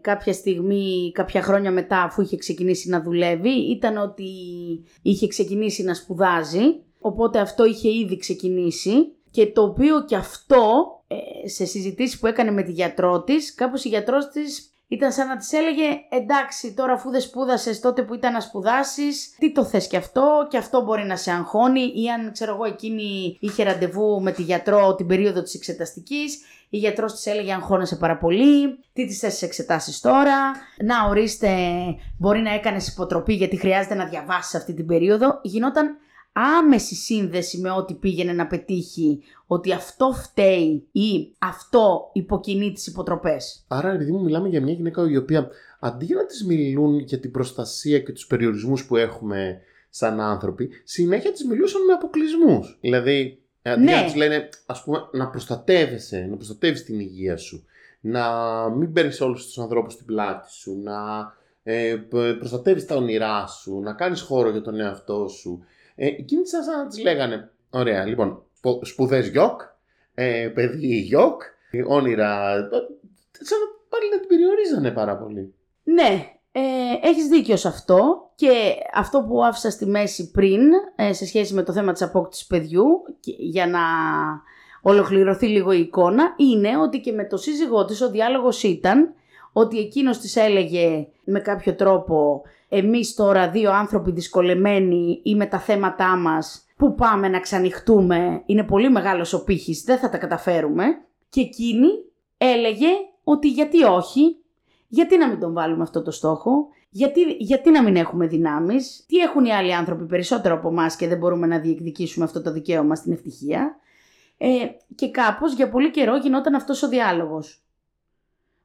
κάποια 0.00 0.32
στιγμή, 0.32 1.12
κάποια 1.14 1.42
χρόνια 1.42 1.70
μετά 1.70 2.02
αφού 2.02 2.22
είχε 2.22 2.36
ξεκινήσει 2.36 2.88
να 2.88 3.02
δουλεύει 3.02 3.70
ήταν 3.70 3.96
ότι 3.96 4.30
είχε 5.02 5.26
ξεκινήσει 5.26 5.82
να 5.82 5.94
σπουδάζει 5.94 6.60
οπότε 7.00 7.38
αυτό 7.38 7.64
είχε 7.64 7.88
ήδη 7.88 8.16
ξεκινήσει 8.16 9.12
και 9.30 9.46
το 9.46 9.62
οποίο 9.62 10.04
και 10.04 10.16
αυτό 10.16 10.84
ε, 11.06 11.48
σε 11.48 11.64
συζητήσεις 11.64 12.18
που 12.18 12.26
έκανε 12.26 12.50
με 12.50 12.62
τη 12.62 12.72
γιατρό 12.72 13.22
της 13.22 13.54
κάπως 13.54 13.84
η 13.84 13.88
γιατρός 13.88 14.28
της 14.28 14.74
ήταν 14.88 15.12
σαν 15.12 15.28
να 15.28 15.36
της 15.36 15.52
έλεγε 15.52 15.84
εντάξει 16.10 16.74
τώρα 16.74 16.92
αφού 16.92 17.10
δεν 17.10 17.20
σπούδασες 17.20 17.80
τότε 17.80 18.02
που 18.02 18.14
ήταν 18.14 18.32
να 18.32 18.40
σπουδάσεις 18.40 19.36
τι 19.38 19.52
το 19.52 19.64
θες 19.64 19.86
και 19.86 19.96
αυτό 19.96 20.46
και 20.50 20.56
αυτό 20.56 20.82
μπορεί 20.82 21.04
να 21.04 21.16
σε 21.16 21.30
αγχώνει 21.30 21.80
ή 21.80 22.10
αν 22.10 22.32
ξέρω 22.32 22.54
εγώ 22.54 22.64
εκείνη 22.64 23.36
είχε 23.40 23.62
ραντεβού 23.62 24.22
με 24.22 24.32
τη 24.32 24.42
γιατρό 24.42 24.94
την 24.94 25.06
περίοδο 25.06 25.42
της 25.42 25.54
εξεταστικής 25.54 26.38
η 26.72 26.78
γιατρός 26.78 27.12
της 27.12 27.26
έλεγε 27.26 27.52
αγχώνεσαι 27.52 27.96
πάρα 27.96 28.16
πολύ, 28.16 28.78
τι 28.92 29.06
τις 29.06 29.18
θες 29.18 29.42
εξετάσεις 29.42 30.00
τώρα, 30.00 30.52
να 30.84 31.08
ορίστε 31.08 31.48
μπορεί 32.18 32.40
να 32.40 32.54
έκανες 32.54 32.88
υποτροπή 32.88 33.34
γιατί 33.34 33.56
χρειάζεται 33.56 33.94
να 33.94 34.04
διαβάσεις 34.04 34.54
αυτή 34.54 34.74
την 34.74 34.86
περίοδο. 34.86 35.40
Γινόταν 35.42 35.96
άμεση 36.40 36.94
σύνδεση 36.94 37.58
με 37.58 37.70
ό,τι 37.70 37.94
πήγαινε 37.94 38.32
να 38.32 38.46
πετύχει, 38.46 39.22
ότι 39.46 39.72
αυτό 39.72 40.12
φταίει 40.12 40.88
ή 40.92 41.34
αυτό 41.38 42.10
υποκινεί 42.12 42.72
τις 42.72 42.86
υποτροπές. 42.86 43.64
Άρα, 43.68 43.92
επειδή 43.92 44.12
μου 44.12 44.22
μιλάμε 44.22 44.48
για 44.48 44.62
μια 44.62 44.72
γυναίκα 44.72 45.10
η 45.10 45.16
οποία 45.16 45.48
αντί 45.80 46.04
για 46.04 46.16
να 46.16 46.26
της 46.26 46.44
μιλούν 46.44 46.98
για 46.98 47.20
την 47.20 47.30
προστασία 47.30 47.98
και 47.98 48.12
τους 48.12 48.26
περιορισμούς 48.26 48.86
που 48.86 48.96
έχουμε 48.96 49.60
σαν 49.90 50.20
άνθρωποι, 50.20 50.70
συνέχεια 50.84 51.32
τις 51.32 51.44
μιλούσαν 51.44 51.84
με 51.84 51.92
αποκλεισμούς. 51.92 52.78
Δηλαδή, 52.80 53.42
αντί 53.62 53.82
ναι. 53.82 53.92
να 53.92 54.04
τις 54.04 54.14
λένε, 54.14 54.48
ας 54.66 54.82
πούμε, 54.82 55.08
να 55.12 55.28
προστατεύεσαι, 55.28 56.26
να 56.30 56.36
προστατεύεις 56.36 56.84
την 56.84 57.00
υγεία 57.00 57.36
σου, 57.36 57.64
να 58.00 58.24
μην 58.68 58.92
παίρνεις 58.92 59.20
όλους 59.20 59.46
τους 59.46 59.58
ανθρώπους 59.58 59.92
στην 59.92 60.06
πλάτη 60.06 60.52
σου, 60.52 60.80
να 60.82 60.98
ε, 61.62 61.96
προστατεύεις 62.38 62.86
τα 62.86 62.94
όνειρά 62.94 63.46
σου, 63.46 63.80
να 63.80 63.92
κάνεις 63.92 64.20
χώρο 64.20 64.50
για 64.50 64.62
τον 64.62 64.80
εαυτό 64.80 65.28
σου, 65.28 65.64
ε, 65.94 66.06
εκείνοι 66.06 66.46
σαν 66.46 66.78
να 66.78 66.86
τις 66.86 67.02
λέγανε, 67.02 67.50
ωραία, 67.70 68.04
λοιπόν, 68.04 68.42
σπουδές 68.82 69.28
γιοκ, 69.28 69.60
ε, 70.14 70.50
παιδί 70.54 70.96
γιοκ, 70.96 71.42
όνειρα, 71.88 72.54
σαν 73.30 73.58
να 73.58 73.80
πάλι 73.88 74.10
να 74.10 74.18
την 74.18 74.28
περιορίζανε 74.28 74.90
πάρα 74.90 75.16
πολύ. 75.16 75.54
Ναι, 75.82 76.26
ε, 76.52 76.60
έχεις 77.08 77.26
δίκιο 77.26 77.56
σε 77.56 77.68
αυτό 77.68 78.30
και 78.34 78.50
αυτό 78.94 79.24
που 79.28 79.44
άφησα 79.44 79.70
στη 79.70 79.86
μέση 79.86 80.30
πριν 80.30 80.60
ε, 80.96 81.12
σε 81.12 81.26
σχέση 81.26 81.54
με 81.54 81.62
το 81.62 81.72
θέμα 81.72 81.92
της 81.92 82.02
απόκτησης 82.02 82.46
παιδιού 82.46 82.86
για 83.38 83.66
να 83.66 83.80
ολοκληρωθεί 84.82 85.46
λίγο 85.46 85.72
η 85.72 85.80
εικόνα 85.80 86.34
είναι 86.36 86.78
ότι 86.78 87.00
και 87.00 87.12
με 87.12 87.26
το 87.26 87.36
σύζυγό 87.36 87.84
της 87.84 88.00
ο 88.00 88.10
διάλογος 88.10 88.62
ήταν 88.62 89.14
ότι 89.52 89.78
εκείνος 89.78 90.18
της 90.18 90.36
έλεγε 90.36 91.06
με 91.24 91.40
κάποιο 91.40 91.74
τρόπο 91.74 92.42
εμείς 92.72 93.14
τώρα 93.14 93.50
δύο 93.50 93.72
άνθρωποι 93.72 94.10
δυσκολεμένοι 94.10 95.20
ή 95.24 95.34
με 95.34 95.46
τα 95.46 95.58
θέματά 95.58 96.16
μας 96.16 96.64
που 96.76 96.94
πάμε 96.94 97.28
να 97.28 97.40
ξανοιχτούμε, 97.40 98.42
είναι 98.46 98.62
πολύ 98.62 98.90
μεγάλος 98.90 99.32
ο 99.32 99.44
πύχης, 99.44 99.82
δεν 99.82 99.98
θα 99.98 100.08
τα 100.08 100.18
καταφέρουμε. 100.18 100.84
Και 101.28 101.40
εκείνη 101.40 101.88
έλεγε 102.36 102.88
ότι 103.24 103.48
γιατί 103.48 103.82
όχι, 103.84 104.36
γιατί 104.88 105.16
να 105.18 105.28
μην 105.28 105.40
τον 105.40 105.52
βάλουμε 105.52 105.82
αυτό 105.82 106.02
το 106.02 106.10
στόχο, 106.10 106.68
γιατί, 106.90 107.20
γιατί 107.38 107.70
να 107.70 107.82
μην 107.82 107.96
έχουμε 107.96 108.26
δυνάμεις, 108.26 109.04
τι 109.06 109.16
έχουν 109.16 109.44
οι 109.44 109.52
άλλοι 109.52 109.74
άνθρωποι 109.74 110.04
περισσότερο 110.04 110.54
από 110.54 110.68
εμάς 110.68 110.96
και 110.96 111.08
δεν 111.08 111.18
μπορούμε 111.18 111.46
να 111.46 111.58
διεκδικήσουμε 111.58 112.24
αυτό 112.24 112.42
το 112.42 112.52
δικαίωμα 112.52 112.94
στην 112.94 113.12
ευτυχία. 113.12 113.76
Ε, 114.38 114.48
και 114.94 115.10
κάπως 115.10 115.54
για 115.54 115.68
πολύ 115.68 115.90
καιρό 115.90 116.16
γινόταν 116.16 116.54
αυτός 116.54 116.82
ο 116.82 116.88
διάλογος. 116.88 117.64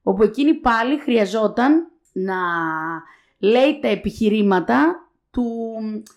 Όπου 0.03 0.23
εκείνη 0.23 0.53
πάλι 0.53 0.99
χρειαζόταν 0.99 1.91
να 2.11 2.35
λέει 3.39 3.79
τα 3.81 3.87
επιχειρήματα 3.87 5.09
του 5.31 5.45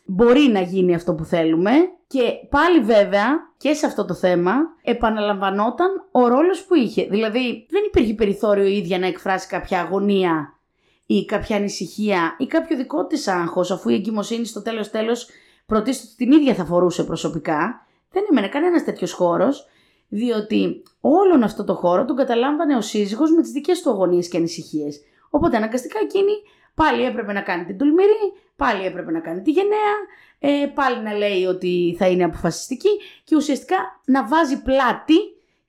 μπορεί 0.07 0.40
να 0.40 0.61
γίνει 0.61 0.94
αυτό 0.94 1.14
που 1.14 1.24
θέλουμε 1.24 1.70
και 2.07 2.33
πάλι 2.50 2.81
βέβαια 2.81 3.26
και 3.57 3.74
σε 3.74 3.87
αυτό 3.87 4.04
το 4.04 4.14
θέμα 4.14 4.52
επαναλαμβανόταν 4.83 5.88
ο 6.11 6.28
ρόλος 6.28 6.64
που 6.64 6.74
είχε. 6.74 7.07
Δηλαδή 7.11 7.66
δεν 7.70 7.83
υπήρχε 7.87 8.14
περιθώριο 8.14 8.66
η 8.66 8.76
ίδια 8.76 8.98
να 8.98 9.07
εκφράσει 9.07 9.48
κάποια 9.48 9.81
αγωνία 9.81 10.59
ή 11.07 11.24
κάποια 11.24 11.57
ανησυχία 11.57 12.37
ή 12.38 12.46
κάποιο 12.46 12.76
δικό 12.76 13.07
της 13.07 13.28
άγχος 13.28 13.70
αφού 13.70 13.88
η 13.88 13.94
εγκυμοσύνη 13.94 14.44
στο 14.44 14.62
τέλος 14.62 14.90
τέλος 14.90 15.28
πρωτίστως 15.66 16.14
την 16.14 16.33
ίδια 16.33 16.54
θα 16.54 16.64
φορούσε 16.64 17.04
προσωπικά. 17.04 17.87
Δεν 18.11 18.24
έμενε 18.31 18.48
κανένας 18.48 18.85
τέτοιος 18.85 19.12
χώρος 19.12 19.66
διότι 20.09 20.83
όλον 21.00 21.42
αυτό 21.42 21.64
το 21.64 21.74
χώρο 21.74 22.04
τον 22.04 22.16
καταλάμβανε 22.16 22.76
ο 22.76 22.81
σύζυγος 22.81 23.31
με 23.31 23.42
τις 23.42 23.50
δικές 23.50 23.83
του 23.83 23.90
αγωνίες 23.90 24.28
και 24.28 24.37
ανησυχίες. 24.37 25.00
Οπότε 25.31 25.57
αναγκαστικά 25.57 25.98
εκείνη 26.02 26.33
Πάλι 26.79 27.05
έπρεπε 27.05 27.33
να 27.33 27.41
κάνει 27.41 27.64
την 27.64 27.79
τολμηρή, 27.79 28.33
πάλι 28.57 28.85
έπρεπε 28.85 29.11
να 29.11 29.21
κάνει 29.21 29.43
τη 29.43 29.51
γενναία, 29.51 29.95
ε, 30.38 30.67
πάλι 30.67 31.03
να 31.03 31.12
λέει 31.12 31.45
ότι 31.45 31.97
θα 31.99 32.09
είναι 32.09 32.25
αποφασιστική 32.25 32.88
και 33.25 33.37
ουσιαστικά 33.37 33.77
να 34.05 34.27
βάζει 34.27 34.62
πλάτη 34.62 35.14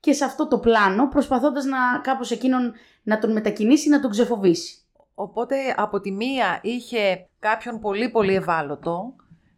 και 0.00 0.12
σε 0.12 0.24
αυτό 0.24 0.48
το 0.48 0.58
πλάνο 0.58 1.08
προσπαθώντας 1.08 1.64
να 1.64 1.78
κάπως 2.02 2.30
εκείνον 2.30 2.72
να 3.02 3.18
τον 3.18 3.32
μετακινήσει, 3.32 3.88
να 3.88 4.00
τον 4.00 4.10
ξεφοβήσει. 4.10 4.78
Οπότε 5.14 5.56
από 5.76 6.00
τη 6.00 6.10
μία 6.10 6.58
είχε 6.62 7.28
κάποιον 7.38 7.80
πολύ 7.80 8.08
πολύ 8.08 8.34
ευάλωτο 8.34 9.14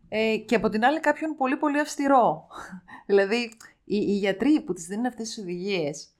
ε, 0.09 0.37
και 0.37 0.55
από 0.55 0.69
την 0.69 0.85
άλλη 0.85 1.01
κάποιον 1.01 1.37
πολύ 1.37 1.57
πολύ 1.57 1.81
αυστηρό. 1.81 2.47
δηλαδή 3.09 3.53
οι, 3.85 3.97
οι 3.97 4.17
γιατροί 4.17 4.61
που 4.61 4.73
τις 4.73 4.87
δίνουν 4.87 5.07
αυτές 5.07 5.29
τις 5.29 5.38
οδηγίες 5.38 6.12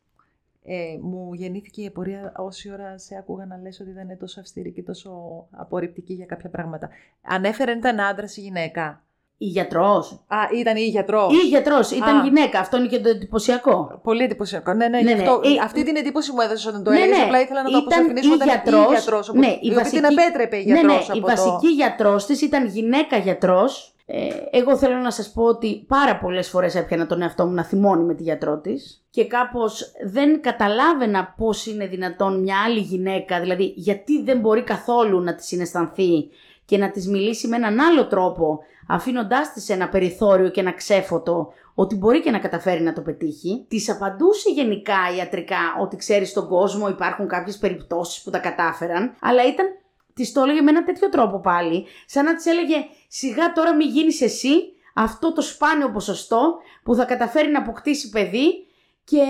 ε, 0.64 0.98
μου 1.00 1.34
γεννήθηκε 1.34 1.82
η 1.82 1.86
απορία 1.86 2.32
όση 2.36 2.72
ώρα 2.72 2.98
σε 2.98 3.16
άκουγα 3.16 3.46
να 3.46 3.58
λες 3.62 3.80
ότι 3.80 3.92
δεν 3.92 4.02
είναι 4.02 4.16
τόσο 4.16 4.40
αυστηρή 4.40 4.72
και 4.72 4.82
τόσο 4.82 5.10
απορριπτική 5.50 6.12
για 6.12 6.26
κάποια 6.26 6.48
πράγματα. 6.48 6.88
Ανέφερε 7.22 7.72
ήταν 7.72 8.00
άντρα 8.00 8.26
ή 8.34 8.40
γυναίκα; 8.40 9.02
Η 9.36 9.46
γιατρός. 9.46 10.24
Α, 10.26 10.36
ήταν 10.58 10.76
η 10.76 10.86
γιατρός. 10.86 11.42
Η 11.42 11.46
γιατρός, 11.46 11.90
ήταν 11.90 12.24
γυναίκα. 12.24 12.58
Αυτό 12.58 12.76
είναι 12.76 12.86
και 12.86 13.00
το 13.00 13.08
εντυπωσιακό. 13.08 14.00
Πολύ 14.02 14.24
εντυπωσιακό. 14.24 14.72
Ναι, 14.72 14.88
ναι, 14.88 15.00
ναι, 15.00 15.14
ναι. 15.14 15.22
Αυτό, 15.22 15.40
αυτή 15.62 15.84
την 15.84 15.96
εντύπωση 15.96 16.32
μου 16.32 16.40
έδωσες 16.40 16.66
όταν 16.66 16.84
το 16.84 16.90
ναι, 16.90 16.96
έλεγες. 16.96 17.16
Ναι. 17.16 17.24
Απλά 17.24 17.40
ήθελα 17.40 17.62
να 17.62 17.70
το 17.70 17.78
αποσαφηνίσω 17.78 18.32
όταν 18.32 18.48
ήταν 18.48 18.82
η 18.82 18.86
γιατρός. 18.88 19.32
Ναι, 19.32 19.58
η 19.60 19.70
βασική... 19.70 19.96
την 19.96 20.06
απέτρεπε 20.06 20.56
η 20.56 20.62
γιατρό. 20.62 20.86
Ναι, 20.86 20.94
ναι, 20.94 21.16
η 21.16 21.20
βασική 21.20 21.68
γιατρός 21.68 22.26
της 22.26 22.42
ήταν 22.42 22.66
γυναίκα 22.66 23.16
γιατρός 23.16 23.91
Ε, 24.07 24.28
εγώ 24.50 24.76
θέλω 24.76 24.96
να 24.96 25.11
σας 25.11 25.32
πω 25.32 25.42
ότι 25.42 25.84
πάρα 25.88 26.18
πολλές 26.18 26.48
φορές 26.48 26.74
έπιανα 26.74 27.07
τον 27.07 27.22
εαυτό 27.22 27.46
μου 27.46 27.53
να 27.53 27.64
θυμώνει 27.64 28.05
με 28.05 28.14
τη 28.14 28.22
γιατρό 28.22 28.59
της 28.59 29.05
και 29.11 29.26
κάπως 29.26 29.92
δεν 30.05 30.40
καταλάβαινα 30.40 31.34
πώς 31.36 31.66
είναι 31.66 31.86
δυνατόν 31.86 32.40
μια 32.40 32.57
άλλη 32.66 32.80
γυναίκα, 32.80 33.40
δηλαδή 33.40 33.72
γιατί 33.76 34.22
δεν 34.22 34.38
μπορεί 34.38 34.62
καθόλου 34.62 35.20
να 35.20 35.34
της 35.34 35.46
συναισθανθεί 35.46 36.28
και 36.64 36.78
να 36.78 36.90
της 36.90 37.09
μιλήσει 37.09 37.48
με 37.48 37.57
έναν 37.57 37.80
άλλο 37.80 38.07
τρόπο, 38.07 38.59
αφήνοντάς 38.88 39.53
της 39.53 39.68
ένα 39.68 39.88
περιθώριο 39.88 40.48
και 40.48 40.61
ένα 40.61 40.72
ξέφωτο 40.72 41.53
ότι 41.74 41.94
μπορεί 41.94 42.20
και 42.20 42.30
να 42.30 42.38
καταφέρει 42.38 42.82
να 42.82 42.92
το 42.92 43.00
πετύχει. 43.00 43.64
Της 43.68 43.90
απαντούσε 43.90 44.50
γενικά 44.50 44.96
ιατρικά 45.16 45.76
ότι 45.80 45.96
ξέρεις 45.96 46.28
στον 46.28 46.48
κόσμο 46.48 46.88
υπάρχουν 46.88 47.28
κάποιες 47.28 47.59
περιπτώσεις 47.59 48.22
που 48.22 48.30
τα 48.30 48.38
κατάφεραν, 48.38 49.14
αλλά 49.20 49.46
ήταν 49.46 49.66
της 50.14 50.32
το 50.32 50.42
έλεγε 50.42 50.60
με 50.60 50.70
ένα 50.70 50.84
τέτοιο 50.84 51.08
τρόπο 51.08 51.40
πάλι, 51.40 51.86
σαν 52.06 52.24
να 52.24 52.34
της 52.34 52.46
έλεγε 52.46 52.76
σιγά 53.08 53.52
τώρα 53.52 53.74
μην 53.74 53.88
γίνεις 53.88 54.20
εσύ 54.20 54.50
αυτό 54.94 55.32
το 55.32 55.40
σπάνιο 55.40 55.90
ποσοστό 55.90 56.56
που 56.82 56.94
θα 56.94 57.04
καταφέρει 57.04 57.50
να 57.50 57.58
αποκτήσει 57.58 58.08
παιδί 58.08 58.66
και 59.04 59.24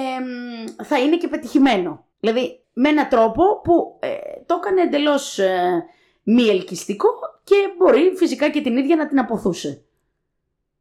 θα 0.82 0.98
είναι 0.98 1.16
και 1.16 1.28
πετυχημένο. 1.28 2.04
Δηλαδή 2.20 2.60
με 2.72 2.88
έναν 2.88 3.08
τρόπο 3.08 3.60
που 3.60 3.98
ε, 4.00 4.16
το 4.46 4.54
έκανε 4.54 4.80
εντελώς 4.80 5.38
ε, 5.38 5.84
μη 6.22 6.42
ελκυστικό 6.42 7.08
και 7.44 7.56
μπορεί 7.78 8.12
φυσικά 8.16 8.50
και 8.50 8.60
την 8.60 8.76
ίδια 8.76 8.96
να 8.96 9.06
την 9.06 9.18
αποθούσε. 9.18 9.84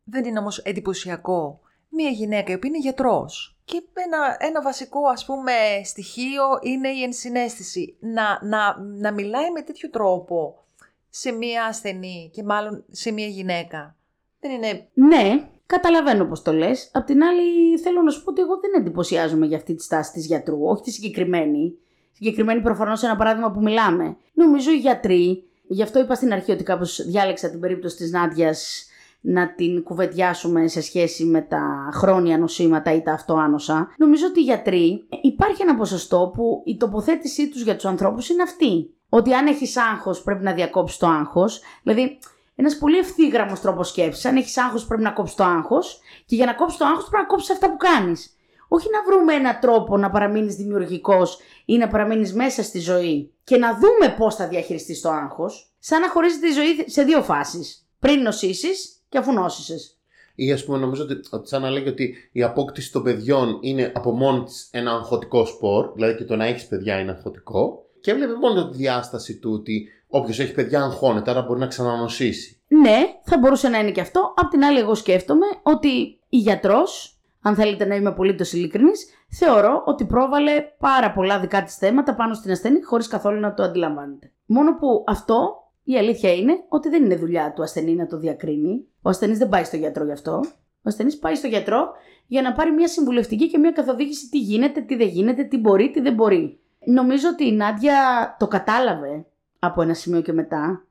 Δεν 0.04 0.26
είναι 0.26 0.40
όμως 0.40 0.58
εντυπωσιακό 0.58 1.60
μία 1.90 2.10
γυναίκα 2.10 2.52
η 2.52 2.56
οποία 2.56 2.70
είναι 2.70 2.80
γιατρός 2.80 3.51
και 3.66 3.84
ένα, 3.94 4.38
ένα 4.40 4.62
βασικό 4.62 5.08
ας 5.08 5.26
πούμε 5.26 5.52
στοιχείο 5.84 6.44
είναι 6.62 6.90
η 6.90 7.04
ενσυναίσθηση. 7.04 7.96
Να, 8.00 8.40
να, 8.44 8.80
να 8.80 9.12
μιλάει 9.12 9.52
με 9.52 9.62
τέτοιο 9.62 9.90
τρόπο 9.90 10.64
σε 11.10 11.32
μία 11.32 11.66
ασθενή 11.66 12.30
και 12.34 12.44
μάλλον 12.44 12.84
σε 12.92 13.12
μία 13.12 13.28
γυναίκα. 13.28 13.96
Δεν 14.40 14.52
είναι... 14.52 14.88
Ναι, 14.94 15.50
καταλαβαίνω 15.66 16.26
πώς 16.26 16.42
το 16.42 16.54
λες. 16.54 16.90
Απ' 16.94 17.06
την 17.06 17.24
άλλη 17.24 17.78
θέλω 17.78 18.02
να 18.02 18.12
σου 18.12 18.24
πω 18.24 18.30
ότι 18.30 18.42
εγώ 18.42 18.60
δεν 18.60 18.82
εντυπωσιάζομαι 18.82 19.46
για 19.46 19.58
αυτή 19.58 19.76
τη 19.76 19.84
στάση 19.84 20.12
της 20.12 20.26
γιατρού, 20.26 20.64
όχι 20.64 20.84
τη 20.84 20.92
συγκεκριμένη. 20.92 21.78
Συγκεκριμένη 22.12 22.62
προφανώς 22.62 23.04
ένα 23.04 23.16
παράδειγμα 23.16 23.52
που 23.52 23.62
μιλάμε. 23.62 24.18
Νομίζω 24.34 24.72
οι 24.72 24.78
γιατροί, 24.78 25.44
γι' 25.68 25.84
αυτό 25.84 26.00
είπα 26.00 26.16
στην 26.16 26.34
αρχή 26.34 26.52
ότι 26.52 26.64
κάπως 26.64 27.06
διάλεξα 27.06 27.50
την 27.50 27.60
περίπτωση 27.60 27.96
της 27.96 28.12
Νάντιας 28.12 28.86
να 29.22 29.54
την 29.54 29.84
κουβεντιάσουμε 29.84 30.68
σε 30.68 30.82
σχέση 30.82 31.26
με 31.26 31.42
τα 31.42 31.90
χρόνια 31.94 32.38
νοσήματα 32.38 32.94
ή 32.94 33.02
τα 33.02 33.12
αυτοάνοσα. 33.12 33.94
Νομίζω 33.98 34.26
ότι 34.28 34.40
οι 34.40 34.44
γιατροί 34.44 35.08
υπάρχει 35.22 35.62
ένα 35.62 35.76
ποσοστό 35.76 36.32
που 36.34 36.62
η 36.66 36.78
τοποθέτησή 36.78 37.50
τους 37.50 37.62
για 37.62 37.76
τους 37.76 37.86
ανθρώπους 37.86 38.30
είναι 38.30 38.44
αυτή. 38.44 38.94
Ότι 39.10 39.34
αν 39.34 39.48
έχεις 39.48 39.78
άγχος 39.78 40.24
πρέπει 40.24 40.44
να 40.44 40.54
διακόψεις 40.54 40.98
το 40.98 41.08
άγχος. 41.08 41.62
Δηλαδή, 41.84 42.20
ένας 42.56 42.78
πολύ 42.78 42.98
ευθύγραμμος 42.98 43.62
τρόπος 43.62 43.88
σκέψης. 43.88 44.26
Αν 44.26 44.36
έχεις 44.36 44.58
άγχος, 44.58 44.86
πρέπει 44.86 45.02
να 45.02 45.12
κόψεις 45.12 45.36
το 45.36 45.44
άγχος. 45.44 46.00
Και 46.26 46.36
για 46.36 46.46
να 46.46 46.54
κόψεις 46.54 46.78
το 46.78 46.86
άγχος, 46.86 47.10
πρέπει 47.10 47.24
να 47.24 47.28
κόψεις 47.28 47.50
αυτά 47.50 47.70
που 47.70 47.78
κάνεις. 47.78 48.36
Όχι 48.68 48.88
να 48.92 49.04
βρούμε 49.04 49.34
έναν 49.34 49.58
τρόπο 49.62 49.98
να 49.98 50.10
παραμείνεις 50.10 50.56
δημιουργικός 50.56 51.40
ή 51.66 51.78
να 51.78 51.88
παραμείνεις 51.88 52.34
μέσα 52.34 52.64
στη 52.64 52.80
ζωή 52.80 53.34
και 53.44 53.58
να 53.58 53.74
δούμε 53.74 54.16
πώς 54.18 54.36
θα 54.36 54.48
διαχειριστείς 54.48 55.02
το 55.02 55.10
άγχος, 55.10 55.74
σαν 55.80 56.02
να 56.02 56.10
χωρίζει 56.10 56.40
τη 56.40 56.52
ζωή 56.52 56.84
σε 56.86 57.04
δύο 57.04 57.22
φάσεις. 57.22 57.88
Πριν 58.00 58.22
νοσήσεις 58.22 59.01
και 59.12 59.18
αφού 59.18 59.34
νόσησες. 59.34 60.00
Ή 60.36 60.52
ας 60.52 60.66
πούμε, 60.66 60.78
νομίζω 60.78 61.04
ότι, 61.04 61.20
ότι 61.32 61.48
σαν 61.48 61.62
να 61.62 61.70
λέγει 61.70 61.90
ότι 61.90 62.16
η 62.32 62.44
απόκτηση 62.44 62.92
των 62.92 63.04
παιδιών 63.04 63.58
είναι 63.62 63.92
από 63.96 64.12
μόνη 64.12 64.44
της 64.44 64.70
ένα 64.72 64.92
αγχωτικό 64.92 65.46
σπορ, 65.46 65.92
δηλαδή 65.94 66.16
και 66.16 66.24
το 66.24 66.36
να 66.36 66.46
έχεις 66.46 66.68
παιδιά 66.68 67.00
είναι 67.00 67.12
αγχωτικό. 67.12 67.86
Και 68.02 68.12
έβλεπε 68.12 68.34
μόνο 68.34 68.70
τη 68.70 68.78
διάσταση 68.78 69.38
του 69.38 69.52
ότι 69.54 69.88
όποιος 70.08 70.40
έχει 70.40 70.54
παιδιά 70.54 70.82
αγχώνεται, 70.82 71.32
άρα 71.32 71.42
μπορεί 71.42 71.60
να 71.60 71.68
ξανανοσήσει. 71.68 72.62
Ναι, 72.68 73.00
θα 73.24 73.38
μπορούσε 73.38 73.70
να 73.70 73.80
είναι 73.80 73.92
και 73.92 74.02
αυτό. 74.02 74.34
Απ' 74.36 74.50
την 74.50 74.64
άλλη, 74.64 74.80
εγώ 74.80 74.96
σκέφτομαι 74.96 75.46
ότι 75.64 76.20
η 76.30 76.38
γιατρός, 76.38 77.20
αν 77.42 77.56
θέλετε 77.56 77.86
να 77.86 77.96
είμαι 77.96 78.10
απολύτως 78.10 78.54
ειλικρινής, 78.54 79.06
θεωρώ 79.30 79.84
ότι 79.86 80.06
πρόβαλε 80.06 80.52
πάρα 80.80 81.12
πολλά 81.12 81.40
δικά 81.40 81.64
της 81.64 81.76
θέματα 81.76 82.16
πάνω 82.16 82.34
στην 82.34 82.52
ασθενή 82.52 82.82
χωρίς 82.82 83.08
καθόλου 83.08 83.40
να 83.40 83.54
το 83.54 83.64
αντιλαμβάνεται. 83.64 84.32
Μόνο 84.46 84.76
που 84.76 85.04
αυτό 85.08 85.62
η 85.84 85.98
αλήθεια 85.98 86.34
είναι 86.34 86.54
ότι 86.70 86.90
δεν 86.90 87.04
είναι 87.04 87.16
δουλειά 87.16 87.54
του 87.54 87.62
ασθενή 87.64 87.96
να 87.96 88.08
το 88.08 88.18
διακρίνει. 88.18 88.86
Ο 89.02 89.10
ασθενής 89.10 89.38
δεν 89.38 89.50
πάει 89.50 89.64
στο 89.64 89.78
γιατρό 89.78 90.06
γι' 90.06 90.12
αυτό. 90.12 90.42
Ο 90.78 90.84
ασθενής 90.84 91.18
πάει 91.18 91.36
στο 91.36 91.48
γιατρό 91.48 91.92
για 92.28 92.42
να 92.42 92.54
πάρει 92.54 92.72
μια 92.72 92.88
συμβουλευτική 92.88 93.50
και 93.50 93.58
μια 93.58 93.72
καθοδήγηση 93.72 94.30
τι 94.30 94.40
γίνεται, 94.40 94.82
τι 94.82 94.96
δεν 94.96 95.08
γίνεται, 95.08 95.44
τι 95.44 95.58
μπορεί, 95.58 95.92
τι 95.92 96.02
δεν 96.02 96.14
μπορεί. 96.14 96.60
Νομίζω 96.86 97.28
ότι 97.30 97.48
η 97.48 97.52
Νάντια 97.52 97.96
το 98.40 98.48
κατάλαβε 98.48 99.26
από 99.60 99.82
ένα 99.82 99.94
σημείο 99.94 100.22
και 100.22 100.34
μετά, 100.34 100.86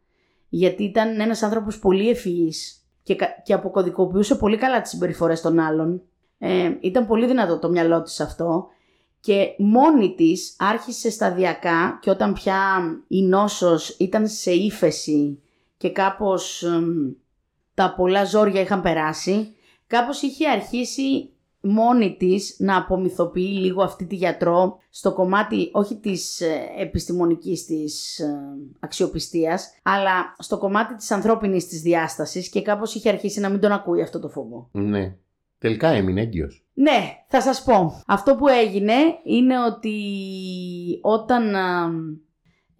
γιατί 0.48 0.84
ήταν 0.84 1.20
ένας 1.20 1.42
άνθρωπος 1.42 1.78
πολύ 1.78 2.10
ευφυής 2.10 2.84
και, 3.02 3.16
και 3.44 3.52
αποκωδικοποιούσε 3.52 4.34
πολύ 4.34 4.56
καλά 4.56 4.80
τις 4.80 4.90
συμπεριφορές 4.90 5.40
των 5.40 5.58
άλλων. 5.58 6.02
Ε, 6.38 6.76
ήταν 6.80 7.06
πολύ 7.06 7.26
δυνατό 7.26 7.58
το 7.58 7.68
μυαλό 7.68 8.02
της 8.02 8.20
αυτό 8.20 8.68
και 9.20 9.54
μόνη 9.58 10.14
της 10.14 10.56
άρχισε 10.58 11.10
σταδιακά 11.10 11.98
και 12.02 12.10
όταν 12.10 12.32
πια 12.32 12.80
η 13.08 13.22
νόσος 13.22 13.88
ήταν 13.88 14.28
σε 14.28 14.50
ύφεση 14.50 15.42
και 15.76 15.90
κάπως 15.90 16.64
τα 17.80 17.94
πολλά 17.94 18.24
ζόρια 18.24 18.60
είχαν 18.60 18.82
περάσει, 18.82 19.54
κάπως 19.86 20.22
είχε 20.22 20.48
αρχίσει 20.48 21.30
μόνη 21.60 22.16
της 22.18 22.56
να 22.58 22.76
απομυθοποιεί 22.76 23.58
λίγο 23.60 23.82
αυτή 23.82 24.06
τη 24.06 24.14
γιατρό 24.14 24.78
στο 24.90 25.12
κομμάτι 25.12 25.70
όχι 25.72 25.96
της 25.96 26.40
ε, 26.40 26.60
επιστημονικής 26.78 27.64
της 27.64 28.18
ε, 28.18 28.38
αξιοπιστίας, 28.80 29.70
αλλά 29.82 30.34
στο 30.38 30.58
κομμάτι 30.58 30.94
της 30.94 31.10
ανθρώπινης 31.10 31.66
της 31.66 31.80
διάστασης 31.80 32.48
και 32.48 32.62
κάπως 32.62 32.94
είχε 32.94 33.08
αρχίσει 33.08 33.40
να 33.40 33.48
μην 33.48 33.60
τον 33.60 33.72
ακούει 33.72 34.02
αυτό 34.02 34.20
το 34.20 34.28
φόβο. 34.28 34.68
Ναι. 34.72 35.16
Τελικά 35.58 35.88
έμεινε 35.88 36.20
έγκυος. 36.20 36.64
Ναι, 36.74 37.24
θα 37.26 37.40
σας 37.40 37.62
πω. 37.62 38.02
Αυτό 38.06 38.36
που 38.36 38.48
έγινε 38.48 38.94
είναι 39.24 39.64
ότι 39.64 39.94
όταν 41.02 41.54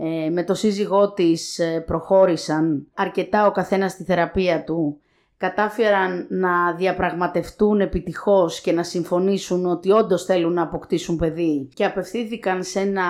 ε, 0.02 0.30
με 0.30 0.44
το 0.44 0.54
σύζυγό 0.54 1.12
της 1.12 1.58
ε, 1.58 1.80
προχώρησαν 1.86 2.86
αρκετά 2.94 3.46
ο 3.46 3.50
καθένας 3.50 3.92
στη 3.92 4.04
θεραπεία 4.04 4.64
του 4.64 5.00
κατάφεραν 5.36 6.26
να 6.30 6.74
διαπραγματευτούν 6.74 7.80
επιτυχώς 7.80 8.60
και 8.60 8.72
να 8.72 8.82
συμφωνήσουν 8.82 9.66
ότι 9.66 9.90
όντως 9.90 10.24
θέλουν 10.24 10.52
να 10.52 10.62
αποκτήσουν 10.62 11.16
παιδί 11.16 11.68
και 11.74 11.84
απευθύνθηκαν 11.84 12.62
σε 12.62 12.80
ένα 12.80 13.04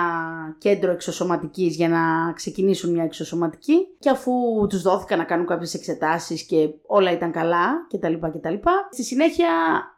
κέντρο 0.57 0.91
εξωσωματικής 0.91 1.75
για 1.75 1.89
να 1.89 2.33
ξεκινήσουν 2.33 2.91
μια 2.91 3.03
εξωσωματική 3.03 3.87
και 3.99 4.09
αφού 4.09 4.31
τους 4.69 4.81
δόθηκαν 4.81 5.17
να 5.17 5.23
κάνουν 5.23 5.45
κάποιες 5.45 5.73
εξετάσεις 5.73 6.43
και 6.43 6.69
όλα 6.85 7.11
ήταν 7.11 7.31
καλά 7.31 7.87
κτλ. 7.89 8.13
κτλ. 8.13 8.53
Στη 8.91 9.03
συνέχεια 9.03 9.49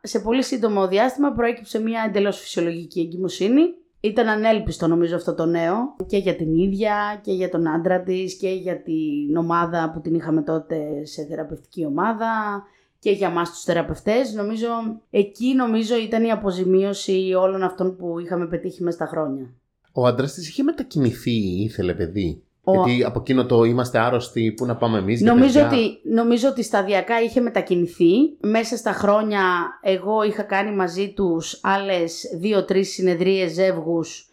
σε 0.01 0.19
πολύ 0.19 0.43
σύντομο 0.43 0.87
διάστημα 0.87 1.31
προέκυψε 1.31 1.79
μια 1.81 2.03
εντελώς 2.07 2.39
φυσιολογική 2.39 2.99
εγκυμοσύνη 2.99 3.61
ήταν 4.05 4.27
ανέλπιστο 4.27 4.87
νομίζω 4.87 5.15
αυτό 5.15 5.33
το 5.33 5.45
νέο 5.45 5.95
και 6.05 6.17
για 6.17 6.35
την 6.35 6.55
ίδια 6.55 7.21
και 7.23 7.31
για 7.31 7.49
τον 7.49 7.67
άντρα 7.67 8.01
της 8.01 8.37
και 8.37 8.49
για 8.49 8.81
την 8.81 9.37
ομάδα 9.37 9.91
που 9.93 10.01
την 10.01 10.13
είχαμε 10.13 10.41
τότε 10.41 11.05
σε 11.05 11.25
θεραπευτική 11.25 11.85
ομάδα 11.85 12.63
και 12.99 13.11
για 13.11 13.29
μας 13.29 13.49
τους 13.49 13.63
θεραπευτές. 13.63 14.33
Νομίζω, 14.33 14.67
εκεί 15.09 15.53
νομίζω 15.55 15.97
ήταν 15.97 16.23
η 16.23 16.31
αποζημίωση 16.31 17.33
όλων 17.39 17.63
αυτών 17.63 17.95
που 17.95 18.19
είχαμε 18.19 18.47
πετύχει 18.47 18.83
μέσα 18.83 18.97
στα 18.97 19.05
χρόνια. 19.05 19.53
Ο 19.91 20.05
άντρας 20.05 20.33
της 20.33 20.49
είχε 20.49 20.63
μετακινηθεί, 20.63 21.63
ήθελε 21.63 21.93
παιδί; 21.93 22.43
Γιατί 22.65 23.03
από 23.03 23.19
εκείνο 23.19 23.45
το 23.45 23.63
είμαστε 23.63 23.99
άρρωστοι, 23.99 24.51
πού 24.51 24.65
να 24.65 24.75
πάμε 24.75 24.97
εμείς. 24.97 25.21
Νομίζω, 25.21 25.61
ότι, 25.61 25.99
νομίζω 26.03 26.49
ότι 26.49 26.63
σταδιακά 26.63 27.21
είχε 27.21 27.41
μετακινηθεί. 27.41 28.37
Μέσα 28.39 28.77
στα 28.77 28.91
χρόνια 28.91 29.41
εγώ 29.81 30.23
είχα 30.23 30.43
κάνει 30.43 30.75
μαζί 30.75 31.13
τους 31.13 31.59
άλλες 31.63 32.23
δύο-τρεις 32.39 32.93
συνεδρίες 32.93 33.51
ζεύγους 33.51 34.27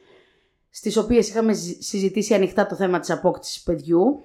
στις 0.70 0.97
οποίες 0.97 1.28
είχαμε 1.28 1.53
συζητήσει 1.78 2.35
ανοιχτά 2.35 2.66
το 2.66 2.74
θέμα 2.74 3.01
της 3.01 3.11
απόκτησης 3.11 3.62
παιδιού 3.62 4.24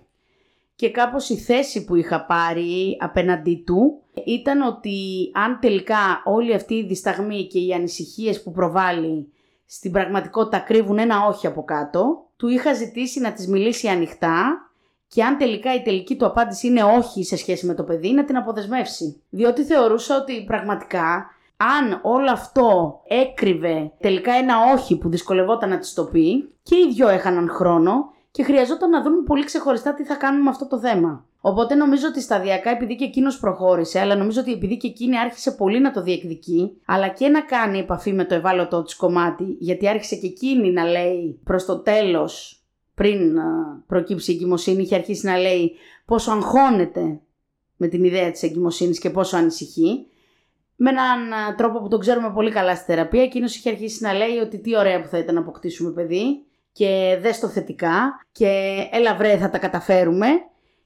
και 0.75 0.91
κάπως 0.91 1.29
η 1.29 1.37
θέση 1.37 1.85
που 1.85 1.95
είχα 1.95 2.25
πάρει 2.25 2.97
απέναντί 2.99 3.63
του 3.65 4.01
ήταν 4.25 4.61
ότι 4.61 4.97
αν 5.33 5.59
τελικά 5.61 6.21
όλη 6.25 6.53
αυτή 6.53 6.73
η 6.73 6.85
δισταγμή 6.85 7.47
και 7.47 7.59
οι 7.59 7.73
ανησυχίες 7.73 8.43
που 8.43 8.51
προβάλλει 8.51 9.31
στην 9.65 9.91
πραγματικότητα 9.91 10.59
κρύβουν 10.59 10.97
ένα 10.97 11.25
όχι 11.25 11.47
από 11.47 11.63
κάτω, 11.63 12.25
του 12.37 12.47
είχα 12.47 12.73
ζητήσει 12.73 13.19
να 13.19 13.33
της 13.33 13.47
μιλήσει 13.47 13.87
ανοιχτά 13.87 14.69
και 15.07 15.23
αν 15.23 15.37
τελικά 15.37 15.73
η 15.73 15.81
τελική 15.81 16.15
του 16.15 16.25
απάντηση 16.25 16.67
είναι 16.67 16.83
όχι 16.83 17.23
σε 17.23 17.37
σχέση 17.37 17.65
με 17.65 17.73
το 17.73 17.83
παιδί, 17.83 18.11
να 18.11 18.25
την 18.25 18.37
αποδεσμεύσει. 18.37 19.21
Διότι 19.29 19.63
θεωρούσα 19.63 20.17
ότι 20.17 20.43
πραγματικά 20.43 21.29
αν 21.57 21.99
όλο 22.03 22.31
αυτό 22.31 22.99
έκρυβε 23.07 23.91
τελικά 23.99 24.33
ένα 24.33 24.55
όχι 24.73 24.97
που 24.97 25.09
δυσκολευόταν 25.09 25.69
να 25.69 25.77
της 25.77 25.93
το 25.93 26.05
πει 26.05 26.53
και 26.63 26.75
οι 26.75 26.93
δυο 26.93 27.07
έχαναν 27.07 27.49
χρόνο 27.49 28.13
και 28.31 28.43
χρειαζόταν 28.43 28.89
να 28.89 29.01
δουν 29.01 29.23
πολύ 29.23 29.43
ξεχωριστά 29.43 29.93
τι 29.93 30.03
θα 30.03 30.15
κάνουν 30.15 30.41
με 30.41 30.49
αυτό 30.49 30.67
το 30.67 30.79
θέμα. 30.79 31.25
Οπότε 31.47 31.75
νομίζω 31.75 32.07
ότι 32.07 32.21
σταδιακά, 32.21 32.69
επειδή 32.69 32.95
και 32.95 33.03
εκείνος 33.03 33.39
προχώρησε, 33.39 33.99
αλλά 33.99 34.15
νομίζω 34.15 34.41
ότι 34.41 34.51
επειδή 34.51 34.77
και 34.77 34.87
εκείνη 34.87 35.17
άρχισε 35.17 35.51
πολύ 35.51 35.79
να 35.79 35.91
το 35.91 36.01
διεκδικεί, 36.01 36.81
αλλά 36.85 37.07
και 37.07 37.27
να 37.27 37.41
κάνει 37.41 37.79
επαφή 37.79 38.13
με 38.13 38.25
το 38.25 38.35
ευάλωτό 38.35 38.83
της 38.83 38.95
κομμάτι, 38.95 39.55
γιατί 39.59 39.87
άρχισε 39.87 40.15
και 40.15 40.27
εκείνη 40.27 40.71
να 40.71 40.83
λέει 40.83 41.39
προς 41.43 41.65
το 41.65 41.79
τέλος, 41.79 42.63
πριν 42.95 43.19
προκύψει 43.87 44.31
η 44.31 44.35
εγκυμοσύνη, 44.35 44.81
είχε 44.81 44.95
αρχίσει 44.95 45.25
να 45.25 45.37
λέει 45.37 45.71
πόσο 46.05 46.31
αγχώνεται 46.31 47.19
με 47.75 47.87
την 47.87 48.03
ιδέα 48.03 48.31
της 48.31 48.43
εγκυμοσύνης 48.43 48.99
και 48.99 49.09
πόσο 49.09 49.37
ανησυχεί. 49.37 50.05
Με 50.75 50.89
έναν 50.89 51.33
α, 51.33 51.55
τρόπο 51.55 51.79
που 51.79 51.87
τον 51.87 51.99
ξέρουμε 51.99 52.31
πολύ 52.33 52.51
καλά 52.51 52.75
στη 52.75 52.85
θεραπεία, 52.85 53.23
εκείνος 53.23 53.55
είχε 53.55 53.69
αρχίσει 53.69 54.03
να 54.03 54.13
λέει 54.13 54.37
ότι 54.37 54.59
τι 54.59 54.77
ωραία 54.77 55.01
που 55.01 55.07
θα 55.07 55.17
ήταν 55.17 55.35
να 55.35 55.41
αποκτήσουμε 55.41 55.91
παιδί 55.91 56.45
και 56.71 57.17
δες 57.21 57.39
το 57.39 57.47
θετικά 57.47 58.25
και 58.31 58.77
έλα 58.91 59.15
βρε 59.15 59.37
θα 59.37 59.49
τα 59.49 59.57
καταφέρουμε. 59.57 60.27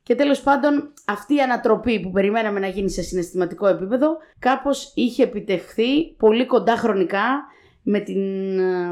Και 0.09 0.15
τέλος 0.15 0.41
πάντων 0.41 0.93
αυτή 1.05 1.35
η 1.35 1.41
ανατροπή 1.41 1.99
που 1.99 2.11
περιμέναμε 2.11 2.59
να 2.59 2.67
γίνει 2.67 2.89
σε 2.89 3.01
συναισθηματικό 3.01 3.67
επίπεδο 3.67 4.17
κάπως 4.39 4.91
είχε 4.95 5.23
επιτευχθεί 5.23 6.13
πολύ 6.17 6.45
κοντά 6.45 6.75
χρονικά 6.75 7.45
με 7.81 7.99
την 7.99 8.59
ε, 8.59 8.91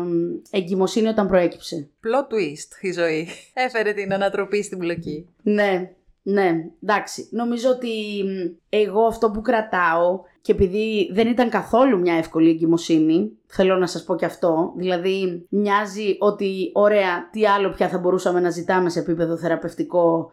εγκυμοσύνη 0.49 1.07
όταν 1.07 1.27
προέκυψε. 1.27 1.89
Plot 2.03 2.33
twist 2.33 2.81
η 2.81 2.91
ζωή. 2.91 3.27
Έφερε 3.65 3.93
την 3.93 4.13
ανατροπή 4.13 4.63
στην 4.63 4.77
πλοκή. 4.77 5.29
Ναι, 5.41 5.91
ναι, 6.21 6.51
εντάξει. 6.83 7.27
Νομίζω 7.31 7.69
ότι 7.69 8.23
μ, 8.23 8.55
εγώ 8.69 9.01
αυτό 9.01 9.31
που 9.31 9.41
κρατάω 9.41 10.21
και 10.41 10.51
επειδή 10.51 11.09
δεν 11.13 11.27
ήταν 11.27 11.49
καθόλου 11.49 11.99
μια 11.99 12.13
εύκολη 12.13 12.49
εγκυμοσύνη, 12.49 13.31
θέλω 13.47 13.75
να 13.77 13.87
σας 13.87 14.03
πω 14.03 14.15
και 14.15 14.25
αυτό, 14.25 14.73
δηλαδή 14.77 15.45
μοιάζει 15.49 16.15
ότι 16.19 16.71
ωραία, 16.73 17.29
τι 17.31 17.47
άλλο 17.47 17.69
πια 17.69 17.89
θα 17.89 17.97
μπορούσαμε 17.97 18.39
να 18.39 18.49
ζητάμε 18.49 18.89
σε 18.89 18.99
επίπεδο 18.99 19.37
θεραπευτικό 19.37 20.31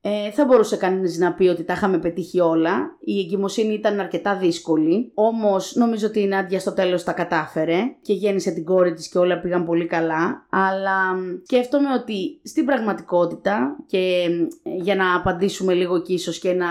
ε, 0.00 0.30
θα 0.30 0.44
μπορούσε 0.44 0.76
κανείς 0.76 1.18
να 1.18 1.34
πει 1.34 1.46
ότι 1.46 1.64
τα 1.64 1.72
είχαμε 1.72 1.98
πετύχει 1.98 2.40
όλα. 2.40 2.96
Η 3.00 3.20
εγκυμοσύνη 3.20 3.74
ήταν 3.74 4.00
αρκετά 4.00 4.36
δύσκολη. 4.36 5.10
Όμως 5.14 5.74
νομίζω 5.74 6.06
ότι 6.06 6.20
η 6.20 6.26
Νάντια 6.26 6.60
στο 6.60 6.72
τέλος 6.72 7.04
τα 7.04 7.12
κατάφερε 7.12 7.78
και 8.02 8.12
γέννησε 8.12 8.50
την 8.50 8.64
κόρη 8.64 8.92
της 8.92 9.08
και 9.08 9.18
όλα 9.18 9.40
πήγαν 9.40 9.64
πολύ 9.64 9.86
καλά. 9.86 10.46
Αλλά 10.50 11.14
μ, 11.14 11.40
σκέφτομαι 11.44 11.92
ότι 11.92 12.40
στην 12.44 12.64
πραγματικότητα 12.64 13.76
και 13.86 14.26
ε, 14.62 14.70
για 14.82 14.94
να 14.94 15.16
απαντήσουμε 15.16 15.74
λίγο 15.74 16.02
και 16.02 16.12
ίσως 16.12 16.38
και 16.38 16.48
ένα 16.48 16.68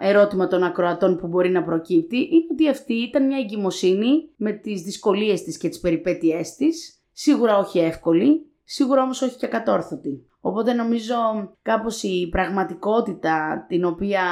ερώτημα 0.00 0.46
των 0.46 0.62
ακροατών 0.62 1.16
που 1.16 1.26
μπορεί 1.26 1.50
να 1.50 1.62
προκύπτει 1.62 2.16
είναι 2.16 2.46
ότι 2.52 2.68
αυτή 2.68 2.94
ήταν 2.94 3.26
μια 3.26 3.38
εγκυμοσύνη 3.38 4.28
με 4.36 4.52
τις 4.52 4.82
δυσκολίες 4.82 5.42
της 5.42 5.56
και 5.58 5.68
τις 5.68 5.80
περιπέτειές 5.80 6.54
της. 6.54 7.00
Σίγουρα 7.12 7.58
όχι 7.58 7.78
εύκολη, 7.78 8.46
σίγουρα 8.64 9.02
όμως 9.02 9.22
όχι 9.22 9.36
και 9.36 9.46
κατόρθωτη. 9.46 10.26
Οπότε 10.48 10.72
νομίζω 10.72 11.14
κάπως 11.62 12.02
η 12.02 12.28
πραγματικότητα 12.30 13.64
την 13.68 13.84
οποία 13.84 14.22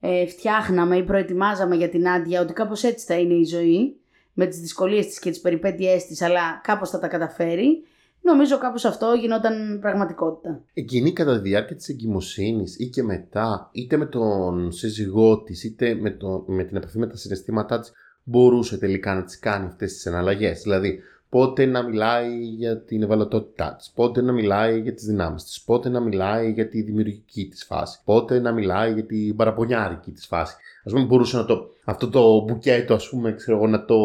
ε, 0.00 0.26
φτιάχναμε 0.26 0.96
ή 0.96 1.02
προετοιμάζαμε 1.02 1.76
για 1.76 1.88
την 1.88 2.08
Άντια 2.08 2.40
ότι 2.40 2.52
κάπως 2.52 2.82
έτσι 2.82 3.06
θα 3.06 3.14
είναι 3.14 3.34
η 3.34 3.44
ζωή 3.44 3.96
με 4.32 4.46
τις 4.46 4.58
δυσκολίες 4.58 5.06
της 5.06 5.18
και 5.18 5.30
τις 5.30 5.40
περιπέτειές 5.40 6.06
της 6.06 6.22
αλλά 6.22 6.60
κάπως 6.62 6.90
θα 6.90 6.98
τα 6.98 7.08
καταφέρει 7.08 7.82
νομίζω 8.20 8.58
κάπως 8.58 8.84
αυτό 8.84 9.12
γινόταν 9.20 9.78
πραγματικότητα. 9.80 10.64
Εκείνη 10.74 11.12
κατά 11.12 11.34
τη 11.34 11.48
διάρκεια 11.48 11.76
της 11.76 11.88
εγκυμοσύνης 11.88 12.78
ή 12.78 12.88
και 12.88 13.02
μετά, 13.02 13.70
είτε 13.72 13.96
με 13.96 14.06
τον 14.06 14.72
σύζυγό 14.72 15.42
της, 15.42 15.64
είτε 15.64 15.94
με, 15.94 16.10
το, 16.10 16.44
με 16.46 16.64
την 16.64 16.76
επαφή 16.76 16.98
με 16.98 17.06
τα 17.06 17.16
συναισθήματά 17.16 17.80
της, 17.80 17.92
μπορούσε 18.22 18.78
τελικά 18.78 19.14
να 19.14 19.24
τις 19.24 19.38
κάνει 19.38 19.66
αυτές 19.66 19.92
τις 19.92 20.06
εναλλαγές. 20.06 20.62
Δηλαδή, 20.62 21.00
πότε 21.32 21.66
να 21.66 21.82
μιλάει 21.82 22.44
για 22.44 22.80
την 22.80 23.02
ευαλωτότητά 23.02 23.74
της, 23.78 23.90
πότε 23.94 24.20
να 24.22 24.32
μιλάει 24.32 24.80
για 24.80 24.94
τις 24.94 25.04
δυνάμεις 25.04 25.44
της, 25.44 25.62
πότε 25.62 25.88
να 25.88 26.00
μιλάει 26.00 26.52
για 26.52 26.68
τη 26.68 26.82
δημιουργική 26.82 27.48
της 27.48 27.64
φάση, 27.64 27.98
πότε 28.04 28.40
να 28.40 28.52
μιλάει 28.52 28.92
για 28.92 29.04
την 29.04 29.36
παραπονιάρικη 29.36 30.10
της 30.10 30.26
φάση. 30.26 30.56
Ας 30.84 30.92
πούμε 30.92 31.04
μπορούσε 31.04 31.36
να 31.36 31.44
το, 31.44 31.70
αυτό 31.84 32.08
το 32.08 32.40
μπουκέτο 32.40 32.94
ας 32.94 33.08
πούμε 33.08 33.34
ξέρω 33.34 33.56
εγώ, 33.56 33.66
να 33.66 33.84
το 33.84 33.98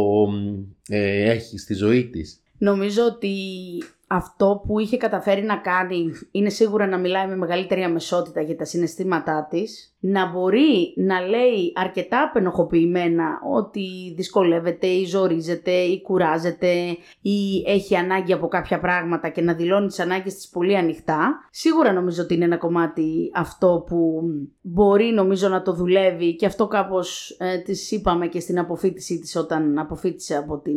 ε, 0.87 1.31
έχει 1.31 1.57
στη 1.57 1.73
ζωή 1.73 2.05
της. 2.05 2.39
Νομίζω 2.57 3.05
ότι 3.05 3.35
αυτό 4.07 4.63
που 4.67 4.79
είχε 4.79 4.97
καταφέρει 4.97 5.41
να 5.41 5.57
κάνει 5.57 6.11
είναι 6.31 6.49
σίγουρα 6.49 6.87
να 6.87 6.97
μιλάει 6.97 7.27
με 7.27 7.35
μεγαλύτερη 7.35 7.83
αμεσότητα 7.83 8.41
για 8.41 8.55
τα 8.55 8.65
συναισθήματά 8.65 9.47
της, 9.49 9.95
να 9.99 10.31
μπορεί 10.31 10.93
να 10.95 11.19
λέει 11.19 11.73
αρκετά 11.75 12.23
απενοχοποιημένα 12.23 13.39
ότι 13.53 14.13
δυσκολεύεται 14.15 14.87
ή 14.87 15.05
ζορίζεται 15.05 15.71
ή 15.71 16.01
κουράζεται 16.01 16.73
ή 17.21 17.63
έχει 17.65 17.95
ανάγκη 17.95 18.33
από 18.33 18.47
κάποια 18.47 18.79
πράγματα 18.79 19.29
και 19.29 19.41
να 19.41 19.53
δηλώνει 19.53 19.87
τις 19.87 19.99
ανάγκες 19.99 20.35
της 20.35 20.49
πολύ 20.49 20.77
ανοιχτά. 20.77 21.39
Σίγουρα 21.51 21.93
νομίζω 21.93 22.23
ότι 22.23 22.33
είναι 22.33 22.45
ένα 22.45 22.57
κομμάτι 22.57 23.31
αυτό 23.33 23.83
που 23.87 24.21
μπορεί 24.61 25.05
νομίζω 25.05 25.47
να 25.47 25.61
το 25.61 25.73
δουλεύει 25.73 26.35
και 26.35 26.45
αυτό 26.45 26.67
κάπως 26.67 27.35
ε, 27.39 27.57
της 27.57 27.91
είπαμε 27.91 28.27
και 28.27 28.39
στην 28.39 28.59
αποφύτισή 28.59 29.19
της 29.19 29.35
όταν 29.35 29.79
αποφύτησε 29.79 30.35
από 30.35 30.59
την 30.59 30.75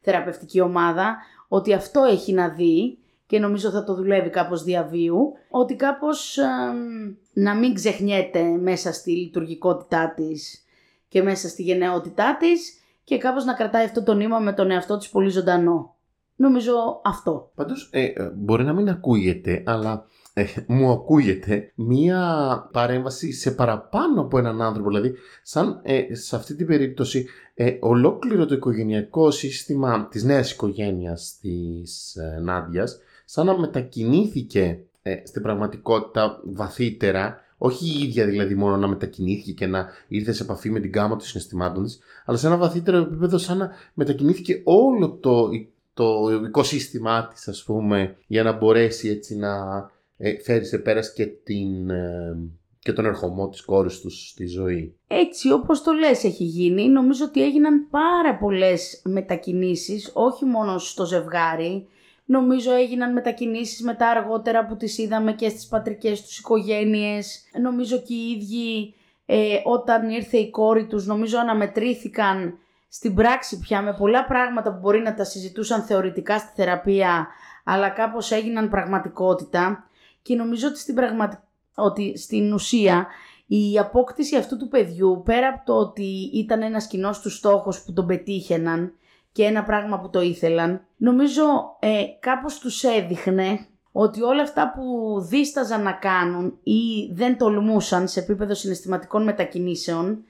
θεραπευτική 0.00 0.60
ομάδα 0.60 1.16
ότι 1.54 1.72
αυτό 1.72 2.02
έχει 2.02 2.32
να 2.32 2.48
δει 2.48 2.98
και 3.26 3.38
νομίζω 3.38 3.70
θα 3.70 3.84
το 3.84 3.94
δουλεύει 3.94 4.30
κάπως 4.30 4.62
διαβίου, 4.62 5.32
ότι 5.50 5.74
κάπως 5.74 6.38
εμ, 6.38 7.14
να 7.32 7.54
μην 7.54 7.74
ξεχνιέται 7.74 8.42
μέσα 8.42 8.92
στη 8.92 9.10
λειτουργικότητά 9.10 10.12
της 10.16 10.64
και 11.08 11.22
μέσα 11.22 11.48
στη 11.48 11.62
γενναιότητά 11.62 12.36
της 12.40 12.80
και 13.04 13.18
κάπως 13.18 13.44
να 13.44 13.54
κρατάει 13.54 13.84
αυτό 13.84 14.02
το 14.02 14.14
νήμα 14.14 14.38
με 14.38 14.52
τον 14.52 14.70
εαυτό 14.70 14.96
της 14.96 15.08
πολύ 15.08 15.28
ζωντανό. 15.28 15.94
Νομίζω 16.36 17.00
αυτό. 17.04 17.50
Πάντως 17.54 17.88
ε, 17.92 18.04
ε, 18.04 18.30
μπορεί 18.34 18.64
να 18.64 18.72
μην 18.72 18.88
ακούγεται, 18.88 19.62
αλλά 19.66 19.92
ε, 19.92 20.21
μου 20.66 20.90
ακούγεται 20.90 21.72
μία 21.74 22.68
παρέμβαση 22.72 23.32
σε 23.32 23.50
παραπάνω 23.50 24.20
από 24.20 24.38
έναν 24.38 24.62
άνθρωπο. 24.62 24.88
Δηλαδή, 24.88 25.14
σαν 25.42 25.80
ε, 25.82 26.14
σε 26.14 26.36
αυτή 26.36 26.54
την 26.54 26.66
περίπτωση, 26.66 27.26
ε, 27.54 27.76
ολόκληρο 27.80 28.46
το 28.46 28.54
οικογενειακό 28.54 29.30
σύστημα 29.30 30.08
της 30.10 30.24
νέας 30.24 30.52
οικογένειας 30.52 31.38
της 31.40 32.16
ε, 32.16 32.40
Νάντιας, 32.40 32.98
σαν 33.24 33.46
να 33.46 33.58
μετακινήθηκε 33.58 34.80
ε, 35.02 35.16
στην 35.24 35.42
πραγματικότητα 35.42 36.40
βαθύτερα, 36.44 37.40
όχι 37.58 37.98
η 37.98 38.02
ίδια 38.02 38.26
δηλαδή 38.26 38.54
μόνο 38.54 38.76
να 38.76 38.88
μετακινήθηκε 38.88 39.52
και 39.52 39.66
να 39.66 39.88
ήρθε 40.08 40.32
σε 40.32 40.42
επαφή 40.42 40.70
με 40.70 40.80
την 40.80 40.90
γάμα 40.94 41.16
των 41.16 41.20
συναισθημάτων 41.20 41.84
της, 41.84 41.98
αλλά 42.24 42.36
σε 42.36 42.46
ένα 42.46 42.56
βαθύτερο 42.56 42.96
επίπεδο 42.98 43.38
σαν 43.38 43.58
να 43.58 43.70
μετακινήθηκε 43.94 44.60
όλο 44.64 45.10
το, 45.20 45.48
το 45.94 46.30
οικοσύστημά 46.46 47.28
της 47.28 47.48
ας 47.48 47.62
πούμε 47.64 48.16
για 48.26 48.42
να 48.42 48.52
μπορέσει 48.52 49.08
έτσι 49.08 49.36
να 49.36 49.50
ε, 49.76 50.01
φέρεις 50.44 50.68
σε 50.68 50.78
πέρας 50.78 51.12
και, 51.12 51.26
την, 51.26 51.90
ε, 51.90 52.36
και 52.78 52.92
τον 52.92 53.04
ερχομό 53.04 53.48
της 53.48 53.62
κόρης 53.62 54.00
τους 54.00 54.28
στη 54.28 54.46
ζωή. 54.46 54.96
Έτσι 55.06 55.52
όπως 55.52 55.82
το 55.82 55.92
λες 55.92 56.24
έχει 56.24 56.44
γίνει, 56.44 56.88
νομίζω 56.88 57.24
ότι 57.24 57.42
έγιναν 57.42 57.88
πάρα 57.90 58.36
πολλές 58.36 59.02
μετακινήσεις, 59.04 60.10
όχι 60.14 60.44
μόνο 60.44 60.78
στο 60.78 61.04
ζευγάρι, 61.04 61.86
Νομίζω 62.24 62.72
έγιναν 62.72 63.12
μετακινήσεις 63.12 63.82
μετά 63.82 64.08
αργότερα 64.08 64.66
που 64.66 64.76
τις 64.76 64.98
είδαμε 64.98 65.32
και 65.32 65.48
στις 65.48 65.66
πατρικές 65.66 66.22
τους 66.22 66.38
οικογένειες. 66.38 67.42
Νομίζω 67.62 67.96
και 67.98 68.14
οι 68.14 68.30
ίδιοι 68.30 68.94
ε, 69.26 69.60
όταν 69.64 70.08
ήρθε 70.08 70.36
η 70.36 70.50
κόρη 70.50 70.86
τους 70.86 71.06
νομίζω 71.06 71.38
αναμετρήθηκαν 71.38 72.58
στην 72.88 73.14
πράξη 73.14 73.58
πια 73.58 73.82
με 73.82 73.94
πολλά 73.98 74.24
πράγματα 74.24 74.72
που 74.72 74.78
μπορεί 74.80 75.00
να 75.00 75.14
τα 75.14 75.24
συζητούσαν 75.24 75.82
θεωρητικά 75.82 76.38
στη 76.38 76.50
θεραπεία 76.54 77.26
αλλά 77.64 77.88
κάπως 77.88 78.30
έγιναν 78.30 78.68
πραγματικότητα 78.68 79.88
και 80.22 80.34
νομίζω 80.34 80.68
ότι 80.68 80.78
στην, 80.78 80.94
πραγματι... 80.94 81.36
ότι 81.74 82.18
στην 82.18 82.52
ουσία 82.52 83.06
η 83.46 83.78
απόκτηση 83.78 84.36
αυτού 84.36 84.56
του 84.56 84.68
παιδιού 84.68 85.22
πέρα 85.24 85.48
από 85.48 85.64
το 85.64 85.78
ότι 85.78 86.30
ήταν 86.34 86.62
ένας 86.62 86.86
κοινός 86.86 87.20
του 87.20 87.30
στόχος 87.30 87.82
που 87.82 87.92
τον 87.92 88.06
πετύχαιναν 88.06 88.92
και 89.32 89.44
ένα 89.44 89.62
πράγμα 89.62 90.00
που 90.00 90.10
το 90.10 90.20
ήθελαν, 90.20 90.84
νομίζω 90.96 91.42
ε, 91.78 92.02
κάπως 92.20 92.58
τους 92.58 92.82
έδειχνε 92.82 93.66
ότι 93.92 94.22
όλα 94.22 94.42
αυτά 94.42 94.72
που 94.72 95.14
δίσταζαν 95.20 95.82
να 95.82 95.92
κάνουν 95.92 96.58
ή 96.62 97.12
δεν 97.12 97.38
τολμούσαν 97.38 98.08
σε 98.08 98.20
επίπεδο 98.20 98.54
συναισθηματικών 98.54 99.22
μετακινήσεων, 99.22 100.24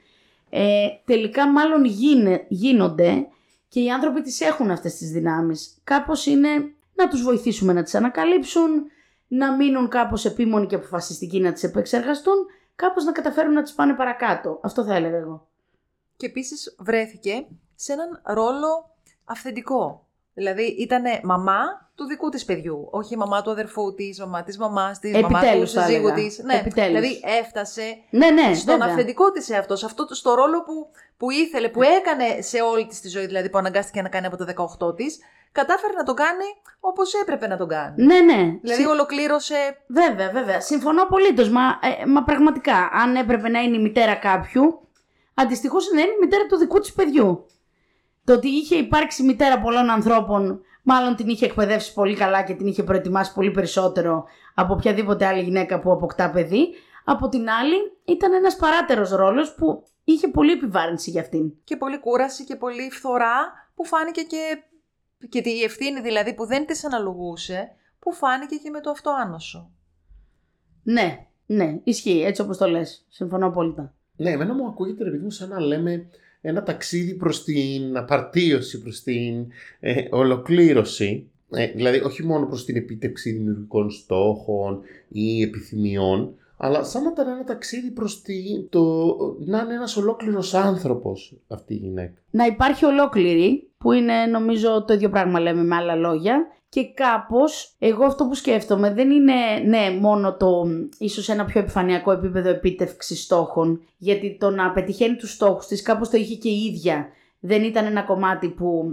ε, 0.51 0.87
τελικά 1.05 1.49
μάλλον 1.49 1.85
γίνε, 1.85 2.45
γίνονται 2.49 3.27
και 3.69 3.81
οι 3.81 3.91
άνθρωποι 3.91 4.21
τις 4.21 4.41
έχουν 4.41 4.71
αυτές 4.71 4.95
τις 4.97 5.11
δυνάμεις. 5.11 5.81
Κάπως 5.85 6.27
είναι 6.27 6.49
να 6.95 7.09
τους 7.09 7.23
βοηθήσουμε 7.23 7.73
να 7.73 7.83
τις 7.83 7.95
ανακαλύψουν, 7.95 8.71
να 9.35 9.57
μείνουν 9.57 9.89
κάπως 9.89 10.25
επίμονοι 10.25 10.67
και 10.67 10.75
αποφασιστικοί 10.75 11.41
να 11.41 11.53
τις 11.53 11.63
επεξεργαστούν, 11.63 12.35
κάπως 12.77 13.05
να 13.05 13.13
καταφέρουν 13.13 13.53
να 13.53 13.63
τις 13.63 13.73
πάνε 13.73 13.95
παρακάτω. 13.95 14.59
Αυτό 14.63 14.85
θα 14.85 14.95
έλεγα 14.95 15.17
εγώ. 15.17 15.47
Και 16.17 16.27
επίσης 16.27 16.77
βρέθηκε 16.79 17.47
σε 17.75 17.93
έναν 17.93 18.21
ρόλο 18.25 18.91
αυθεντικό. 19.25 20.07
Δηλαδή 20.35 20.63
ήταν 20.63 21.03
μαμά 21.23 21.91
του 21.95 22.05
δικού 22.05 22.29
της 22.29 22.45
παιδιού, 22.45 22.89
όχι 22.91 23.17
μαμά 23.17 23.43
του 23.43 23.51
αδερφού 23.51 23.95
της, 23.95 24.19
μαμά 24.21 24.43
της 24.43 24.59
μαμάς 24.59 24.99
της, 24.99 25.13
μαμά 25.13 25.29
του 25.29 25.35
Επιτέλους, 25.37 25.73
θα 25.73 25.83
συζύγου 25.83 26.07
έλεγα. 26.09 26.23
της. 26.27 26.39
Ναι, 26.39 26.55
Επιτέλους. 26.55 26.89
δηλαδή 27.01 27.21
έφτασε 27.41 27.83
Ναι, 28.11 28.31
ναι, 28.31 28.55
στον 28.55 28.79
βέβαια. 28.79 28.93
αυθεντικό 28.95 29.31
της 29.31 29.51
εαυτός, 29.51 29.79
σε 29.79 29.85
αυτό 29.87 30.07
το, 30.07 30.15
στο 30.15 30.35
ρόλο 30.35 30.63
που, 30.63 30.91
που 31.17 31.31
ήθελε, 31.31 31.69
που 31.69 31.83
έκανε 31.83 32.41
σε 32.41 32.61
όλη 32.61 32.87
της 32.87 33.01
τη 33.01 33.09
ζωή, 33.09 33.27
δηλαδή 33.27 33.51
που 33.51 33.59
αναγκάστηκε 33.59 34.03
να 34.03 34.09
κάνει 34.09 34.27
από 34.27 34.37
το 34.37 34.45
18 34.89 34.97
της, 34.97 35.19
κατάφερε 35.53 35.93
να 35.93 36.03
το 36.03 36.15
κάνει 36.15 36.45
όπως 36.81 37.15
έπρεπε 37.15 37.47
να 37.47 37.57
τον 37.57 37.69
κάνει. 37.69 38.05
Ναι, 38.05 38.21
ναι. 38.21 38.59
Δηλαδή 38.61 38.87
ολοκλήρωσε 38.87 39.55
Βέβαια, 39.87 40.31
βέβαια. 40.31 40.61
Συμφωνώ 40.61 41.03
απολύτως. 41.03 41.51
Μα, 41.51 41.61
ε, 41.61 42.07
μα 42.07 42.23
πραγματικά, 42.23 42.91
αν 42.93 43.17
έπρεπε 43.17 43.49
να 43.49 43.61
είναι 43.61 43.77
η 43.77 43.81
μητέρα 43.81 44.15
κάποιου, 44.15 44.89
αντιστοιχώς 45.35 45.91
να 45.95 46.01
είναι 46.01 46.11
η 46.11 46.19
μητέρα 46.21 46.47
του 46.47 46.57
δικού 46.57 46.79
της 46.79 46.93
παιδιού. 46.93 47.47
Το 48.25 48.33
ότι 48.33 48.49
είχε 48.49 48.77
υπάρξει 48.77 49.23
μητέρα 49.23 49.61
πολλών 49.61 49.91
ανθρώπων, 49.91 50.61
μάλλον 50.83 51.17
την 51.17 51.29
είχε 51.29 51.45
εκπαιδεύσει 51.45 51.93
πολύ 51.93 52.17
καλά 52.17 52.43
και 52.43 52.55
την 52.55 52.67
είχε 52.67 52.83
προετοιμάσει 52.83 53.33
πολύ 53.33 53.51
περισσότερο 53.51 54.25
από 54.55 54.73
οποιαδήποτε 54.75 55.27
άλλη 55.27 55.43
γυναίκα 55.43 55.81
που 55.81 55.93
αποκτά 55.93 56.31
παιδί. 56.31 56.69
Από 57.05 57.29
την 57.29 57.51
άλλη 57.51 57.77
ήταν 58.05 58.33
ένας 58.33 58.57
παράτερος 58.57 59.11
ρόλος 59.11 59.55
που 59.55 59.85
είχε 60.05 60.29
πολύ 60.29 60.53
επιβάρυνση 60.53 61.11
για 61.11 61.21
αυτήν. 61.21 61.53
Και 61.65 61.77
πολύ 61.77 62.01
κούραση 62.01 62.45
και 62.45 62.57
πολύ 62.57 62.91
φθορά 62.91 63.53
που 63.75 63.85
φάνηκε 63.87 64.23
και, 64.23 64.63
και 65.29 65.39
η 65.45 65.63
ευθύνη 65.63 66.01
δηλαδή 66.01 66.35
που 66.35 66.47
δεν 66.47 66.67
της 66.67 66.85
αναλογούσε, 66.85 67.71
που 67.99 68.13
φάνηκε 68.13 68.57
και 68.57 68.71
με 68.71 68.81
το 68.81 68.91
αυτοάνωσο. 68.91 69.71
Ναι, 70.83 71.27
ναι, 71.47 71.81
ισχύει 71.85 72.23
έτσι 72.23 72.43
όπως 72.43 72.57
το 72.57 72.67
λες. 72.67 73.07
Συμφωνώ 73.09 73.47
απόλυτα. 73.47 73.95
Ναι, 74.17 74.31
εμένα 74.31 74.55
μου 74.55 74.67
ακούγεται 74.67 75.05
ρε 75.05 75.11
παιδί 75.11 75.23
μου 75.23 75.31
σαν 75.31 75.49
να 75.49 75.61
λέμε 75.61 76.07
ένα 76.41 76.63
ταξίδι 76.63 77.15
προς 77.15 77.45
την 77.45 77.97
απαρτίωση, 77.97 78.81
προς 78.81 79.03
την 79.03 79.47
ε, 79.81 80.05
ολοκλήρωση. 80.11 81.31
Ε, 81.51 81.67
δηλαδή 81.67 81.99
όχι 81.99 82.25
μόνο 82.25 82.47
προς 82.47 82.65
την 82.65 82.77
επίτευξη 82.77 83.33
δημιουργικών 83.33 83.91
στόχων 83.91 84.81
ή 85.09 85.43
επιθυμιών, 85.43 86.35
αλλά 86.65 86.85
σαν 86.85 87.03
να 87.03 87.11
ήταν 87.11 87.29
ένα 87.29 87.45
ταξίδι 87.45 87.91
προς 87.91 88.23
τη, 88.23 88.63
το, 88.69 89.05
να 89.39 89.59
είναι 89.59 89.75
ένας 89.75 89.97
ολόκληρος 89.97 90.55
άνθρωπος 90.55 91.37
αυτή 91.49 91.75
η 91.75 91.77
γυναίκα. 91.77 92.21
Να 92.31 92.45
υπάρχει 92.45 92.85
ολόκληρη, 92.85 93.71
που 93.79 93.93
είναι 93.93 94.27
νομίζω 94.27 94.85
το 94.85 94.93
ίδιο 94.93 95.11
πράγμα 95.11 95.41
λέμε 95.41 95.63
με 95.63 95.77
άλλα 95.77 95.95
λόγια, 95.95 96.47
και 96.69 96.93
κάπως 96.95 97.75
εγώ 97.79 98.05
αυτό 98.05 98.27
που 98.27 98.35
σκέφτομαι 98.35 98.93
δεν 98.93 99.11
είναι 99.11 99.35
ναι 99.67 99.99
μόνο 100.01 100.37
το 100.37 100.65
ίσως 100.99 101.29
ένα 101.29 101.45
πιο 101.45 101.61
επιφανειακό 101.61 102.13
επίπεδο 102.13 102.49
επίτευξης 102.49 103.23
στόχων 103.23 103.81
γιατί 103.99 104.37
το 104.41 104.51
να 104.51 104.73
πετυχαίνει 104.73 105.17
τους 105.17 105.33
στόχους 105.33 105.67
της 105.67 105.83
κάπως 105.83 106.11
το 106.11 106.17
είχε 106.17 106.35
και 106.35 106.49
η 106.49 106.65
ίδια. 106.65 107.07
Δεν 107.41 107.63
ήταν 107.63 107.85
ένα 107.85 108.03
κομμάτι 108.03 108.49
που 108.49 108.85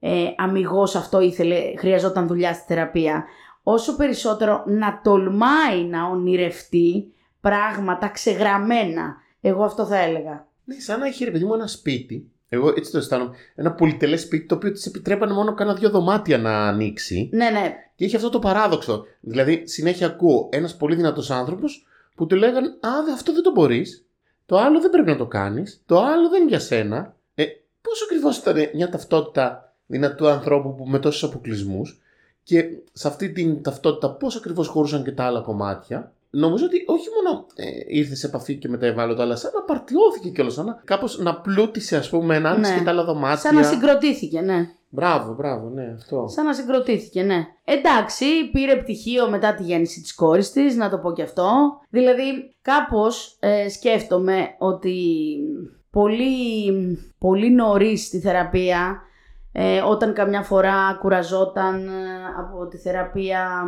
ε, 0.00 0.24
αμυγός 0.36 0.94
αυτό 0.94 1.20
ήθελε, 1.20 1.56
χρειαζόταν 1.78 2.26
δουλειά 2.26 2.52
στη 2.54 2.64
θεραπεία 2.66 3.24
όσο 3.72 3.96
περισσότερο 3.96 4.64
να 4.66 5.00
τολμάει 5.04 5.84
να 5.84 6.04
ονειρευτεί 6.04 7.12
πράγματα 7.40 8.08
ξεγραμμένα 8.08 9.16
εγώ 9.40 9.64
αυτό 9.64 9.86
θα 9.86 9.98
έλεγα 9.98 10.46
Ναι, 10.64 10.74
σαν 10.74 11.00
να 11.00 11.06
έχει 11.06 11.24
ρε 11.24 11.30
παιδί 11.30 11.44
μου 11.44 11.54
ένα 11.54 11.66
σπίτι 11.66 12.30
εγώ 12.48 12.68
έτσι 12.76 12.90
το 12.90 12.98
αισθάνομαι. 12.98 13.36
Ένα 13.54 13.72
πολυτελές 13.72 14.20
σπίτι 14.20 14.46
το 14.46 14.54
οποίο 14.54 14.72
της 14.72 14.86
επιτρέπανε 14.86 15.32
μόνο 15.32 15.54
κάνα 15.54 15.74
δύο 15.74 15.90
δωμάτια 15.90 16.38
να 16.38 16.66
ανοίξει. 16.66 17.28
Ναι, 17.32 17.50
ναι. 17.50 17.74
Και 17.94 18.04
είχε 18.04 18.16
αυτό 18.16 18.30
το 18.30 18.38
παράδοξο. 18.38 19.04
Δηλαδή, 19.20 19.62
συνέχεια 19.66 20.06
ακούω 20.06 20.48
ένας 20.52 20.76
πολύ 20.76 20.94
δυνατός 20.94 21.30
άνθρωπος 21.30 21.86
που 22.14 22.26
του 22.26 22.36
λέγανε 22.36 22.66
Α, 22.66 22.90
αυτό 23.14 23.32
δεν 23.32 23.42
το 23.42 23.50
μπορείς. 23.50 24.06
Το 24.46 24.56
άλλο 24.58 24.80
δεν 24.80 24.90
πρέπει 24.90 25.08
να 25.08 25.16
το 25.16 25.26
κάνεις. 25.26 25.82
Το 25.86 26.02
άλλο 26.02 26.28
δεν 26.28 26.40
είναι 26.40 26.50
για 26.50 26.60
σένα. 26.60 27.16
Ε, 27.34 27.44
πόσο 27.80 28.04
ακριβώς 28.04 28.36
ήταν 28.36 28.56
μια 28.74 28.88
ταυτότητα 28.88 29.74
δυνατού 29.86 30.28
ανθρώπου 30.28 30.74
που 30.74 30.86
με 30.86 30.98
τόσους 30.98 31.22
αποκλεισμούς; 31.22 32.00
Και 32.48 32.64
σε 32.92 33.08
αυτή 33.08 33.32
την 33.32 33.62
ταυτότητα, 33.62 34.10
πώς 34.10 34.36
ακριβώς 34.36 34.68
χωρούσαν 34.68 35.04
και 35.04 35.12
τα 35.12 35.24
άλλα 35.24 35.40
κομμάτια 35.40 36.12
νομίζω 36.30 36.64
ότι 36.64 36.84
όχι 36.86 37.08
μόνο 37.14 37.46
ε, 37.54 37.64
ήρθε 37.86 38.14
σε 38.14 38.26
επαφή 38.26 38.56
και 38.56 38.68
με 38.68 38.78
τα 38.78 38.86
ευάλωτα, 38.86 39.22
αλλά 39.22 39.36
σαν 39.36 39.50
να 39.54 39.62
παρτιώθηκε 39.62 40.28
κιόλας. 40.28 40.54
Σαν 40.54 40.64
να 40.64 40.80
κάπως 40.84 41.18
να 41.18 41.40
πλούτησε, 41.40 41.96
ας 41.96 42.08
πούμε, 42.08 42.36
έναν 42.36 42.60
ναι. 42.60 42.74
και 42.78 42.84
τα 42.84 42.90
άλλα 42.90 43.04
δωμάτια. 43.04 43.36
Σαν 43.36 43.54
να 43.54 43.62
συγκροτήθηκε, 43.62 44.40
ναι. 44.40 44.70
Μπράβο, 44.88 45.34
μπράβο, 45.34 45.68
ναι, 45.68 45.94
αυτό. 45.94 46.26
Σαν 46.28 46.44
να 46.44 46.54
συγκροτήθηκε, 46.54 47.22
ναι. 47.22 47.46
Εντάξει, 47.64 48.24
πήρε 48.52 48.76
πτυχίο 48.76 49.30
μετά 49.30 49.54
τη 49.54 49.62
γέννηση 49.62 50.00
της 50.00 50.14
κόρης 50.14 50.52
της, 50.52 50.76
να 50.76 50.90
το 50.90 50.98
πω 50.98 51.12
κι 51.12 51.22
αυτό. 51.22 51.50
Δηλαδή, 51.90 52.54
κάπως 52.62 53.36
ε, 53.40 53.68
σκέφτομαι 53.68 54.54
ότι 54.58 54.94
πολύ, 55.90 56.72
πολύ 57.18 57.50
νωρίς 57.50 58.06
στη 58.06 58.20
θεραπεία 58.20 59.02
ε, 59.52 59.80
όταν 59.80 60.14
καμιά 60.14 60.42
φορά 60.42 60.96
κουραζόταν 61.00 61.88
ε, 61.88 61.92
από 62.38 62.66
τη 62.66 62.76
θεραπεία, 62.76 63.64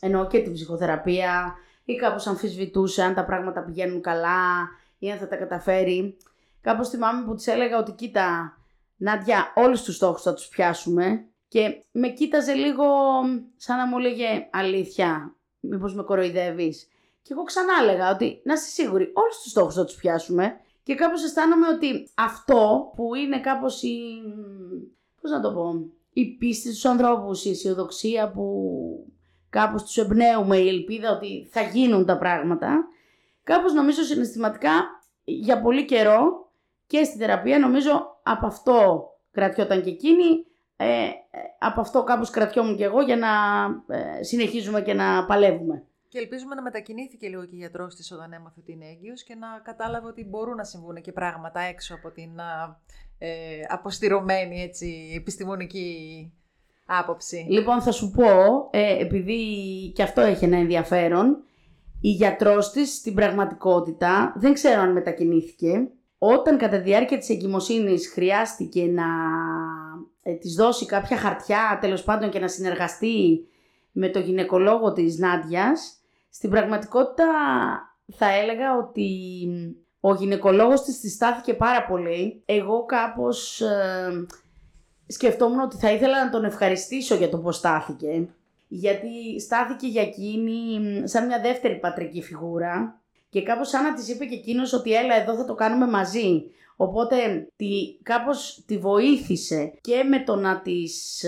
ενώ 0.00 0.26
και 0.26 0.38
την 0.38 0.52
ψυχοθεραπεία, 0.52 1.54
ή 1.84 1.94
κάπως 1.94 2.26
αμφισβητούσε 2.26 3.02
αν 3.02 3.14
τα 3.14 3.24
πράγματα 3.24 3.64
πηγαίνουν 3.64 4.00
καλά 4.00 4.68
ή 4.98 5.10
αν 5.10 5.18
θα 5.18 5.28
τα 5.28 5.36
καταφέρει. 5.36 6.16
Κάπως 6.60 6.88
θυμάμαι 6.88 7.26
που 7.26 7.34
της 7.34 7.46
έλεγα 7.46 7.78
ότι 7.78 7.92
κοίτα 7.92 8.54
Νάντια 8.96 9.52
όλους 9.54 9.82
τους 9.82 9.94
στόχους 9.94 10.22
θα 10.22 10.34
τους 10.34 10.48
πιάσουμε 10.48 11.24
και 11.48 11.84
με 11.92 12.08
κοίταζε 12.08 12.52
λίγο 12.52 12.84
σαν 13.56 13.76
να 13.76 13.86
μου 13.86 13.98
έλεγε 13.98 14.48
αλήθεια, 14.50 15.36
μήπως 15.60 15.94
με 15.94 16.02
κοροϊδεύεις. 16.02 16.88
Και 17.22 17.32
εγώ 17.32 17.42
ξανά 17.42 17.72
έλεγα 17.82 18.10
ότι 18.10 18.40
να 18.44 18.52
είσαι 18.52 18.68
σίγουρη 18.68 19.12
όλους 19.14 19.40
τους 19.42 19.50
στόχους 19.50 19.74
θα 19.74 19.84
τους 19.84 19.94
πιάσουμε 19.94 20.60
και 20.82 20.94
κάπως 20.94 21.24
αισθάνομαι 21.24 21.68
ότι 21.68 22.10
αυτό 22.14 22.92
που 22.96 23.14
είναι 23.14 23.40
κάπως 23.40 23.82
η... 23.82 23.96
πώς 25.20 25.30
να 25.30 25.40
το 25.40 25.52
πω... 25.52 25.90
Η 26.12 26.36
πίστη 26.36 26.68
στους 26.68 26.84
ανθρώπους, 26.84 27.44
η 27.44 27.50
αισιοδοξία 27.50 28.30
που 28.30 28.46
κάπως 29.50 29.82
τους 29.82 29.96
εμπνέουμε 29.96 30.56
η 30.56 30.68
ελπίδα 30.68 31.12
ότι 31.12 31.48
θα 31.50 31.60
γίνουν 31.60 32.06
τα 32.06 32.18
πράγματα. 32.18 32.88
Κάπως 33.44 33.72
νομίζω 33.72 34.02
συναισθηματικά 34.02 34.70
για 35.24 35.60
πολύ 35.60 35.84
καιρό 35.84 36.50
και 36.86 37.04
στη 37.04 37.18
θεραπεία 37.18 37.58
νομίζω 37.58 38.20
από 38.22 38.46
αυτό 38.46 39.08
κρατιόταν 39.30 39.82
και 39.82 39.90
εκείνη, 39.90 40.46
ε, 40.76 41.08
από 41.58 41.80
αυτό 41.80 42.04
κάπως 42.04 42.30
κρατιόμουν 42.30 42.76
και 42.76 42.84
εγώ 42.84 43.02
για 43.02 43.16
να 43.16 43.28
ε, 43.96 44.22
συνεχίζουμε 44.22 44.82
και 44.82 44.94
να 44.94 45.26
παλεύουμε. 45.26 45.84
Και 46.08 46.18
ελπίζουμε 46.18 46.54
να 46.54 46.62
μετακινήθηκε 46.62 47.28
λίγο 47.28 47.44
και 47.44 47.54
η 47.54 47.58
γιατρός 47.58 47.94
της 47.94 48.12
όταν 48.12 48.32
έμαθε 48.32 48.60
ότι 48.60 48.72
είναι 48.72 48.86
έγκυος 48.86 49.22
και 49.22 49.34
να 49.34 49.46
κατάλαβε 49.62 50.06
ότι 50.06 50.24
μπορούν 50.24 50.56
να 50.56 50.64
συμβούν 50.64 51.00
και 51.00 51.12
πράγματα 51.12 51.60
έξω 51.60 51.94
από 51.94 52.10
την 52.10 52.30
ε, 53.22 53.28
αποστηρωμένη 53.68 54.62
έτσι, 54.62 55.12
επιστημονική 55.16 56.32
άποψη. 56.86 57.46
Λοιπόν, 57.48 57.82
θα 57.82 57.92
σου 57.92 58.10
πω, 58.10 58.68
ε, 58.70 59.00
επειδή 59.00 59.42
και 59.94 60.02
αυτό 60.02 60.20
έχει 60.20 60.44
ένα 60.44 60.56
ενδιαφέρον, 60.56 61.42
η 62.00 62.08
γιατρός 62.08 62.70
της 62.70 62.94
στην 62.94 63.14
πραγματικότητα, 63.14 64.32
δεν 64.36 64.52
ξέρω 64.52 64.80
αν 64.80 64.92
μετακινήθηκε, 64.92 65.88
όταν 66.18 66.58
κατά 66.58 66.76
τη 66.76 66.82
διάρκεια 66.82 67.18
της 67.18 67.28
εγκυμοσύνης 67.28 68.10
χρειάστηκε 68.12 68.84
να 68.84 69.06
ε, 70.22 70.32
της 70.32 70.54
δώσει 70.54 70.86
κάποια 70.86 71.16
χαρτιά, 71.16 71.78
τέλος 71.80 72.02
πάντων 72.02 72.30
και 72.30 72.38
να 72.38 72.48
συνεργαστεί 72.48 73.46
με 73.92 74.08
το 74.08 74.18
γυναικολόγο 74.18 74.92
της 74.92 75.18
Νάντιας, 75.18 76.00
στην 76.30 76.50
πραγματικότητα 76.50 77.26
θα 78.12 78.32
έλεγα 78.32 78.76
ότι 78.76 79.08
ο 80.00 80.14
γυναικολόγος 80.14 80.82
της 80.82 81.00
τη 81.00 81.08
στάθηκε 81.08 81.54
πάρα 81.54 81.84
πολύ. 81.84 82.42
Εγώ 82.46 82.84
κάπως... 82.84 83.60
Ε, 83.60 84.26
σκεφτόμουν 85.12 85.60
ότι 85.60 85.76
θα 85.76 85.92
ήθελα 85.92 86.24
να 86.24 86.30
τον 86.30 86.44
ευχαριστήσω 86.44 87.14
για 87.14 87.28
το 87.28 87.38
πώς 87.38 87.56
στάθηκε. 87.56 88.28
Γιατί 88.68 89.40
στάθηκε 89.40 89.86
για 89.86 90.02
εκείνη 90.02 90.80
σαν 91.04 91.26
μια 91.26 91.40
δεύτερη 91.40 91.78
πατρική 91.78 92.22
φιγούρα 92.22 93.00
και 93.28 93.42
κάπως 93.42 93.68
σαν 93.68 93.84
να 93.84 93.94
της 93.94 94.08
είπε 94.08 94.24
και 94.24 94.34
εκείνος 94.34 94.72
ότι 94.72 94.94
έλα 94.94 95.14
εδώ 95.14 95.34
θα 95.34 95.44
το 95.44 95.54
κάνουμε 95.54 95.86
μαζί. 95.86 96.44
Οπότε 96.76 97.48
τη, 97.56 97.66
κάπως 98.02 98.62
τη 98.66 98.78
βοήθησε 98.78 99.72
και 99.80 100.04
με 100.04 100.22
το 100.24 100.36
να 100.36 100.60
της 100.60 101.22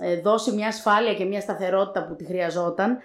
ε, 0.00 0.20
δώσει 0.20 0.52
μια 0.52 0.66
ασφάλεια 0.66 1.14
και 1.14 1.24
μια 1.24 1.40
σταθερότητα 1.40 2.06
που 2.06 2.16
τη 2.16 2.24
χρειαζόταν 2.24 2.98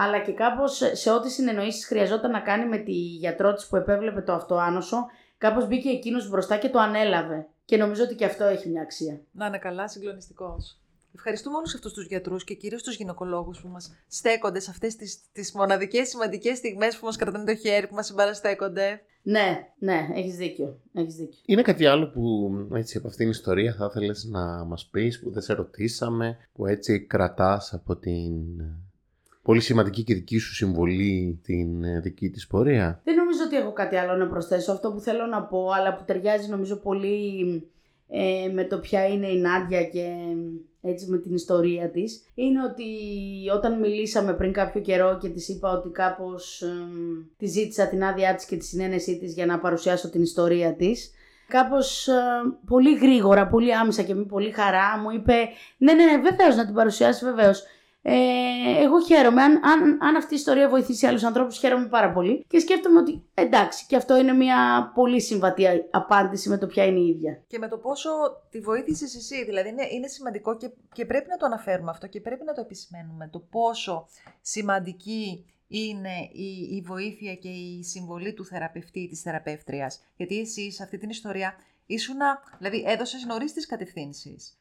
αλλά 0.00 0.18
και 0.18 0.32
κάπως 0.32 0.82
σε 0.92 1.10
ό,τι 1.10 1.30
συνεννοήσεις 1.30 1.86
χρειαζόταν 1.86 2.30
να 2.30 2.40
κάνει 2.40 2.68
με 2.68 2.78
τη 2.78 2.92
γιατρό 2.92 3.52
της 3.52 3.66
που 3.66 3.76
επέβλεπε 3.76 4.20
το 4.20 4.32
αυτοάνωσο, 4.32 5.06
κάπως 5.38 5.66
μπήκε 5.66 5.88
εκείνος 5.88 6.28
μπροστά 6.28 6.56
και 6.56 6.68
το 6.68 6.78
ανέλαβε. 6.78 7.46
Και 7.64 7.76
νομίζω 7.76 8.04
ότι 8.04 8.14
και 8.14 8.24
αυτό 8.24 8.44
έχει 8.44 8.68
μια 8.68 8.82
αξία. 8.82 9.20
Να 9.32 9.46
είναι 9.46 9.58
καλά, 9.58 9.88
συγκλονιστικός. 9.88 10.78
Ευχαριστούμε 11.14 11.56
όλους 11.56 11.74
αυτούς 11.74 11.92
τους 11.92 12.06
γιατρούς 12.06 12.44
και 12.44 12.54
κυρίως 12.54 12.82
τους 12.82 12.96
γυναικολόγους 12.96 13.60
που 13.60 13.68
μας 13.68 13.94
στέκονται 14.08 14.60
σε 14.60 14.70
αυτές 14.70 14.96
τις 14.96 15.20
τις 15.32 15.52
μοναδικές 15.52 16.08
σημαντικές 16.08 16.58
στιγμές 16.58 16.96
που 16.98 17.04
μας 17.04 17.16
κρατάνε 17.16 17.44
το 17.44 17.54
χέρι, 17.54 17.86
που 17.86 17.94
μας 17.94 18.06
συμπαραστέκονται. 18.06 19.00
Ναι, 19.22 19.58
ναι, 19.78 20.08
έχεις 20.14 20.36
δίκιο. 20.36 20.80
Έχεις 20.92 21.14
δίκιο. 21.14 21.38
Είναι 21.46 21.62
κάτι 21.62 21.86
άλλο 21.86 22.10
που 22.10 22.50
έτσι 22.72 22.96
από 22.96 23.06
αυτήν 23.06 23.22
την 23.22 23.30
ιστορία 23.30 23.74
θα 23.74 23.86
ήθελες 23.90 24.24
να 24.24 24.64
μας 24.64 24.88
πεις, 24.90 25.20
που 25.20 25.30
δεν 25.30 25.42
σε 25.42 25.52
ρωτήσαμε, 25.52 26.36
που 26.52 26.66
έτσι 26.66 27.06
κρατάς 27.06 27.72
από 27.72 27.96
την 27.96 28.32
πολύ 29.48 29.60
σημαντική 29.60 30.02
και 30.02 30.14
δική 30.14 30.38
σου 30.38 30.54
συμβολή 30.54 31.40
την 31.42 31.84
ε, 31.84 32.00
δική 32.00 32.30
της 32.30 32.46
πορεία. 32.46 33.00
Δεν 33.04 33.14
νομίζω 33.14 33.40
ότι 33.46 33.56
έχω 33.56 33.72
κάτι 33.72 33.96
άλλο 33.96 34.16
να 34.16 34.26
προσθέσω. 34.26 34.72
Αυτό 34.72 34.92
που 34.92 35.00
θέλω 35.00 35.26
να 35.26 35.42
πω, 35.42 35.70
αλλά 35.70 35.94
που 35.94 36.02
ταιριάζει 36.06 36.48
νομίζω 36.48 36.76
πολύ 36.76 37.22
ε, 38.08 38.48
με 38.52 38.64
το 38.64 38.78
ποια 38.78 39.06
είναι 39.06 39.26
η 39.26 39.38
Νάντια 39.38 39.84
και 39.84 40.12
έτσι 40.80 41.06
με 41.10 41.18
την 41.18 41.34
ιστορία 41.34 41.90
της, 41.90 42.24
είναι 42.34 42.64
ότι 42.64 42.84
όταν 43.54 43.78
μιλήσαμε 43.78 44.34
πριν 44.34 44.52
κάποιο 44.52 44.80
καιρό 44.80 45.18
και 45.20 45.28
της 45.28 45.48
είπα 45.48 45.70
ότι 45.70 45.88
κάπως 45.88 46.62
ε, 46.62 46.68
τη 47.36 47.46
ζήτησα 47.46 47.88
την 47.88 48.04
άδειά 48.04 48.34
της 48.34 48.44
και 48.44 48.56
τη 48.56 48.64
συνένεσή 48.64 49.18
της 49.18 49.34
για 49.34 49.46
να 49.46 49.58
παρουσιάσω 49.58 50.10
την 50.10 50.22
ιστορία 50.22 50.74
της, 50.74 51.10
κάπως 51.48 52.08
πολύ 52.66 52.94
γρήγορα, 52.94 53.46
πολύ 53.46 53.74
άμεσα 53.74 54.02
και 54.02 54.14
με 54.14 54.24
πολύ 54.24 54.50
χαρά 54.50 54.98
μου 55.02 55.10
είπε 55.10 55.34
ναι, 55.78 55.92
ναι, 55.92 56.04
ναι, 56.04 56.18
βεβαίως 56.30 56.56
να 56.56 56.64
την 56.64 56.74
παρουσιάσει, 56.74 57.24
βεβαίως. 57.24 57.62
Ε, 58.10 58.82
εγώ 58.82 59.00
χαίρομαι. 59.00 59.42
Αν, 59.42 59.52
αν, 59.64 59.98
αν 60.00 60.16
αυτή 60.16 60.34
η 60.34 60.36
ιστορία 60.36 60.68
βοηθήσει 60.68 61.06
άλλους 61.06 61.22
ανθρώπους, 61.22 61.58
χαίρομαι 61.58 61.86
πάρα 61.86 62.12
πολύ. 62.12 62.44
Και 62.48 62.58
σκέφτομαι 62.58 62.98
ότι 62.98 63.22
εντάξει, 63.34 63.86
και 63.86 63.96
αυτό 63.96 64.16
είναι 64.16 64.32
μια 64.32 64.90
πολύ 64.94 65.20
συμβατή 65.20 65.64
απάντηση 65.90 66.48
με 66.48 66.58
το 66.58 66.66
ποια 66.66 66.84
είναι 66.84 66.98
η 66.98 67.06
ίδια. 67.06 67.42
Και 67.46 67.58
με 67.58 67.68
το 67.68 67.76
πόσο 67.76 68.10
τη 68.50 68.60
βοήθησες 68.60 69.14
εσύ. 69.14 69.44
Δηλαδή, 69.44 69.68
είναι, 69.68 69.86
είναι 69.90 70.06
σημαντικό 70.06 70.56
και, 70.56 70.70
και 70.92 71.04
πρέπει 71.04 71.28
να 71.28 71.36
το 71.36 71.46
αναφέρουμε 71.46 71.90
αυτό 71.90 72.06
και 72.06 72.20
πρέπει 72.20 72.44
να 72.44 72.52
το 72.52 72.60
επισημαίνουμε. 72.60 73.28
Το 73.32 73.38
πόσο 73.38 74.06
σημαντική 74.40 75.44
είναι 75.68 76.28
η, 76.32 76.76
η 76.76 76.82
βοήθεια 76.86 77.34
και 77.34 77.48
η 77.48 77.82
συμβολή 77.82 78.34
του 78.34 78.44
θεραπευτή, 78.44 79.08
της 79.08 79.20
θεραπεύτριας. 79.20 80.00
Γιατί 80.16 80.40
εσύ 80.40 80.72
σε 80.72 80.82
αυτή 80.82 80.98
την 80.98 81.10
ιστορία 81.10 81.54
ήσουν, 81.86 82.16
δηλαδή 82.58 82.84
έδωσες 82.86 83.24
νωρίς 83.24 83.52
τις 83.52 83.66
κατευθύνσεις. 83.66 84.58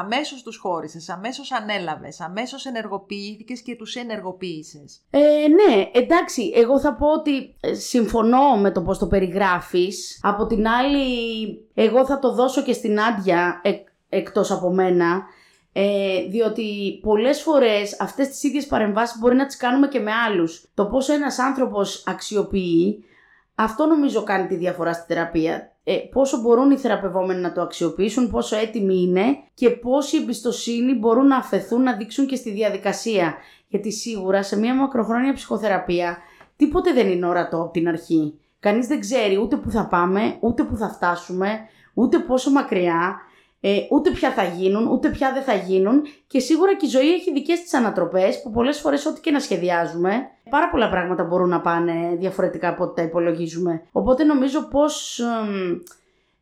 Αμέσως 0.00 0.42
τους 0.42 0.56
χώρισες, 0.56 1.08
αμέσως 1.08 1.52
ανέλαβες, 1.52 2.20
αμέσως 2.20 2.66
ενεργοποιήθηκες 2.66 3.62
και 3.62 3.76
τους 3.76 3.94
ενεργοποίησες. 3.94 5.02
Ε, 5.10 5.18
ναι, 5.48 5.90
εντάξει, 5.92 6.52
εγώ 6.54 6.80
θα 6.80 6.94
πω 6.94 7.12
ότι 7.12 7.56
ε, 7.60 7.74
συμφωνώ 7.74 8.56
με 8.56 8.70
το 8.70 8.82
πώς 8.82 8.98
το 8.98 9.06
περιγράφεις. 9.06 10.20
Από 10.22 10.46
την 10.46 10.66
άλλη, 10.68 11.06
εγώ 11.74 12.06
θα 12.06 12.18
το 12.18 12.32
δώσω 12.32 12.62
και 12.62 12.72
στην 12.72 13.00
Άντια 13.00 13.60
εκ, 13.64 13.88
εκτός 14.08 14.50
από 14.50 14.70
μένα. 14.70 15.22
Ε, 15.72 16.22
διότι 16.28 16.98
πολλές 17.02 17.42
φορές 17.42 18.00
αυτές 18.00 18.28
τις 18.28 18.42
ίδιες 18.42 18.66
παρεμβάσεις 18.66 19.18
μπορεί 19.18 19.36
να 19.36 19.46
τις 19.46 19.56
κάνουμε 19.56 19.88
και 19.88 20.00
με 20.00 20.12
άλλους. 20.12 20.64
Το 20.74 20.86
πόσο 20.86 21.12
ένας 21.12 21.38
άνθρωπος 21.38 22.04
αξιοποιεί, 22.06 23.04
αυτό 23.58 23.86
νομίζω 23.86 24.22
κάνει 24.22 24.46
τη 24.46 24.54
διαφορά 24.54 24.92
στη 24.92 25.04
θεραπεία. 25.14 25.70
Ε, 25.84 25.96
πόσο 26.12 26.40
μπορούν 26.40 26.70
οι 26.70 26.76
θεραπευόμενοι 26.76 27.40
να 27.40 27.52
το 27.52 27.60
αξιοποιήσουν, 27.60 28.30
πόσο 28.30 28.56
έτοιμοι 28.56 29.02
είναι 29.02 29.24
και 29.54 29.70
πόση 29.70 30.16
εμπιστοσύνη 30.16 30.94
μπορούν 30.94 31.26
να 31.26 31.36
αφαιθούν 31.36 31.82
να 31.82 31.96
δείξουν 31.96 32.26
και 32.26 32.36
στη 32.36 32.50
διαδικασία. 32.50 33.34
Γιατί 33.68 33.92
σίγουρα 33.92 34.42
σε 34.42 34.58
μια 34.58 34.74
μακροχρόνια 34.74 35.32
ψυχοθεραπεία 35.32 36.18
τίποτε 36.56 36.92
δεν 36.92 37.08
είναι 37.08 37.26
ορατό 37.26 37.62
από 37.62 37.70
την 37.70 37.88
αρχή. 37.88 38.38
Κανείς 38.60 38.86
δεν 38.86 39.00
ξέρει 39.00 39.36
ούτε 39.36 39.56
που 39.56 39.70
θα 39.70 39.86
πάμε, 39.86 40.36
ούτε 40.40 40.62
που 40.62 40.76
θα 40.76 40.88
φτάσουμε, 40.88 41.58
ούτε 41.94 42.18
πόσο 42.18 42.50
μακριά 42.50 43.20
ε, 43.60 43.78
ούτε 43.90 44.10
ποια 44.10 44.32
θα 44.32 44.44
γίνουν, 44.44 44.86
ούτε 44.86 45.10
ποια 45.10 45.32
δεν 45.32 45.42
θα 45.42 45.54
γίνουν 45.54 46.02
και 46.26 46.38
σίγουρα 46.38 46.76
και 46.76 46.86
η 46.86 46.88
ζωή 46.88 47.12
έχει 47.12 47.32
δικές 47.32 47.60
της 47.60 47.74
ανατροπές 47.74 48.42
που 48.42 48.50
πολλές 48.50 48.80
φορές 48.80 49.06
ό,τι 49.06 49.20
και 49.20 49.30
να 49.30 49.40
σχεδιάζουμε 49.40 50.10
πάρα 50.50 50.68
πολλά 50.70 50.88
πράγματα 50.88 51.24
μπορούν 51.24 51.48
να 51.48 51.60
πάνε 51.60 52.16
διαφορετικά 52.18 52.68
από 52.68 52.84
ό,τι 52.84 52.94
τα 52.94 53.02
υπολογίζουμε. 53.02 53.82
Οπότε 53.92 54.24
νομίζω 54.24 54.68
πως, 54.68 55.20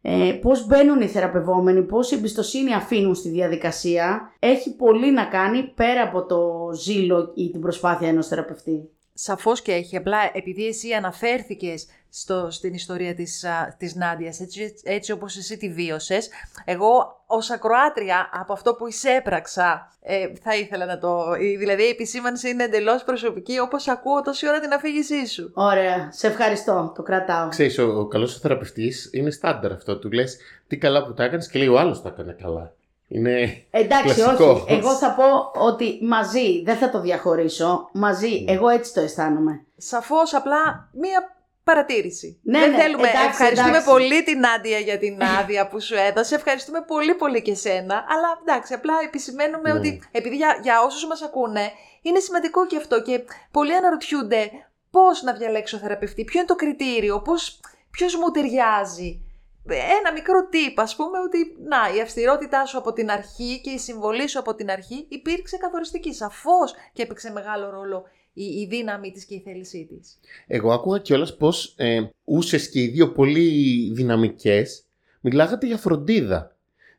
ε, 0.03 0.39
πώς 0.41 0.67
μπαίνουν 0.67 1.01
οι 1.01 1.09
θεραπευόμενοι, 1.09 1.83
πώς 1.83 2.11
η 2.11 2.15
εμπιστοσύνη 2.15 2.75
αφήνουν 2.75 3.15
στη 3.15 3.29
διαδικασία 3.29 4.33
έχει 4.39 4.77
πολύ 4.77 5.11
να 5.11 5.25
κάνει 5.25 5.73
πέρα 5.75 6.03
από 6.03 6.27
το 6.27 6.71
ζήλο 6.75 7.33
ή 7.35 7.51
την 7.51 7.61
προσπάθεια 7.61 8.09
ενός 8.09 8.27
θεραπευτή. 8.27 8.89
Σαφώς 9.15 9.63
και 9.63 9.73
έχει, 9.73 9.97
απλά 9.97 10.19
επειδή 10.33 10.67
εσύ 10.67 10.93
αναφέρθηκες 10.93 11.87
στο, 12.11 12.51
στην 12.51 12.75
ιστορία 12.75 13.15
της, 13.15 13.45
α, 13.45 13.75
της 13.79 13.95
Νάντιας, 13.95 14.41
έτσι, 14.41 14.75
έτσι 14.83 15.13
όπως 15.13 15.37
εσύ 15.37 15.57
τη 15.57 15.73
βίωσες, 15.73 16.29
εγώ 16.65 17.23
ως 17.27 17.51
ακροάτρια 17.51 18.31
από 18.33 18.53
αυτό 18.53 18.75
που 18.75 18.87
εισέπραξα 18.87 19.93
ε, 20.03 20.27
θα 20.43 20.57
ήθελα 20.57 20.87
να 20.87 20.99
το... 20.99 21.33
Δηλαδή 21.59 21.83
η 21.83 21.89
επισήμανση 21.89 22.49
είναι 22.49 22.65
εντελώς 22.65 23.05
προσωπική 23.05 23.59
όπως 23.59 23.89
ακούω 23.89 24.23
τόση 24.23 24.49
ώρα 24.49 24.61
την 24.61 24.73
αφήγησή 24.73 25.27
σου. 25.27 25.51
Ωραία, 25.55 26.09
σε 26.13 26.27
ευχαριστώ, 26.27 26.93
το 26.97 27.03
κρατάω. 27.03 27.49
Ξέρεις, 27.49 27.79
ο, 27.79 27.99
ο 27.99 28.07
καλός 28.07 28.39
θεραπευτής 28.39 29.11
είναι 29.13 29.31
στάνταρ 29.31 29.73
αυτό. 29.73 29.99
Του 29.99 30.11
λες 30.11 30.37
τι 30.67 30.77
καλά 30.77 31.05
που 31.05 31.15
τα 31.15 31.25
έκανες 31.25 31.49
και 31.49 31.59
λέει 31.59 31.69
ο 31.69 31.79
άλλος 31.79 32.03
τα 32.03 32.09
έκανε 32.09 32.37
καλά. 32.43 32.73
Είναι 33.15 33.65
Εντάξει, 33.71 34.15
κλασικό. 34.15 34.45
όχι. 34.51 34.65
Εγώ 34.75 34.95
θα 34.95 35.11
πω 35.15 35.61
ότι 35.65 35.99
μαζί, 36.03 36.63
δεν 36.65 36.77
θα 36.77 36.91
το 36.91 37.01
διαχωρίσω. 37.01 37.89
Μαζί, 37.93 38.45
εγώ 38.49 38.69
έτσι 38.69 38.95
το 38.95 39.01
αισθάνομαι. 39.01 39.65
Σαφώς, 39.77 40.35
απλά 40.35 40.89
μία 40.93 41.37
παρατήρηση. 41.65 42.41
Ναι, 42.43 42.59
Δεν 42.59 42.71
ναι, 42.71 42.77
θέλουμε. 42.77 43.09
εντάξει, 43.09 43.27
ευχαριστούμε 43.29 43.69
εντάξει. 43.69 43.89
πολύ 43.91 44.23
την 44.25 44.47
Άντια 44.47 44.79
για 44.79 44.99
την 44.99 45.23
άδεια 45.41 45.69
που 45.69 45.81
σου 45.81 45.95
έδωσε. 45.95 46.35
Ευχαριστούμε 46.35 46.81
πολύ 46.87 47.15
πολύ 47.15 47.43
και 47.43 47.55
σένα. 47.55 47.95
Αλλά 47.95 48.39
εντάξει, 48.47 48.75
απλά 48.75 48.95
επισημαίνουμε 49.05 49.73
Ναι. 49.73 49.79
ότι 49.79 50.03
επειδή 50.11 50.37
για, 50.37 50.59
για 50.63 50.83
όσους 50.87 51.07
μας 51.07 51.23
ακούνε, 51.23 51.71
είναι 52.03 52.19
σημαντικό 52.19 52.67
και 52.67 52.77
αυτό 52.77 53.03
και 53.03 53.21
πολλοί 53.51 53.75
αναρωτιούνται 53.77 54.51
πώς 54.91 55.23
να 55.23 55.33
διαλέξω 55.33 55.77
θεραπευτή, 55.79 56.25
ποιο 56.25 56.39
είναι 56.39 56.49
το 56.49 56.55
κριτήριο, 56.55 57.21
πώς, 57.21 57.61
ποιος 57.91 58.17
μου 58.17 58.31
ταιριάζει. 58.31 59.21
Ένα 59.69 60.13
μικρό 60.13 60.49
tip, 60.53 60.75
ας 60.77 60.97
πούμε, 60.97 61.19
ότι 61.19 61.57
να, 61.69 61.97
η 61.97 62.01
αυστηρότητά 62.01 62.67
σου 62.67 62.79
από 62.79 62.93
την 62.93 63.11
αρχή 63.11 63.61
και 63.61 63.71
η 63.71 63.79
συμβολή 63.79 64.29
σου 64.29 64.39
από 64.39 64.55
την 64.55 64.71
αρχή 64.71 65.07
υπήρξε 65.09 65.57
καθοριστική. 65.57 66.15
Σαφώς 66.15 66.75
και 66.93 67.03
έπαιξε 67.03 67.31
μεγάλο 67.31 67.71
ρόλο 67.71 68.05
η, 68.33 68.45
η 68.45 68.67
δύναμη 68.67 69.11
της 69.11 69.25
και 69.25 69.35
η 69.35 69.41
θέλησή 69.41 69.87
της. 69.87 70.19
Εγώ 70.47 70.73
άκουγα 70.73 70.99
κιόλας 70.99 71.37
πως 71.37 71.75
ε, 71.77 72.09
ούσες 72.25 72.71
και 72.71 72.81
οι 72.81 72.87
δύο 72.87 73.13
πολύ 73.13 73.91
δυναμικές 73.95 74.85
μιλάγατε 75.21 75.67
για 75.67 75.77
φροντίδα. 75.77 76.54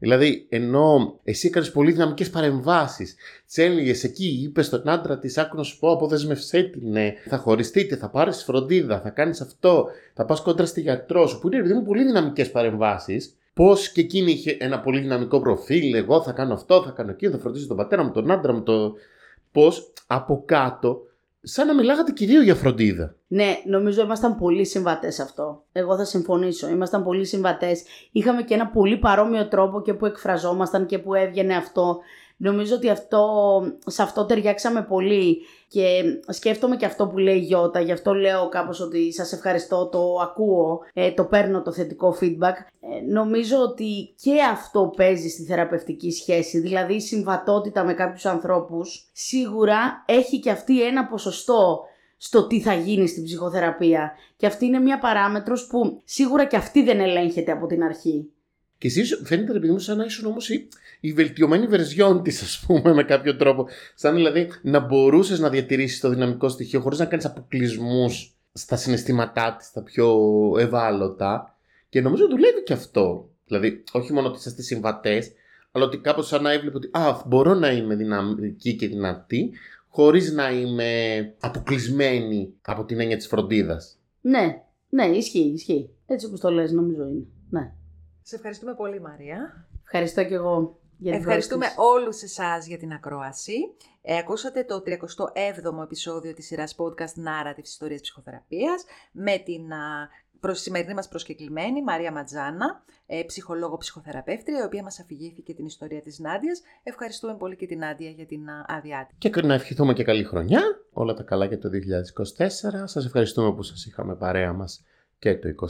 Δηλαδή, 0.06 0.46
ενώ 0.50 1.20
εσύ 1.24 1.48
έκανες 1.48 1.72
πολύ 1.72 1.92
δυναμικές 1.92 2.30
παρεμβάσεις, 2.30 3.16
τη 3.54 3.64
έλεγες 3.64 4.04
εκεί, 4.04 4.40
είπες 4.44 4.66
στον 4.66 4.90
άντρα 4.90 5.20
της: 5.20 5.38
Άκου 5.38 5.56
να 5.56 5.64
σου 5.64 5.80
πω, 5.80 5.92
αποδεσμευσέ 5.92 6.62
την, 6.64 6.90
ναι, 6.90 7.14
θα 7.28 7.38
χωριστείτε, 7.38 7.96
θα 7.96 8.10
πάρεις 8.10 8.44
φροντίδα, 8.44 9.00
θα 9.00 9.10
κάνεις 9.10 9.42
αυτό, 9.42 9.88
θα 10.14 10.26
πας 10.26 10.42
κόντρα 10.42 10.66
στη 10.66 10.82
γιατρό 10.82 11.28
σου, 11.28 11.40
που 11.40 11.48
είναι 11.48 11.58
επειδή 11.58 11.74
μου 11.74 11.84
πολύ 11.84 12.04
δυναμικές 12.04 12.52
παρεμβάσεις. 12.52 13.36
Πώς 13.54 13.92
και 13.92 14.02
εκείνη 14.02 14.32
είχε 14.32 14.58
ένα 14.60 14.80
πολύ 14.80 15.00
δυναμικό 15.00 15.40
προφίλ, 15.40 15.94
εγώ 15.94 16.22
θα 16.22 16.32
κάνω 16.32 16.54
αυτό, 16.54 16.84
θα 16.84 16.92
κάνω 16.92 17.12
εκείνο, 17.12 17.32
θα 17.32 17.38
φροντίσω 17.38 17.68
τον 17.68 17.78
πατέρα 17.78 18.04
μου, 18.04 18.12
τον 18.12 18.32
άντρα 18.32 18.54
μου, 18.54 18.64
το. 18.64 18.94
Πώς 19.52 19.94
από 20.08 20.44
κάτω, 20.46 21.02
σαν 21.48 21.68
να 21.68 21.74
μιλάγατε 21.74 22.12
και 22.12 22.24
οι 22.24 22.28
δύο 22.28 22.42
για 22.42 22.56
φροντίδα. 22.56 23.16
Ναι, 23.28 23.58
νομίζω 23.66 24.02
ήμασταν 24.02 24.38
πολύ 24.38 24.66
συμβατές 24.66 25.16
σε 25.16 25.22
αυτό. 25.22 25.64
Εγώ 25.72 25.98
θα 25.98 26.06
συμφωνήσω. 26.06 26.70
Ήμασταν 26.70 27.04
πολύ 27.04 27.26
συμβατές. 27.26 27.84
Είχαμε 28.12 28.44
και 28.44 28.54
ένα 28.54 28.68
πολύ 28.68 28.98
παρόμοιο 28.98 29.48
τρόπο 29.48 29.82
και 29.82 29.94
που 29.94 30.06
εκφραζόμασταν 30.06 30.86
και 30.86 31.00
που 31.00 31.14
έβγαινε 31.14 31.56
αυτό. 31.56 31.98
Νομίζω 32.38 32.76
ότι 32.76 32.90
αυτό, 32.90 33.28
σε 33.86 34.02
αυτό 34.02 34.26
ταιριάξαμε 34.26 34.84
πολύ 34.84 35.42
και 35.68 36.02
σκέφτομαι 36.28 36.76
και 36.76 36.86
αυτό 36.86 37.08
που 37.08 37.18
λέει 37.18 37.36
η 37.36 37.40
Γιώτα, 37.40 37.80
γι' 37.80 37.92
αυτό 37.92 38.14
λέω 38.14 38.50
κάπως 38.50 38.80
ότι 38.80 39.14
σας 39.14 39.32
ευχαριστώ, 39.32 39.90
το 39.90 40.16
ακούω, 40.22 40.80
ε, 40.94 41.12
το 41.12 41.26
παίρνω 41.26 41.62
το 41.62 41.72
θετικό 41.72 42.18
feedback. 42.22 42.56
Ε, 42.80 43.12
νομίζω 43.12 43.58
ότι 43.58 44.14
και 44.22 44.42
αυτό 44.52 44.94
παίζει 44.96 45.30
στη 45.30 45.44
θεραπευτική 45.44 46.12
σχέση, 46.12 46.60
δηλαδή 46.60 46.94
η 46.94 47.02
συμβατότητα 47.02 47.84
με 47.84 47.94
κάποιους 47.94 48.26
ανθρώπους 48.26 49.10
σίγουρα 49.14 50.04
έχει 50.06 50.40
και 50.40 50.52
αυτή 50.52 50.84
ένα 50.84 51.06
ποσοστό 51.08 51.84
στο 52.18 52.48
τι 52.48 52.62
θα 52.62 52.74
γίνει 52.74 53.08
στην 53.08 53.24
ψυχοθεραπεία. 53.24 54.12
Και 54.38 54.46
αυτή 54.46 54.66
είναι 54.66 54.80
μια 54.80 55.00
παράμετρος 55.00 55.68
που 55.68 56.02
σίγουρα 56.04 56.46
και 56.46 56.56
αυτή 56.56 56.84
δεν 56.84 57.00
ελέγχεται 57.00 57.52
από 57.52 57.66
την 57.66 57.84
αρχή. 57.84 58.30
Και 58.78 58.88
εσύ 58.88 59.04
φαίνεται 59.24 59.54
ρε 59.54 59.60
παιδί 59.60 59.72
μου 59.72 59.80
σαν 59.80 59.98
να 59.98 60.06
ήσουν 60.06 60.26
όμως 60.26 60.50
η, 60.50 60.68
η 61.00 61.14
βελτιωμένη 61.14 61.68
βερζιόν 61.68 62.24
της, 62.24 62.42
ας 62.42 62.64
πούμε, 62.68 62.94
με 62.94 63.04
κάποιο 63.04 63.36
τρόπο. 63.36 63.68
Σαν 63.96 64.16
δηλαδή 64.16 64.48
να 64.62 64.80
μπορούσες 64.80 65.40
να 65.40 65.50
διατηρήσεις 65.50 66.00
το 66.00 66.10
δυναμικό 66.10 66.50
στοιχείο 66.50 66.80
χωρίς 66.80 67.00
να 67.00 67.06
κάνεις 67.06 67.26
αποκλεισμούς 67.26 68.36
στα 68.54 68.76
συναισθήματά 68.76 69.56
της, 69.58 69.72
τα 69.72 69.84
πιο 69.84 70.18
ευάλωτα. 70.60 71.58
Και 71.90 72.02
νομίζω 72.02 72.28
δουλεύει 72.28 72.64
και 72.64 72.74
αυτό. 72.74 73.30
Δηλαδή, 73.46 73.84
όχι 73.92 74.14
μόνο 74.14 74.28
ότι 74.28 74.38
είσαστε 74.38 74.62
συμβατές, 74.62 75.32
αλλά 75.72 75.86
ότι 75.86 75.98
κάπως 75.98 76.28
σαν 76.28 76.42
να 76.42 76.52
έβλεπε 76.52 76.78
ότι 76.78 76.90
Α, 76.92 77.22
μπορώ 77.26 77.54
να 77.54 77.72
είμαι 77.72 77.96
δυναμική 77.96 78.76
και 78.76 78.88
δυνατή, 78.88 79.52
χωρίς 79.88 80.32
να 80.32 80.52
είμαι 80.52 81.20
αποκλεισμένη 81.40 82.54
από 82.62 82.86
την 82.86 83.00
έννοια 83.00 83.18
της 83.18 83.28
φροντίδας. 83.28 83.98
Ναι, 84.22 84.62
ναι, 84.90 85.06
ισχύει, 85.06 85.52
ισχύει. 85.54 85.90
Έτσι 86.06 86.26
όπως 86.26 86.40
το 86.40 86.50
λες 86.50 86.72
νομίζω 86.72 87.08
είναι. 87.08 87.26
Ναι. 87.50 87.74
Σε 88.28 88.36
ευχαριστούμε 88.36 88.74
πολύ 88.76 89.02
Μαρία. 89.02 89.68
Ευχαριστώ 89.84 90.24
και 90.24 90.34
εγώ 90.34 90.80
για 90.98 91.12
την 91.12 91.22
Ευχαριστούμε 91.22 91.66
πρόσκληση. 91.66 91.90
όλους 91.90 92.22
εσάς 92.22 92.68
για 92.68 92.78
την 92.78 92.92
ακρόαση. 92.92 93.54
Ε, 94.02 94.18
ακούσατε 94.18 94.64
το 94.64 94.84
37ο 94.86 95.84
επεισόδιο 95.84 96.34
της 96.34 96.46
σειράς 96.46 96.76
podcast 96.78 97.20
Narrative 97.28 97.64
Ιστορίας 97.64 98.02
Ψυχοθεραπείας 98.02 98.84
με 99.12 99.38
την 99.38 99.74
α, 99.74 100.10
προς 100.40 100.60
σημερινή 100.60 100.94
μας 100.94 101.08
προσκεκλημένη 101.08 101.84
Μαρία 101.84 102.12
Ματζάνα, 102.12 102.84
ε, 103.06 103.24
ψυχολόγο 103.26 103.78
ψυχοθεραπεύτρια, 103.78 104.60
η 104.60 104.64
οποία 104.64 104.84
μας 104.84 105.00
αφηγήθηκε 105.00 105.54
την 105.54 105.66
ιστορία 105.66 106.02
της 106.02 106.20
Νάντιας. 106.20 106.62
Ευχαριστούμε 106.84 107.36
πολύ 107.36 107.56
και 107.56 107.66
την 107.66 107.78
Νάντια 107.78 108.10
για 108.10 108.26
την 108.26 108.50
α, 108.50 108.66
άδειά 108.68 109.06
της. 109.10 109.18
Και 109.32 109.42
να 109.42 109.54
ευχηθούμε 109.54 109.94
και 109.94 110.04
καλή 110.04 110.24
χρονιά. 110.24 110.62
Όλα 110.94 111.14
τα 111.14 111.24
καλά 111.24 111.46
για 111.46 111.60
το 111.60 111.70
2024. 111.70 112.84
Σας 112.86 113.06
ευχαριστούμε 113.06 113.54
που 113.56 113.64
σας 113.64 113.86
είχαμε 113.86 114.16
παρέα 114.16 114.54
μας 114.54 114.84
και 115.34 115.54
το 115.54 115.68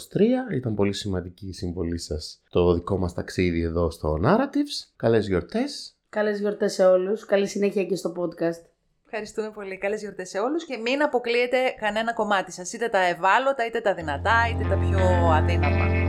2023. 0.49 0.55
Ήταν 0.55 0.75
πολύ 0.75 0.93
σημαντική 0.93 1.47
η 1.47 1.53
συμβολή 1.53 1.99
σας 1.99 2.41
το 2.49 2.73
δικό 2.73 2.97
μας 2.97 3.13
ταξίδι 3.13 3.61
εδώ 3.61 3.91
στο 3.91 4.19
Narratives. 4.23 4.93
Καλές 4.95 5.27
γιορτές. 5.27 5.97
Καλές 6.09 6.39
γιορτές 6.39 6.73
σε 6.73 6.85
όλους. 6.85 7.25
Καλή 7.25 7.47
συνέχεια 7.47 7.85
και 7.85 7.95
στο 7.95 8.13
podcast. 8.17 8.63
Ευχαριστούμε 9.05 9.51
πολύ. 9.51 9.77
Καλές 9.77 10.01
γιορτές 10.01 10.29
σε 10.29 10.39
όλους 10.39 10.65
και 10.65 10.77
μην 10.77 11.03
αποκλείετε 11.03 11.57
κανένα 11.79 12.13
κομμάτι 12.13 12.51
σας, 12.51 12.73
είτε 12.73 12.87
τα 12.87 12.99
ευάλωτα, 12.99 13.65
είτε 13.65 13.81
τα 13.81 13.93
δυνατά, 13.93 14.35
είτε 14.51 14.69
τα 14.69 14.77
πιο 14.77 15.31
αδύναμα. 15.31 16.04